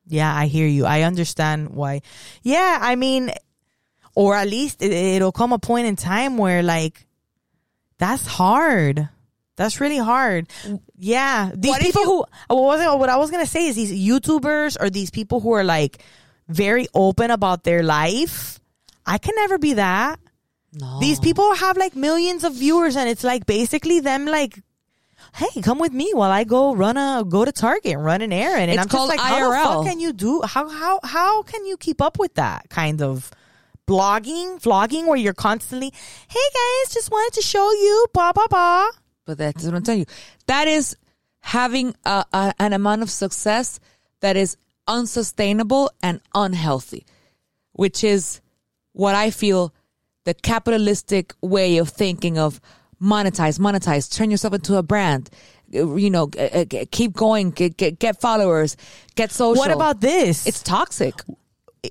Yeah, 0.08 0.32
I 0.32 0.46
hear 0.46 0.68
you. 0.68 0.86
I 0.86 1.02
understand 1.02 1.70
why. 1.70 2.00
Yeah, 2.44 2.78
I 2.80 2.94
mean, 2.94 3.32
or 4.14 4.36
at 4.36 4.46
least 4.48 4.80
it, 4.82 4.92
it'll 4.92 5.32
come 5.32 5.52
a 5.52 5.58
point 5.58 5.86
in 5.88 5.96
time 5.96 6.38
where 6.38 6.62
like 6.62 7.05
that's 7.98 8.26
hard. 8.26 9.08
That's 9.56 9.80
really 9.80 9.98
hard. 9.98 10.48
Yeah, 10.98 11.50
these 11.54 11.70
What 11.70 11.80
people 11.80 12.02
you- 12.02 12.08
who 12.50 12.54
what 12.56 12.78
was 12.78 12.98
what 13.00 13.08
I 13.08 13.16
was 13.16 13.30
gonna 13.30 13.46
say 13.46 13.68
is 13.68 13.76
these 13.76 13.92
YouTubers 13.92 14.76
or 14.80 14.90
these 14.90 15.10
people 15.10 15.40
who 15.40 15.52
are 15.52 15.64
like 15.64 16.02
very 16.48 16.86
open 16.94 17.30
about 17.30 17.64
their 17.64 17.82
life. 17.82 18.60
I 19.06 19.18
can 19.18 19.34
never 19.36 19.56
be 19.58 19.74
that. 19.74 20.20
No. 20.72 21.00
These 21.00 21.20
people 21.20 21.54
have 21.54 21.76
like 21.78 21.96
millions 21.96 22.44
of 22.44 22.52
viewers, 22.54 22.96
and 22.96 23.08
it's 23.08 23.24
like 23.24 23.46
basically 23.46 24.00
them 24.00 24.26
like, 24.26 24.60
hey, 25.34 25.62
come 25.62 25.78
with 25.78 25.92
me 25.92 26.10
while 26.12 26.30
I 26.30 26.44
go 26.44 26.74
run 26.74 26.98
a 26.98 27.24
go 27.26 27.44
to 27.46 27.52
Target 27.52 27.94
and 27.94 28.04
run 28.04 28.20
an 28.20 28.32
errand. 28.34 28.70
And 28.70 28.72
It's 28.72 28.82
I'm 28.82 28.88
just 28.88 29.08
like, 29.08 29.20
how 29.20 29.36
the 29.50 29.56
IRL. 29.56 29.64
fuck 29.64 29.86
can 29.86 30.00
you 30.00 30.12
do? 30.12 30.42
How 30.42 30.68
how 30.68 31.00
how 31.02 31.42
can 31.44 31.64
you 31.64 31.78
keep 31.78 32.02
up 32.02 32.18
with 32.18 32.34
that 32.34 32.68
kind 32.68 33.00
of 33.00 33.30
blogging, 33.86 34.60
vlogging, 34.60 35.06
where 35.06 35.16
you're 35.16 35.34
constantly, 35.34 35.92
hey 36.28 36.48
guys, 36.54 36.94
just 36.94 37.10
wanted 37.10 37.34
to 37.34 37.42
show 37.42 37.70
you, 37.72 38.06
blah 38.12 38.32
blah 38.32 38.46
blah. 38.48 38.88
But 39.24 39.38
that's 39.38 39.64
what 39.64 39.74
I'm 39.74 39.82
telling 39.82 40.00
you. 40.00 40.06
That 40.46 40.68
is 40.68 40.96
having 41.40 41.94
a, 42.04 42.24
a, 42.32 42.54
an 42.58 42.72
amount 42.72 43.02
of 43.02 43.10
success 43.10 43.80
that 44.20 44.36
is 44.36 44.56
unsustainable 44.86 45.90
and 46.02 46.20
unhealthy, 46.34 47.06
which 47.72 48.02
is 48.04 48.40
what 48.92 49.14
I 49.14 49.30
feel 49.30 49.74
the 50.24 50.34
capitalistic 50.34 51.34
way 51.40 51.78
of 51.78 51.88
thinking 51.88 52.38
of 52.38 52.60
monetize, 53.00 53.58
monetize, 53.58 54.12
turn 54.12 54.30
yourself 54.30 54.54
into 54.54 54.76
a 54.76 54.82
brand. 54.82 55.30
You 55.68 56.10
know, 56.10 56.28
keep 56.90 57.12
going, 57.12 57.50
get, 57.50 57.76
get, 57.76 57.98
get 57.98 58.20
followers, 58.20 58.76
get 59.16 59.32
social. 59.32 59.58
What 59.58 59.72
about 59.72 60.00
this? 60.00 60.46
It's 60.46 60.62
toxic. 60.62 61.14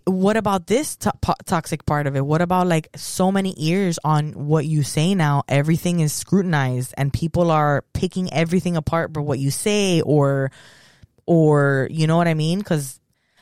What 0.05 0.37
about 0.37 0.67
this 0.67 0.95
to- 0.97 1.13
toxic 1.45 1.85
part 1.85 2.07
of 2.07 2.15
it? 2.15 2.25
What 2.25 2.41
about 2.41 2.67
like 2.67 2.89
so 2.95 3.31
many 3.31 3.53
ears 3.57 3.99
on 4.03 4.33
what 4.33 4.65
you 4.65 4.83
say 4.83 5.15
now? 5.15 5.43
Everything 5.47 5.99
is 5.99 6.13
scrutinized 6.13 6.93
and 6.97 7.13
people 7.13 7.51
are 7.51 7.83
picking 7.93 8.31
everything 8.33 8.75
apart 8.75 9.13
for 9.13 9.21
what 9.21 9.39
you 9.39 9.51
say 9.51 10.01
or, 10.01 10.51
or, 11.25 11.87
you 11.91 12.07
know 12.07 12.17
what 12.17 12.27
I 12.27 12.33
mean? 12.33 12.61
Cause 12.61 12.99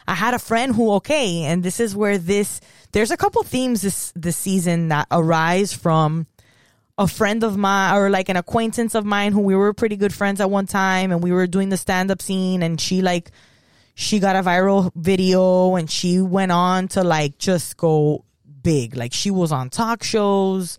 I 0.08 0.16
had 0.16 0.34
a 0.34 0.40
friend 0.40 0.76
who, 0.76 0.94
okay, 0.94 1.44
and 1.44 1.64
this 1.64 1.80
is 1.80 1.96
where 1.96 2.18
this, 2.18 2.60
there's 2.92 3.12
a 3.12 3.18
couple 3.18 3.44
themes 3.44 3.82
this, 3.82 4.12
this 4.16 4.38
season 4.38 4.90
that 4.90 5.08
arise 5.12 5.74
from 5.74 6.28
a 6.98 7.08
friend 7.08 7.44
of 7.44 7.58
mine 7.58 7.96
or 7.96 8.10
like 8.10 8.30
an 8.30 8.38
acquaintance 8.38 8.96
of 8.96 9.06
mine 9.06 9.32
who 9.34 9.42
we 9.42 9.56
were 9.56 9.74
pretty 9.74 9.96
good 9.96 10.14
friends 10.14 10.40
at 10.40 10.50
one 10.50 10.68
time 10.68 11.12
and 11.12 11.24
we 11.24 11.32
were 11.32 11.48
doing 11.48 11.70
the 11.70 11.78
stand 11.78 12.12
up 12.12 12.22
scene 12.22 12.62
and 12.62 12.80
she 12.80 13.02
like 13.02 13.32
she 13.96 14.20
got 14.20 14.36
a 14.36 14.42
viral 14.42 14.92
video 14.96 15.76
and 15.76 15.90
she 15.90 16.20
went 16.20 16.52
on 16.52 16.88
to 16.90 17.04
like 17.04 17.38
just 17.38 17.78
go 17.78 18.26
big. 18.62 18.96
Like 18.96 19.14
she 19.14 19.30
was 19.30 19.52
on 19.52 19.70
talk 19.70 20.04
shows. 20.04 20.78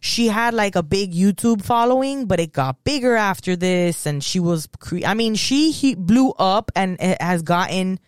She 0.00 0.26
had 0.26 0.52
like 0.52 0.74
a 0.74 0.82
big 0.82 1.12
YouTube 1.12 1.62
following, 1.62 2.26
but 2.26 2.40
it 2.40 2.52
got 2.52 2.82
bigger 2.84 3.14
after 3.14 3.56
this 3.56 4.04
and 4.04 4.22
she 4.22 4.40
was 4.40 4.68
cre- 4.78 5.06
I 5.06 5.14
mean, 5.14 5.34
she 5.34 5.70
he 5.70 5.94
blew 5.94 6.30
up 6.32 6.70
and 6.74 7.00
it 7.00 7.22
has 7.22 7.42
gotten 7.42 8.00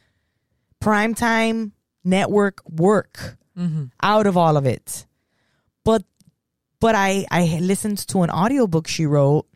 primetime 0.83 1.73
network 2.03 2.61
work 2.69 3.37
mm-hmm. 3.57 3.85
out 4.03 4.27
of 4.27 4.37
all 4.37 4.57
of 4.57 4.67
it. 4.67 5.07
But 5.85 6.03
but 6.81 6.95
I 6.95 7.25
I 7.31 7.59
listened 7.61 7.99
to 8.09 8.23
an 8.23 8.31
audiobook 8.31 8.89
she 8.89 9.07
wrote 9.07 9.47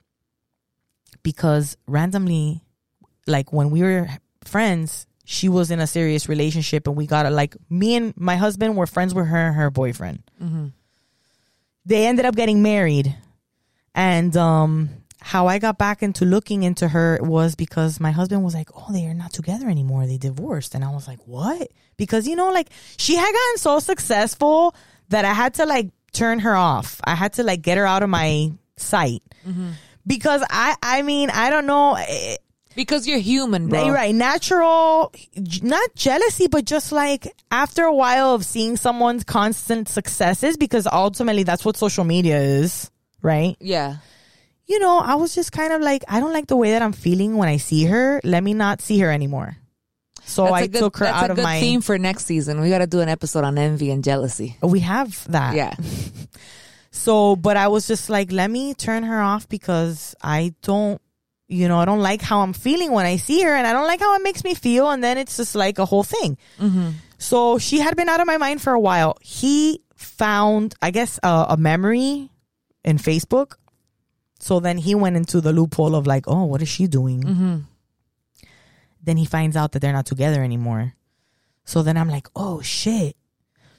because 1.23 1.77
randomly 1.87 2.63
like 3.27 3.53
when 3.53 3.71
we 3.71 3.83
were 3.83 4.09
friends 4.49 5.07
she 5.31 5.49
was 5.51 5.71
in 5.71 5.79
a 5.79 5.87
serious 5.87 6.27
relationship 6.27 6.87
and 6.87 6.97
we 6.97 7.07
got 7.07 7.27
a 7.27 7.31
like 7.31 7.55
me 7.69 7.95
and 7.97 8.15
my 8.17 8.37
husband 8.37 8.75
were 8.79 8.87
friends 8.87 9.13
with 9.13 9.27
her 9.27 9.37
and 9.49 9.55
her 9.57 9.71
boyfriend. 9.71 10.23
They 11.85 12.07
ended 12.07 12.25
up 12.25 12.35
getting 12.35 12.63
married. 12.63 13.15
And 13.95 14.35
um 14.37 14.89
how 15.21 15.49
i 15.49 15.59
got 15.59 15.77
back 15.77 16.03
into 16.03 16.25
looking 16.25 16.63
into 16.63 16.87
her 16.89 17.19
was 17.21 17.57
because 17.57 17.99
my 18.01 18.13
husband 18.13 18.43
was 18.45 18.55
like 18.55 18.71
oh 18.75 18.87
they 18.93 19.05
are 19.07 19.13
not 19.15 19.33
together 19.35 19.69
anymore. 19.69 20.07
They 20.07 20.17
divorced. 20.17 20.75
And 20.75 20.83
i 20.83 20.91
was 20.91 21.07
like 21.07 21.21
what? 21.27 21.69
Because 21.99 22.27
you 22.27 22.35
know 22.37 22.51
like 22.51 22.71
she 22.97 23.15
had 23.17 23.31
gotten 23.31 23.59
so 23.59 23.81
successful 23.81 24.75
that 25.11 25.25
i 25.27 25.35
had 25.35 25.55
to 25.55 25.67
like 25.67 25.91
turn 26.13 26.39
her 26.39 26.57
off. 26.57 27.01
I 27.05 27.15
had 27.15 27.35
to 27.35 27.43
like 27.43 27.61
get 27.61 27.77
her 27.77 27.85
out 27.87 28.03
of 28.03 28.09
my 28.09 28.53
sight. 28.77 29.23
Because 30.07 30.43
i 30.49 30.75
i 30.83 31.03
mean 31.03 31.29
i 31.29 31.51
don't 31.51 31.67
know 31.67 31.97
eh, 31.97 32.37
Because 32.79 33.09
you're 33.09 33.19
human, 33.19 33.69
bro. 33.69 33.87
You're 33.87 33.95
right. 33.95 34.15
Natural, 34.15 35.13
not 35.63 35.95
jealousy, 35.97 36.47
but 36.47 36.65
just 36.65 36.93
like 36.93 37.27
after 37.51 37.83
a 37.83 37.93
while 37.93 38.35
of 38.35 38.45
seeing 38.45 38.77
someone's 38.77 39.25
constant 39.25 39.89
successes, 39.89 40.57
because 40.57 40.87
ultimately 40.87 41.43
that's 41.43 41.65
what 41.65 41.77
social 41.77 42.05
media 42.05 42.39
is, 42.39 42.89
right? 43.21 43.57
Yeah. 43.59 43.97
You 44.69 44.79
know, 44.79 44.99
I 45.01 45.17
was 45.17 45.35
just 45.35 45.51
kind 45.51 45.73
of 45.73 45.81
like, 45.83 46.05
I 46.07 46.21
don't 46.21 46.33
like 46.33 46.47
the 46.47 46.55
way 46.57 46.71
that 46.71 46.83
I'm 46.83 46.93
feeling 46.93 47.37
when 47.37 47.49
I 47.49 47.57
see 47.57 47.87
her. 47.87 48.21
Let 48.23 48.45
me 48.45 48.55
not 48.55 48.81
see 48.81 49.01
her 49.01 49.11
anymore. 49.11 49.57
So 50.25 50.45
That's 50.45 50.55
I 50.55 50.67
good, 50.69 50.79
took 50.79 50.99
her 50.99 51.07
that's 51.07 51.17
out 51.25 51.31
a 51.31 51.33
of 51.33 51.37
good 51.37 51.43
my. 51.43 51.59
theme 51.59 51.81
for 51.81 51.99
next 51.99 52.27
season. 52.27 52.61
We 52.61 52.69
got 52.69 52.79
to 52.79 52.87
do 52.87 53.01
an 53.01 53.09
episode 53.09 53.43
on 53.43 53.59
envy 53.59 53.91
and 53.91 54.05
jealousy. 54.05 54.57
We 54.63 54.81
have 54.81 55.27
that. 55.33 55.57
Yeah. 55.57 55.75
So, 56.91 57.37
but 57.37 57.57
I 57.57 57.69
was 57.69 57.87
just 57.87 58.09
like, 58.11 58.33
let 58.33 58.51
me 58.51 58.75
turn 58.75 59.03
her 59.05 59.21
off 59.21 59.49
because 59.49 60.15
I 60.23 60.55
don't, 60.63 61.01
you 61.49 61.67
know, 61.67 61.79
I 61.79 61.87
don't 61.87 62.01
like 62.01 62.21
how 62.21 62.41
I'm 62.41 62.53
feeling 62.53 62.93
when 62.93 63.07
I 63.07 63.17
see 63.17 63.43
her 63.43 63.55
and 63.55 63.67
I 63.67 63.73
don't 63.73 63.87
like 63.87 64.01
how 64.01 64.15
it 64.17 64.23
makes 64.23 64.45
me 64.45 64.55
feel. 64.55 64.91
And 64.91 65.03
then 65.03 65.17
it's 65.17 65.39
just 65.39 65.55
like 65.55 65.79
a 65.79 65.87
whole 65.87 66.05
thing. 66.05 66.37
Mm-hmm. 66.61 66.91
So 67.17 67.59
she 67.59 67.79
had 67.79 67.97
been 67.97 68.09
out 68.09 68.21
of 68.21 68.27
my 68.27 68.37
mind 68.37 68.61
for 68.61 68.73
a 68.73 68.81
while. 68.81 69.17
He 69.23 69.83
found, 69.97 70.75
I 70.83 70.91
guess, 70.91 71.19
a, 71.23 71.47
a 71.51 71.57
memory 71.57 72.31
in 72.85 72.99
Facebook. 72.99 73.55
So 74.39 74.61
then 74.61 74.77
he 74.77 74.95
went 74.95 75.17
into 75.17 75.41
the 75.41 75.53
loophole 75.53 75.95
of 75.95 76.07
like, 76.07 76.25
oh, 76.29 76.45
what 76.45 76.63
is 76.63 76.69
she 76.69 76.87
doing? 76.87 77.23
Mm-hmm. 77.23 77.57
Then 79.03 79.17
he 79.17 79.25
finds 79.25 79.57
out 79.57 79.73
that 79.73 79.81
they're 79.81 79.93
not 79.93 80.07
together 80.07 80.45
anymore. 80.45 80.95
So 81.65 81.83
then 81.83 81.97
I'm 81.97 82.09
like, 82.09 82.29
oh 82.37 82.61
shit. 82.61 83.17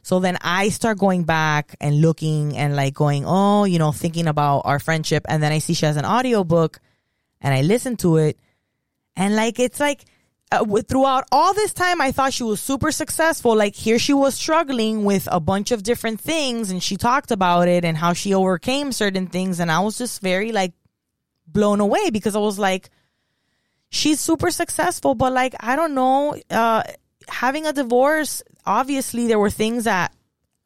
So 0.01 0.19
then 0.19 0.37
I 0.41 0.69
start 0.69 0.97
going 0.97 1.23
back 1.23 1.75
and 1.79 2.01
looking 2.01 2.57
and 2.57 2.75
like 2.75 2.95
going, 2.95 3.25
oh, 3.27 3.65
you 3.65 3.77
know, 3.77 3.91
thinking 3.91 4.27
about 4.27 4.61
our 4.61 4.79
friendship. 4.79 5.23
And 5.29 5.43
then 5.43 5.51
I 5.51 5.59
see 5.59 5.75
she 5.75 5.85
has 5.85 5.97
an 5.97 6.05
audiobook 6.05 6.79
and 7.41 7.53
I 7.53 7.61
listened 7.61 7.99
to 7.99 8.17
it. 8.17 8.37
And 9.15 9.35
like, 9.35 9.59
it's 9.59 9.79
like, 9.79 10.05
uh, 10.51 10.65
throughout 10.81 11.25
all 11.31 11.53
this 11.53 11.73
time, 11.73 12.01
I 12.01 12.11
thought 12.11 12.33
she 12.33 12.43
was 12.43 12.59
super 12.59 12.91
successful. 12.91 13.55
Like, 13.55 13.75
here 13.75 13.99
she 13.99 14.13
was 14.13 14.33
struggling 14.33 15.03
with 15.03 15.27
a 15.31 15.39
bunch 15.39 15.71
of 15.71 15.83
different 15.83 16.19
things 16.19 16.71
and 16.71 16.81
she 16.81 16.97
talked 16.97 17.31
about 17.31 17.67
it 17.67 17.85
and 17.85 17.95
how 17.95 18.13
she 18.13 18.33
overcame 18.33 18.91
certain 18.91 19.27
things. 19.27 19.59
And 19.59 19.71
I 19.71 19.79
was 19.81 19.97
just 19.97 20.21
very 20.21 20.51
like 20.51 20.73
blown 21.47 21.79
away 21.79 22.09
because 22.09 22.35
I 22.35 22.39
was 22.39 22.57
like, 22.57 22.89
she's 23.89 24.19
super 24.19 24.51
successful, 24.51 25.15
but 25.15 25.33
like, 25.33 25.55
I 25.59 25.75
don't 25.75 25.93
know, 25.93 26.35
uh, 26.49 26.83
having 27.27 27.65
a 27.65 27.73
divorce, 27.73 28.41
obviously 28.65 29.27
there 29.27 29.39
were 29.39 29.49
things 29.49 29.83
that 29.83 30.13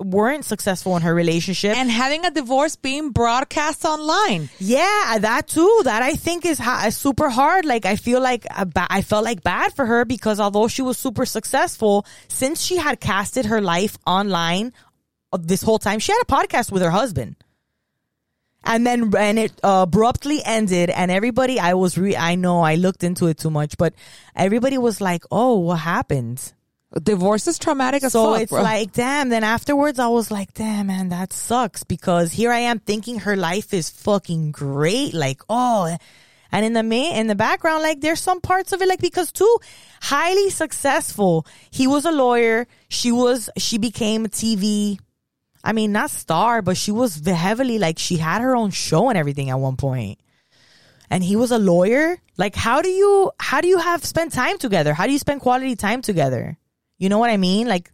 weren't 0.04 0.46
successful 0.46 0.96
in 0.96 1.02
her 1.04 1.14
relationship. 1.14 1.76
And 1.78 1.90
having 1.90 2.26
a 2.26 2.32
divorce 2.32 2.76
being 2.76 3.12
broadcast 3.12 3.86
online. 3.86 4.50
Yeah, 4.60 5.18
that 5.20 5.48
too. 5.48 5.82
That 5.84 6.02
I 6.04 6.14
think 6.14 6.46
is, 6.46 6.60
ha- 6.60 6.86
is 6.88 6.98
super 6.98 7.30
hard. 7.30 7.66
Like 7.66 7.86
I 7.86 7.96
feel 7.96 8.22
like 8.22 8.44
ba- 8.44 8.88
I 8.90 9.02
felt 9.02 9.24
like 9.24 9.44
bad 9.44 9.74
for 9.74 9.86
her 9.86 10.06
because 10.06 10.40
although 10.40 10.68
she 10.68 10.82
was 10.82 10.98
super 10.98 11.26
successful, 11.26 12.06
since 12.28 12.62
she 12.62 12.78
had 12.78 13.00
casted 13.00 13.46
her 13.46 13.62
life 13.62 13.98
online 14.06 14.74
uh, 15.32 15.38
this 15.42 15.62
whole 15.62 15.80
time, 15.80 16.00
she 16.00 16.12
had 16.12 16.22
a 16.22 16.26
podcast 16.26 16.72
with 16.72 16.82
her 16.82 16.92
husband. 16.92 17.36
And 18.66 18.88
then 18.88 19.14
and 19.18 19.38
it 19.38 19.52
uh, 19.62 19.84
abruptly 19.86 20.42
ended, 20.46 20.90
and 20.90 21.12
everybody 21.12 21.60
I 21.60 21.74
was 21.74 21.98
re 21.98 22.16
I 22.16 22.36
know 22.36 22.62
I 22.62 22.76
looked 22.76 23.04
into 23.04 23.28
it 23.28 23.38
too 23.38 23.50
much, 23.50 23.78
but 23.78 23.94
everybody 24.38 24.78
was 24.78 25.02
like, 25.02 25.26
"Oh, 25.30 25.60
what 25.60 25.80
happened?" 25.80 26.54
Divorce 27.02 27.48
is 27.48 27.58
traumatic 27.58 28.04
as 28.04 28.12
So 28.12 28.34
fuck, 28.34 28.42
it's 28.42 28.52
bro. 28.52 28.62
like, 28.62 28.94
damn. 28.94 29.30
Then 29.30 29.44
afterwards, 29.44 29.98
I 29.98 30.08
was 30.08 30.30
like, 30.30 30.54
damn, 30.54 30.88
man, 30.88 31.10
that 31.10 31.34
sucks 31.34 31.84
because 31.84 32.32
here 32.32 32.52
I 32.52 32.60
am 32.60 32.80
thinking 32.80 33.20
her 33.20 33.36
life 33.36 33.74
is 33.74 33.90
fucking 33.90 34.52
great. 34.52 35.14
Like, 35.14 35.42
oh, 35.50 35.98
and 36.52 36.66
in 36.66 36.74
the 36.74 36.84
main, 36.84 37.16
in 37.16 37.26
the 37.26 37.36
background, 37.36 37.82
like 37.82 38.00
there's 38.00 38.20
some 38.22 38.40
parts 38.40 38.74
of 38.74 38.82
it, 38.84 38.88
like 38.88 39.02
because 39.02 39.32
too 39.32 39.58
highly 40.02 40.52
successful. 40.52 41.48
He 41.72 41.88
was 41.88 42.06
a 42.06 42.12
lawyer. 42.12 42.68
She 42.90 43.12
was, 43.12 43.50
she 43.58 43.80
became 43.80 44.26
a 44.26 44.30
TV. 44.30 45.00
I 45.64 45.74
mean, 45.74 45.94
not 45.94 46.12
star, 46.12 46.62
but 46.62 46.78
she 46.78 46.92
was 46.92 47.26
heavily 47.26 47.80
like 47.80 47.98
she 47.98 48.18
had 48.18 48.42
her 48.42 48.56
own 48.56 48.70
show 48.70 49.10
and 49.10 49.18
everything 49.18 49.50
at 49.50 49.58
one 49.60 49.78
point. 49.78 50.20
And 51.10 51.24
he 51.24 51.36
was 51.36 51.52
a 51.52 51.58
lawyer. 51.58 52.18
Like, 52.38 52.56
how 52.56 52.84
do 52.84 52.90
you, 52.90 53.32
how 53.40 53.62
do 53.62 53.68
you 53.68 53.80
have 53.80 54.06
spend 54.06 54.32
time 54.32 54.60
together? 54.60 54.94
How 54.94 55.08
do 55.08 55.12
you 55.12 55.20
spend 55.20 55.42
quality 55.42 55.76
time 55.76 56.04
together? 56.04 56.58
You 57.04 57.10
know 57.10 57.20
what 57.20 57.30
I 57.30 57.36
mean? 57.36 57.68
Like 57.68 57.92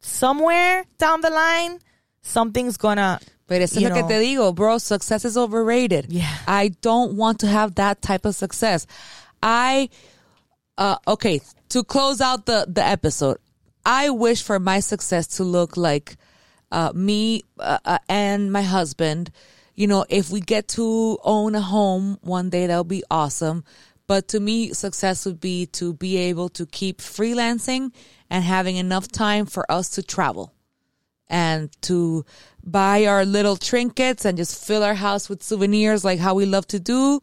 somewhere 0.00 0.84
down 0.98 1.22
the 1.22 1.30
line, 1.30 1.78
something's 2.20 2.76
gonna. 2.76 3.18
Pero 3.46 3.64
eso 3.64 3.80
es 3.80 3.82
lo 3.82 3.94
que 3.94 4.02
te 4.06 4.20
digo, 4.20 4.54
bro. 4.54 4.76
Success 4.76 5.24
is 5.24 5.38
overrated. 5.38 6.12
Yeah. 6.12 6.28
I 6.46 6.68
don't 6.82 7.14
want 7.14 7.40
to 7.40 7.46
have 7.46 7.76
that 7.76 8.02
type 8.02 8.26
of 8.26 8.34
success. 8.34 8.86
I, 9.42 9.88
uh, 10.76 10.96
okay, 11.08 11.40
to 11.70 11.82
close 11.82 12.20
out 12.20 12.44
the, 12.44 12.66
the 12.68 12.84
episode, 12.84 13.38
I 13.86 14.10
wish 14.10 14.42
for 14.42 14.58
my 14.60 14.80
success 14.80 15.26
to 15.38 15.42
look 15.42 15.78
like, 15.78 16.18
uh, 16.70 16.92
me, 16.94 17.44
uh, 17.58 17.78
uh, 17.86 17.98
and 18.06 18.52
my 18.52 18.62
husband. 18.62 19.32
You 19.74 19.86
know, 19.86 20.04
if 20.10 20.28
we 20.30 20.40
get 20.40 20.68
to 20.76 21.18
own 21.24 21.54
a 21.54 21.62
home 21.62 22.18
one 22.20 22.50
day, 22.50 22.66
that'll 22.66 22.84
be 22.84 23.02
awesome. 23.10 23.64
But 24.10 24.26
to 24.34 24.40
me, 24.40 24.72
success 24.72 25.24
would 25.24 25.38
be 25.38 25.66
to 25.66 25.94
be 25.94 26.16
able 26.16 26.48
to 26.58 26.66
keep 26.66 26.98
freelancing 26.98 27.92
and 28.28 28.42
having 28.42 28.74
enough 28.74 29.06
time 29.06 29.46
for 29.46 29.64
us 29.70 29.90
to 29.90 30.02
travel 30.02 30.52
and 31.28 31.70
to 31.82 32.24
buy 32.64 33.06
our 33.06 33.24
little 33.24 33.54
trinkets 33.54 34.24
and 34.24 34.36
just 34.36 34.66
fill 34.66 34.82
our 34.82 34.94
house 34.94 35.28
with 35.28 35.44
souvenirs 35.44 36.04
like 36.04 36.18
how 36.18 36.34
we 36.34 36.44
love 36.44 36.66
to 36.74 36.80
do 36.80 37.20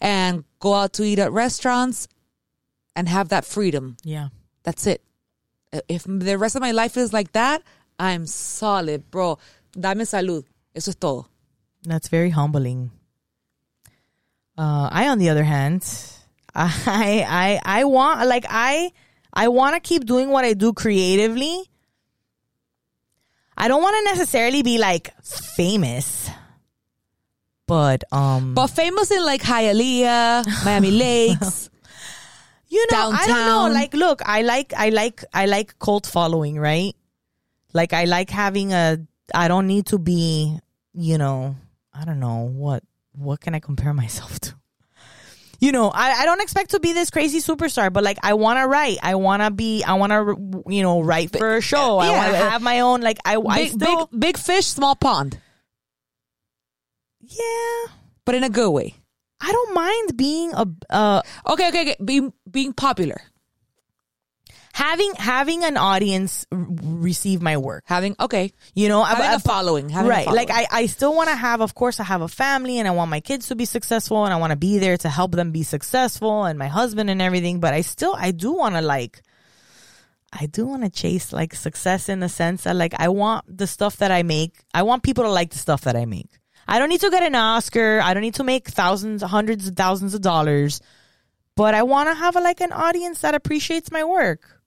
and 0.00 0.42
go 0.58 0.74
out 0.74 0.94
to 0.94 1.04
eat 1.04 1.20
at 1.20 1.30
restaurants 1.30 2.08
and 2.96 3.08
have 3.08 3.28
that 3.28 3.44
freedom. 3.44 3.96
Yeah. 4.02 4.30
That's 4.64 4.88
it. 4.88 5.04
If 5.88 6.02
the 6.02 6.36
rest 6.36 6.56
of 6.56 6.62
my 6.62 6.72
life 6.72 6.96
is 6.96 7.12
like 7.12 7.30
that, 7.34 7.62
I'm 7.96 8.26
solid, 8.26 9.08
bro. 9.08 9.38
Dame 9.70 10.02
salud. 10.02 10.42
Eso 10.74 10.90
es 10.90 10.96
todo. 10.96 11.28
That's 11.84 12.08
very 12.08 12.30
humbling. 12.30 12.90
Uh, 14.58 14.88
I, 14.90 15.06
on 15.06 15.18
the 15.18 15.30
other 15.30 15.44
hand, 15.44 15.84
I, 16.54 17.60
I, 17.64 17.80
I 17.80 17.84
want, 17.84 18.26
like, 18.28 18.46
I, 18.48 18.92
I 19.32 19.48
want 19.48 19.74
to 19.74 19.80
keep 19.80 20.04
doing 20.06 20.30
what 20.30 20.44
I 20.44 20.54
do 20.54 20.72
creatively. 20.72 21.68
I 23.56 23.68
don't 23.68 23.82
want 23.82 23.96
to 23.96 24.14
necessarily 24.16 24.62
be 24.62 24.78
like 24.78 25.14
famous, 25.22 26.28
but, 27.66 28.04
um, 28.12 28.54
But 28.54 28.68
famous 28.68 29.10
in 29.10 29.24
like 29.24 29.42
Hialeah, 29.42 30.64
Miami 30.64 30.90
Lakes. 31.04 31.70
you 32.68 32.84
know, 32.90 33.10
I 33.12 33.26
don't 33.26 33.46
know. 33.46 33.68
Like, 33.72 33.94
look, 33.94 34.22
I 34.26 34.42
like, 34.42 34.72
I 34.76 34.90
like, 34.90 35.24
I 35.32 35.46
like 35.46 35.78
cult 35.78 36.06
following, 36.06 36.58
right? 36.58 36.94
Like, 37.72 37.92
I 37.92 38.04
like 38.04 38.30
having 38.30 38.72
a. 38.72 38.98
I 39.34 39.48
don't 39.48 39.66
need 39.66 39.86
to 39.86 39.98
be, 39.98 40.58
you 40.92 41.16
know, 41.18 41.56
I 41.92 42.04
don't 42.04 42.20
know 42.20 42.48
what. 42.52 42.82
What 43.12 43.40
can 43.40 43.54
I 43.54 43.60
compare 43.60 43.94
myself 44.04 44.40
to? 44.40 44.54
You 45.64 45.72
know, 45.72 45.88
I, 45.88 46.10
I 46.12 46.24
don't 46.26 46.42
expect 46.42 46.72
to 46.72 46.78
be 46.80 46.92
this 46.92 47.08
crazy 47.08 47.38
superstar, 47.38 47.90
but 47.90 48.04
like 48.04 48.18
I 48.22 48.34
want 48.34 48.58
to 48.58 48.68
write. 48.68 48.98
I 49.02 49.14
want 49.14 49.40
to 49.40 49.50
be. 49.50 49.82
I 49.82 49.94
want 49.94 50.12
to, 50.12 50.62
you 50.68 50.82
know, 50.82 51.00
write 51.00 51.34
for 51.34 51.56
a 51.56 51.62
show. 51.62 51.96
I 51.96 52.10
want 52.10 52.32
to 52.32 52.36
have 52.36 52.60
my 52.60 52.80
own. 52.80 53.00
Like 53.00 53.16
I, 53.24 53.38
I 53.38 53.56
Big, 53.64 53.72
still, 53.72 54.06
big, 54.12 54.20
big 54.20 54.36
fish, 54.36 54.66
small 54.66 54.94
pond. 54.94 55.38
yeah. 57.20 57.86
But 58.26 58.34
in 58.34 58.44
a 58.44 58.50
good 58.50 58.70
way. 58.72 58.94
I 59.40 59.52
don't 59.52 59.72
mind 59.74 60.16
being 60.18 60.52
a 60.52 60.66
uh 60.90 61.22
Okay, 61.48 61.68
okay, 61.68 61.80
okay. 61.80 61.96
Being, 62.04 62.34
being 62.50 62.74
popular. 62.74 63.22
Having 64.74 65.14
having 65.14 65.62
an 65.62 65.76
audience 65.76 66.46
receive 66.50 67.40
my 67.40 67.56
work. 67.56 67.84
Having, 67.86 68.16
okay. 68.18 68.52
You 68.74 68.88
know, 68.88 69.04
Having 69.04 69.26
a 69.26 69.36
a 69.36 69.38
following. 69.38 69.88
Having 69.88 70.10
a 70.10 70.14
right. 70.14 70.26
Like. 70.26 70.50
I, 70.50 70.66
I 70.70 70.86
still 70.86 71.14
want 71.14 71.30
to 71.30 71.36
have, 71.36 71.60
of 71.60 71.74
course, 71.76 72.00
I 72.00 72.04
have 72.04 72.22
a 72.22 72.28
family 72.28 72.78
and 72.80 72.88
I 72.88 72.90
want 72.90 73.08
my 73.08 73.20
kids 73.20 73.48
to 73.48 73.54
be 73.54 73.66
successful 73.66 74.24
and 74.24 74.34
I 74.34 74.36
want 74.36 74.50
to 74.50 74.56
be 74.56 74.78
there 74.78 74.96
to 74.98 75.08
help 75.08 75.32
them 75.32 75.52
be 75.52 75.62
successful 75.62 76.44
and 76.44 76.58
my 76.58 76.66
husband 76.66 77.08
and 77.08 77.22
everything. 77.22 77.60
But 77.60 77.72
I 77.72 77.82
still, 77.82 78.16
I 78.18 78.32
do 78.32 78.50
want 78.52 78.74
to 78.74 78.82
like, 78.82 79.22
I 80.32 80.46
do 80.46 80.66
want 80.66 80.82
to 80.82 80.90
chase 80.90 81.32
like 81.32 81.54
success 81.54 82.08
in 82.08 82.18
the 82.18 82.28
sense 82.28 82.64
that 82.64 82.74
like 82.74 82.94
I 82.98 83.08
want 83.10 83.44
the 83.46 83.68
stuff 83.68 83.98
that 83.98 84.10
I 84.10 84.24
make. 84.24 84.58
I 84.74 84.82
want 84.82 85.04
people 85.04 85.22
to 85.22 85.30
like 85.30 85.50
the 85.50 85.58
stuff 85.58 85.82
that 85.82 85.94
I 85.94 86.04
make. 86.04 86.30
I 86.66 86.80
don't 86.80 86.88
need 86.88 87.02
to 87.02 87.10
get 87.10 87.22
an 87.22 87.36
Oscar. 87.36 88.00
I 88.02 88.12
don't 88.12 88.22
need 88.22 88.34
to 88.34 88.44
make 88.44 88.66
thousands, 88.68 89.22
hundreds 89.22 89.68
of 89.68 89.76
thousands 89.76 90.14
of 90.14 90.20
dollars, 90.22 90.80
but 91.54 91.74
I 91.74 91.84
want 91.84 92.08
to 92.08 92.14
have 92.14 92.34
a, 92.34 92.40
like 92.40 92.60
an 92.60 92.72
audience 92.72 93.20
that 93.20 93.36
appreciates 93.36 93.92
my 93.92 94.02
work. 94.02 94.62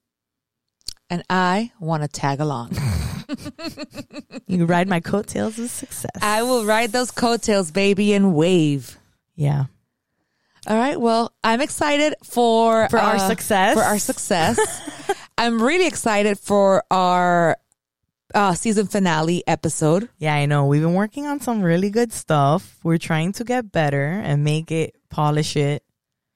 And 1.09 1.23
I 1.29 1.71
want 1.79 2.03
to 2.03 2.07
tag 2.09 2.39
along. 2.39 2.71
You 4.47 4.65
ride 4.65 4.87
my 4.87 5.01
coattails 5.01 5.59
of 5.59 5.69
success. 5.69 6.11
I 6.21 6.41
will 6.43 6.63
ride 6.63 6.93
those 6.93 7.11
coattails, 7.11 7.69
baby, 7.71 8.13
and 8.13 8.33
wave. 8.33 8.97
yeah. 9.35 9.65
All 10.67 10.77
right. 10.77 10.99
Well, 10.99 11.33
I'm 11.43 11.61
excited 11.61 12.15
for 12.23 12.89
For 12.89 12.97
our 12.99 13.15
uh, 13.15 13.19
success. 13.27 13.75
For 13.75 13.83
our 13.83 13.99
success. 13.99 14.57
I'm 15.37 15.61
really 15.61 15.87
excited 15.87 16.39
for 16.39 16.83
our 16.91 17.57
uh, 18.33 18.53
season 18.53 18.87
finale 18.87 19.43
episode. 19.47 20.09
Yeah, 20.17 20.33
I 20.33 20.45
know. 20.45 20.65
We've 20.65 20.81
been 20.81 20.93
working 20.93 21.25
on 21.25 21.39
some 21.39 21.61
really 21.61 21.89
good 21.89 22.11
stuff. 22.11 22.77
We're 22.83 22.97
trying 22.97 23.31
to 23.33 23.43
get 23.45 23.71
better 23.71 24.07
and 24.09 24.43
make 24.43 24.71
it, 24.71 24.95
polish 25.09 25.55
it, 25.55 25.83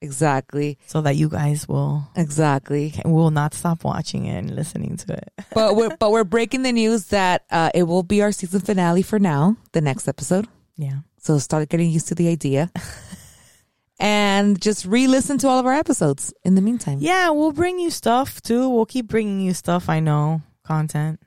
Exactly. 0.02 0.78
so 0.88 1.02
that 1.02 1.16
you 1.16 1.30
guys 1.30 1.68
will 1.68 2.08
Exactly. 2.16 2.94
will 3.06 3.30
not 3.32 3.54
stop 3.54 3.84
watching 3.84 4.26
it 4.26 4.36
and 4.38 4.56
listening 4.56 4.98
to 4.98 5.14
it. 5.14 5.32
but 5.54 5.76
we're 5.76 5.96
but 5.98 6.12
we're 6.12 6.24
breaking 6.24 6.64
the 6.64 6.72
news 6.72 7.06
that 7.08 7.44
uh, 7.52 7.70
it 7.76 7.84
will 7.84 8.04
be 8.04 8.22
our 8.22 8.32
season 8.32 8.62
finale 8.62 9.04
for 9.04 9.20
now. 9.20 9.58
The 9.74 9.82
next 9.82 10.08
episode. 10.08 10.48
Yeah. 10.76 11.00
So 11.20 11.38
start 11.38 11.70
getting 11.70 11.92
used 11.92 12.08
to 12.08 12.16
the 12.16 12.28
idea. 12.30 12.72
and 14.00 14.60
just 14.60 14.86
re-listen 14.86 15.38
to 15.40 15.48
all 15.48 15.60
of 15.60 15.66
our 15.68 15.74
episodes 15.74 16.34
in 16.44 16.56
the 16.56 16.62
meantime. 16.62 16.98
Yeah, 17.00 17.30
we'll 17.30 17.52
bring 17.52 17.78
you 17.80 17.92
stuff 17.92 18.42
too. 18.42 18.68
We'll 18.70 18.88
keep 18.88 19.08
bringing 19.08 19.42
you 19.42 19.54
stuff. 19.54 19.88
I 19.90 20.00
know 20.00 20.42
content. 20.64 21.20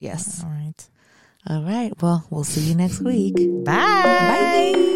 Yes. 0.00 0.42
All 0.42 0.50
right. 0.50 0.88
All 1.46 1.62
right. 1.62 1.92
Well, 2.00 2.26
we'll 2.30 2.44
see 2.44 2.62
you 2.62 2.74
next 2.74 3.00
week. 3.00 3.36
Bye. 3.64 4.72
Bye. 4.74 4.90